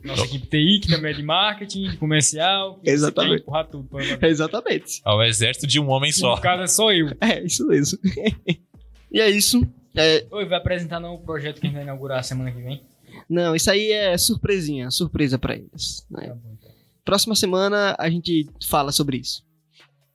Nossa 0.05 0.27
equipe 0.27 0.47
TI, 0.49 0.81
que 0.83 0.89
também 0.89 1.13
é 1.13 1.15
de 1.15 1.23
marketing, 1.23 1.89
de 1.91 1.97
comercial. 1.97 2.79
que 2.79 2.91
Exatamente. 2.91 3.41
Empurrar 3.41 3.67
tudo. 3.67 3.89
pra. 3.89 4.29
Exatamente. 4.29 5.01
Ao 5.03 5.23
exército 5.23 5.67
de 5.67 5.81
um 5.81 5.89
homem 5.89 6.13
só. 6.13 6.37
No 6.37 6.43
caso 6.43 6.63
é 6.63 6.67
só 6.67 6.93
eu. 6.93 7.09
É, 7.23 7.43
isso 7.43 7.67
mesmo. 7.67 7.99
e 9.11 9.19
é 9.21 9.31
isso. 9.31 9.67
É, 9.97 10.27
Oi, 10.31 10.45
vai 10.45 10.59
apresentar 10.59 11.01
no 11.01 11.19
projeto 11.21 11.59
que 11.59 11.67
a 11.67 11.71
gente 11.71 11.77
vai 11.77 11.85
inaugurar 11.85 12.23
semana 12.23 12.53
que 12.53 12.61
vem. 12.61 12.83
não, 13.31 13.57
isso 13.57 13.71
aí 13.71 13.93
é 13.93 14.19
surpresinha, 14.19 14.91
surpresa 14.91 15.39
pra 15.39 15.55
eles. 15.55 16.05
né? 16.11 16.27
Tá 16.29 16.35
bom, 16.35 16.55
então. 16.61 16.64
Próxima 17.05 17.35
semana 17.35 17.95
a 17.99 18.09
gente 18.09 18.49
fala 18.67 18.91
sobre 18.93 19.19
isso. 19.19 19.43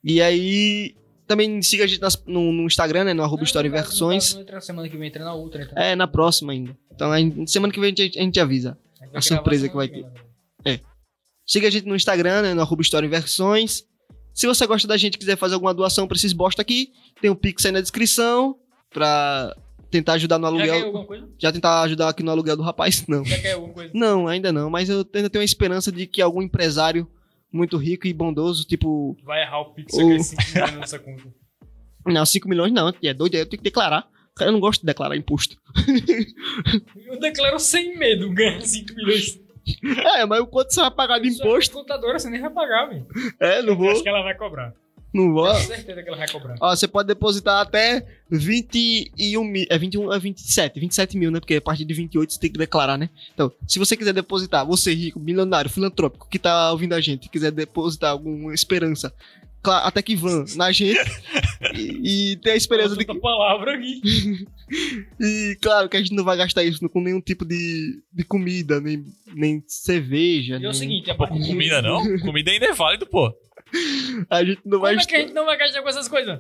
E 0.03 0.21
aí, 0.21 0.95
também 1.27 1.61
siga 1.61 1.83
a 1.83 1.87
gente 1.87 2.01
nas- 2.01 2.21
no, 2.25 2.51
no 2.51 2.63
Instagram, 2.65 3.03
né? 3.03 3.13
No 3.13 3.21
arroba 3.23 3.41
Não, 3.41 3.45
História 3.45 3.69
caso- 3.69 3.83
no 3.83 3.87
Versões. 3.89 4.33
não 4.33 4.41
entra 4.41 4.61
semana 4.61 4.89
que 4.89 4.97
vem, 4.97 5.07
entra 5.09 5.23
na 5.23 5.33
outra. 5.33 5.63
Então. 5.63 5.83
É, 5.83 5.95
na 5.95 6.07
próxima 6.07 6.51
ainda. 6.53 6.75
Então, 6.91 7.11
gente- 7.19 7.51
semana 7.51 7.71
que 7.71 7.79
vem 7.79 7.93
a 7.93 7.95
gente, 8.01 8.17
a 8.17 8.21
gente 8.21 8.39
avisa. 8.39 8.77
A, 9.01 9.05
gente 9.05 9.17
a 9.17 9.21
surpresa 9.21 9.69
que 9.69 9.75
vai 9.75 9.87
semana 9.87 10.05
vem, 10.65 10.79
Siga 11.45 11.67
a 11.67 11.71
gente 11.71 11.87
no 11.87 11.95
Instagram, 11.95 12.43
né, 12.43 12.53
no 12.53 12.61
arroba 12.61 12.81
História 12.81 13.09
Versões. 13.09 13.83
Se 14.33 14.45
você 14.45 14.67
gosta 14.67 14.87
da 14.87 14.97
gente 14.97 15.15
e 15.15 15.17
quiser 15.17 15.35
fazer 15.35 15.55
alguma 15.55 15.73
doação 15.73 16.07
pra 16.07 16.15
esses 16.15 16.31
bosta 16.31 16.61
aqui, 16.61 16.91
tem 17.21 17.29
o 17.31 17.35
Pix 17.35 17.65
aí 17.65 17.71
na 17.71 17.81
descrição 17.81 18.55
pra 18.91 19.55
tentar 19.89 20.13
ajudar 20.13 20.37
no 20.39 20.47
Já 20.47 20.51
caiu 20.57 20.61
aluguel. 20.73 20.85
alguma 20.87 21.05
coisa? 21.05 21.29
Já 21.37 21.51
tentar 21.51 21.81
ajudar 21.81 22.09
aqui 22.09 22.23
no 22.23 22.31
aluguel 22.31 22.55
do 22.57 22.63
rapaz? 22.63 23.05
Não. 23.09 23.23
Já 23.25 23.41
caiu 23.41 23.55
alguma 23.57 23.73
coisa? 23.73 23.91
Não, 23.93 24.27
ainda 24.27 24.51
não, 24.51 24.69
mas 24.69 24.89
eu 24.89 25.05
ainda 25.13 25.29
tenho 25.29 25.41
a 25.41 25.45
esperança 25.45 25.91
de 25.91 26.05
que 26.07 26.21
algum 26.21 26.41
empresário 26.41 27.07
muito 27.51 27.77
rico 27.77 28.05
e 28.07 28.13
bondoso, 28.13 28.65
tipo. 28.65 29.17
Vai 29.23 29.41
errar 29.41 29.61
o 29.61 29.73
Pix, 29.73 29.93
O- 29.93 29.97
só 29.97 30.05
que 30.07 30.13
é 30.13 30.19
5 30.19 30.41
milhões 30.53 30.71
na 30.73 30.79
nossa 30.79 30.99
conta. 30.99 31.23
Não, 32.05 32.25
5 32.25 32.47
milhões 32.49 32.71
não, 32.71 32.93
é 33.03 33.13
doido, 33.13 33.35
eu 33.35 33.45
tenho 33.45 33.57
que 33.61 33.63
declarar. 33.69 34.07
Cara, 34.35 34.49
eu 34.49 34.53
não 34.53 34.59
gosto 34.61 34.79
de 34.81 34.85
declarar 34.87 35.17
imposto. 35.17 35.57
Eu 37.05 37.19
declaro 37.19 37.59
sem 37.59 37.97
medo 37.97 38.31
ganhar 38.33 38.61
5 38.61 38.93
milhões. 38.95 39.39
É, 40.15 40.25
mas 40.25 40.39
o 40.39 40.47
quanto 40.47 40.73
você 40.73 40.79
vai 40.81 40.91
pagar 40.91 41.19
de 41.19 41.27
imposto? 41.27 41.73
contadora, 41.75 42.17
você 42.17 42.29
nem 42.29 42.39
vai 42.41 42.49
pagar, 42.49 42.85
velho. 42.87 43.05
É, 43.39 43.61
não 43.61 43.69
Eu 43.73 43.77
vou. 43.77 43.91
Acho 43.91 44.01
que 44.01 44.09
ela 44.09 44.23
vai 44.23 44.35
cobrar. 44.35 44.73
Não 45.13 45.33
vou. 45.33 45.51
Tenho 45.51 45.65
certeza 45.65 46.03
que 46.03 46.07
ela 46.07 46.17
vai 46.17 46.27
cobrar. 46.27 46.55
Ó, 46.61 46.75
você 46.75 46.87
pode 46.87 47.07
depositar 47.07 47.61
até 47.61 48.05
21 48.29 49.43
mil. 49.43 49.65
É 49.69 49.77
21 49.77 50.13
é 50.13 50.19
27. 50.19 50.79
27 50.79 51.17
mil, 51.17 51.31
né? 51.31 51.39
Porque 51.39 51.55
a 51.55 51.61
partir 51.61 51.85
de 51.85 51.93
28 51.93 52.33
você 52.33 52.39
tem 52.39 52.51
que 52.51 52.57
declarar, 52.59 52.97
né? 52.97 53.09
Então, 53.33 53.51
se 53.67 53.79
você 53.79 53.97
quiser 53.97 54.13
depositar, 54.13 54.65
você 54.65 54.93
rico, 54.93 55.19
milionário, 55.19 55.69
filantrópico, 55.69 56.27
que 56.29 56.37
tá 56.37 56.71
ouvindo 56.71 56.93
a 56.93 57.01
gente, 57.01 57.29
quiser 57.29 57.51
depositar 57.51 58.11
alguma 58.11 58.53
esperança, 58.53 59.13
até 59.63 60.01
que 60.01 60.15
vão 60.15 60.45
na 60.55 60.71
gente. 60.71 60.99
e, 61.75 62.31
e 62.31 62.35
ter 62.37 62.51
a 62.51 62.55
esperança 62.55 62.95
de 62.95 63.03
que. 63.05 63.19
Palavra 63.19 63.75
aqui. 63.75 64.01
E 65.19 65.57
claro 65.59 65.89
que 65.89 65.97
a 65.97 65.99
gente 65.99 66.13
não 66.13 66.23
vai 66.23 66.37
gastar 66.37 66.63
isso 66.63 66.87
com 66.89 67.01
nenhum 67.01 67.19
tipo 67.19 67.43
de, 67.43 68.03
de 68.13 68.23
comida, 68.23 68.79
nem, 68.79 69.03
nem 69.33 69.63
cerveja. 69.67 70.53
E 70.53 70.57
é 70.57 70.59
nem- 70.59 70.69
o 70.69 70.73
seguinte, 70.75 71.09
a 71.09 71.15
partir 71.15 71.39
com 71.39 71.47
comida 71.47 71.81
não? 71.81 72.19
Comida 72.19 72.51
ainda 72.51 72.67
é 72.67 72.73
válido, 72.73 73.07
pô. 73.07 73.33
A 74.29 74.43
gente 74.43 74.61
não 74.65 74.79
vai. 74.79 74.93
Como 74.93 75.01
é 75.01 75.05
que 75.05 75.15
a 75.15 75.19
gente 75.19 75.33
não 75.33 75.45
vai 75.45 75.57
gastar 75.57 75.81
com 75.81 75.89
essas 75.89 76.07
coisas? 76.07 76.39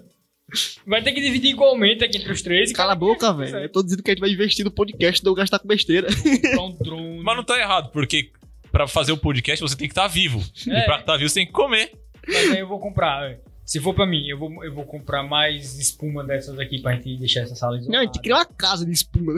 Vai 0.87 1.03
ter 1.03 1.11
que 1.11 1.21
dividir 1.21 1.51
igualmente 1.51 2.03
aqui 2.03 2.17
entre 2.17 2.31
os 2.31 2.41
três. 2.41 2.71
Cala 2.73 2.93
a 2.93 2.95
boca, 2.95 3.31
gasta, 3.31 3.51
velho. 3.51 3.65
Eu 3.65 3.71
tô 3.71 3.83
dizendo 3.83 4.01
que 4.01 4.09
a 4.09 4.13
gente 4.13 4.21
vai 4.21 4.31
investir 4.31 4.65
no 4.65 4.71
podcast, 4.71 5.23
não 5.23 5.33
gastar 5.35 5.59
com 5.59 5.67
besteira. 5.67 6.07
Um 6.59 6.75
drone. 6.81 7.21
Mas 7.23 7.37
não 7.37 7.43
tá 7.43 7.59
errado, 7.59 7.91
porque 7.91 8.31
pra 8.71 8.87
fazer 8.87 9.11
o 9.11 9.17
podcast 9.17 9.61
você 9.61 9.75
tem 9.77 9.87
que 9.87 9.91
estar 9.91 10.07
vivo. 10.07 10.43
É. 10.67 10.79
E 10.79 10.85
pra 10.85 10.99
estar 10.99 11.17
vivo 11.17 11.29
você 11.29 11.35
tem 11.41 11.45
que 11.45 11.51
comer. 11.53 11.91
Mas 12.27 12.51
aí 12.51 12.59
eu 12.59 12.67
vou 12.67 12.79
comprar. 12.79 13.21
velho. 13.27 13.39
Se 13.63 13.79
for 13.79 13.93
pra 13.93 14.07
mim, 14.07 14.27
eu 14.27 14.39
vou, 14.39 14.63
eu 14.65 14.73
vou 14.73 14.83
comprar 14.83 15.21
mais 15.21 15.77
espuma 15.77 16.23
dessas 16.23 16.57
aqui 16.57 16.81
pra 16.81 16.95
gente 16.95 17.15
deixar 17.17 17.41
essa 17.41 17.53
sala 17.53 17.77
isolada. 17.77 17.93
Não, 17.97 18.01
a 18.01 18.05
gente 18.05 18.19
cria 18.19 18.35
uma 18.35 18.45
casa 18.45 18.83
de 18.83 18.91
espuma. 18.91 19.33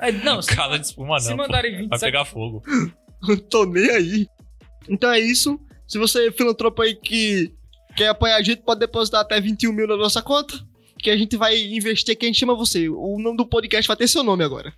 É, 0.00 0.12
Não, 0.12 0.40
se, 0.42 0.54
Casa 0.54 0.78
de 0.78 0.86
espuma 0.86 1.18
se 1.18 1.30
não. 1.30 1.36
pô. 1.38 1.42
mandarem 1.42 1.72
Vai 1.72 1.80
27 1.82 2.00
pegar 2.00 2.24
fogo. 2.24 2.62
Não 3.22 3.36
tô 3.36 3.64
nem 3.64 3.90
aí. 3.90 4.26
Então 4.88 5.10
é 5.10 5.18
isso. 5.18 5.58
Se 5.86 5.98
você 5.98 6.28
é 6.28 6.32
filantropo 6.32 6.82
aí 6.82 6.94
que 6.94 7.52
quer 7.96 8.08
apoiar 8.08 8.36
a 8.36 8.42
gente, 8.42 8.62
pode 8.62 8.80
depositar 8.80 9.20
até 9.20 9.40
21 9.40 9.72
mil 9.72 9.86
na 9.86 9.96
nossa 9.96 10.22
conta. 10.22 10.54
Que 10.98 11.10
a 11.10 11.16
gente 11.16 11.36
vai 11.36 11.60
investir 11.60 12.16
gente 12.20 12.38
chama 12.38 12.54
você. 12.54 12.88
O 12.88 13.18
nome 13.18 13.36
do 13.36 13.46
podcast 13.46 13.86
vai 13.86 13.96
ter 13.96 14.08
seu 14.08 14.22
nome 14.22 14.42
agora. 14.42 14.72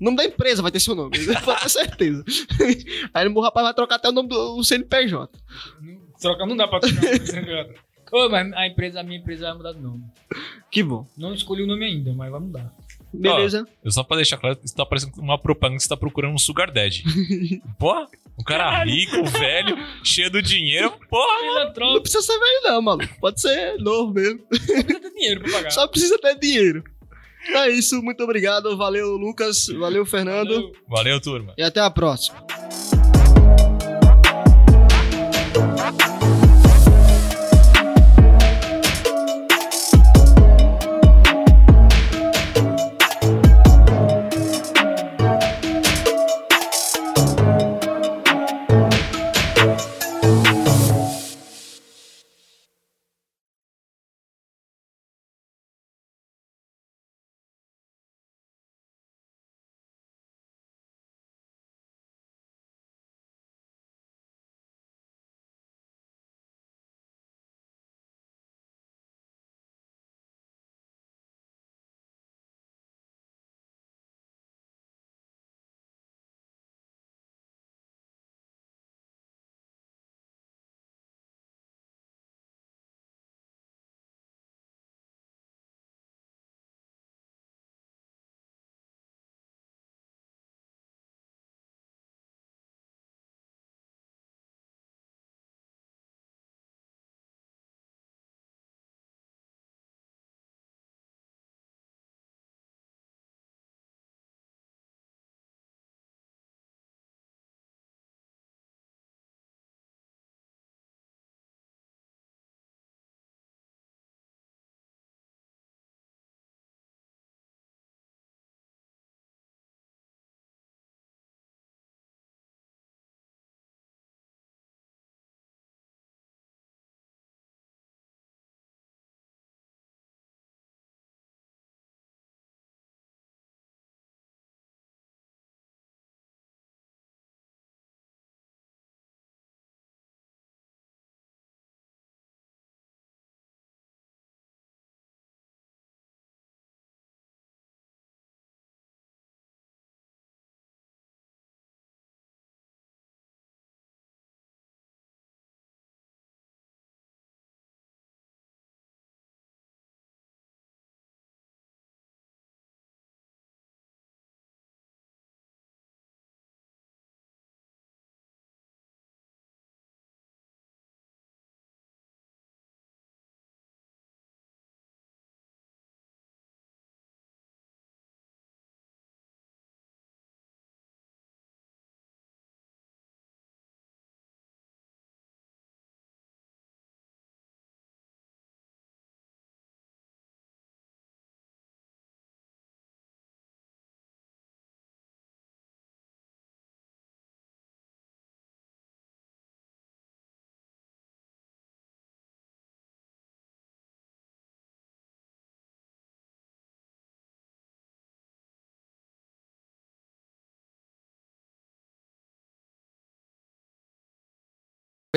O 0.00 0.04
nome 0.04 0.16
da 0.16 0.24
empresa 0.24 0.62
vai 0.62 0.70
ter 0.70 0.80
seu 0.80 0.94
nome, 0.94 1.16
pode 1.44 1.60
ter 1.60 1.68
certeza. 1.68 2.24
Aí 3.12 3.26
o 3.26 3.40
rapaz 3.40 3.64
vai 3.64 3.74
trocar 3.74 3.96
até 3.96 4.08
o 4.08 4.12
nome 4.12 4.28
do 4.28 4.62
CNPJ. 4.62 5.38
Troca, 6.20 6.46
não 6.46 6.56
dá 6.56 6.68
pra 6.68 6.80
trocar 6.80 7.14
entre 7.14 7.54
outra. 7.54 7.74
Ô, 8.12 8.28
mas 8.28 8.52
a 8.54 8.66
empresa, 8.66 9.00
a 9.00 9.02
minha 9.02 9.18
empresa 9.18 9.46
vai 9.48 9.56
mudar 9.56 9.72
de 9.72 9.80
nome. 9.80 10.04
Que 10.70 10.82
bom. 10.82 11.06
Não 11.16 11.34
escolhi 11.34 11.62
o 11.62 11.66
nome 11.66 11.84
ainda, 11.84 12.12
mas 12.14 12.30
vai 12.30 12.40
mudar. 12.40 12.72
Beleza? 13.12 13.66
Eu 13.82 13.90
só 13.90 14.02
pra 14.02 14.16
deixar 14.16 14.36
claro, 14.36 14.58
isso 14.62 14.74
tá 14.74 14.84
parecendo 14.84 15.12
uma 15.18 15.38
propaganda 15.38 15.76
que 15.78 15.82
você 15.82 15.88
tá 15.88 15.96
procurando 15.96 16.34
um 16.34 16.38
sugar 16.38 16.70
daddy. 16.70 17.04
Porra, 17.78 18.06
um 18.38 18.44
cara 18.44 18.84
rico, 18.84 19.24
velho, 19.24 19.76
cheio 20.04 20.30
do 20.30 20.42
dinheiro. 20.42 20.92
Porra, 21.08 21.72
Não 21.76 22.00
precisa 22.00 22.22
ser 22.22 22.38
velho, 22.38 22.60
não, 22.64 22.82
maluco. 22.82 23.14
Pode 23.20 23.40
ser 23.40 23.78
novo 23.78 24.12
mesmo. 24.12 24.40
precisa 24.48 24.84
ter 24.84 25.10
dinheiro 25.12 25.40
pra 25.42 25.52
pagar. 25.52 25.70
Só 25.70 25.86
precisa 25.86 26.18
ter 26.18 26.38
dinheiro. 26.38 26.84
É 27.50 27.70
isso, 27.70 28.02
muito 28.02 28.22
obrigado. 28.22 28.76
Valeu, 28.76 29.16
Lucas. 29.16 29.66
Valeu, 29.78 30.04
Fernando. 30.04 30.52
Valeu. 30.54 30.72
valeu, 30.88 31.20
turma. 31.20 31.54
E 31.56 31.62
até 31.62 31.80
a 31.80 31.90
próxima. 31.90 32.44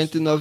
49 0.07 0.39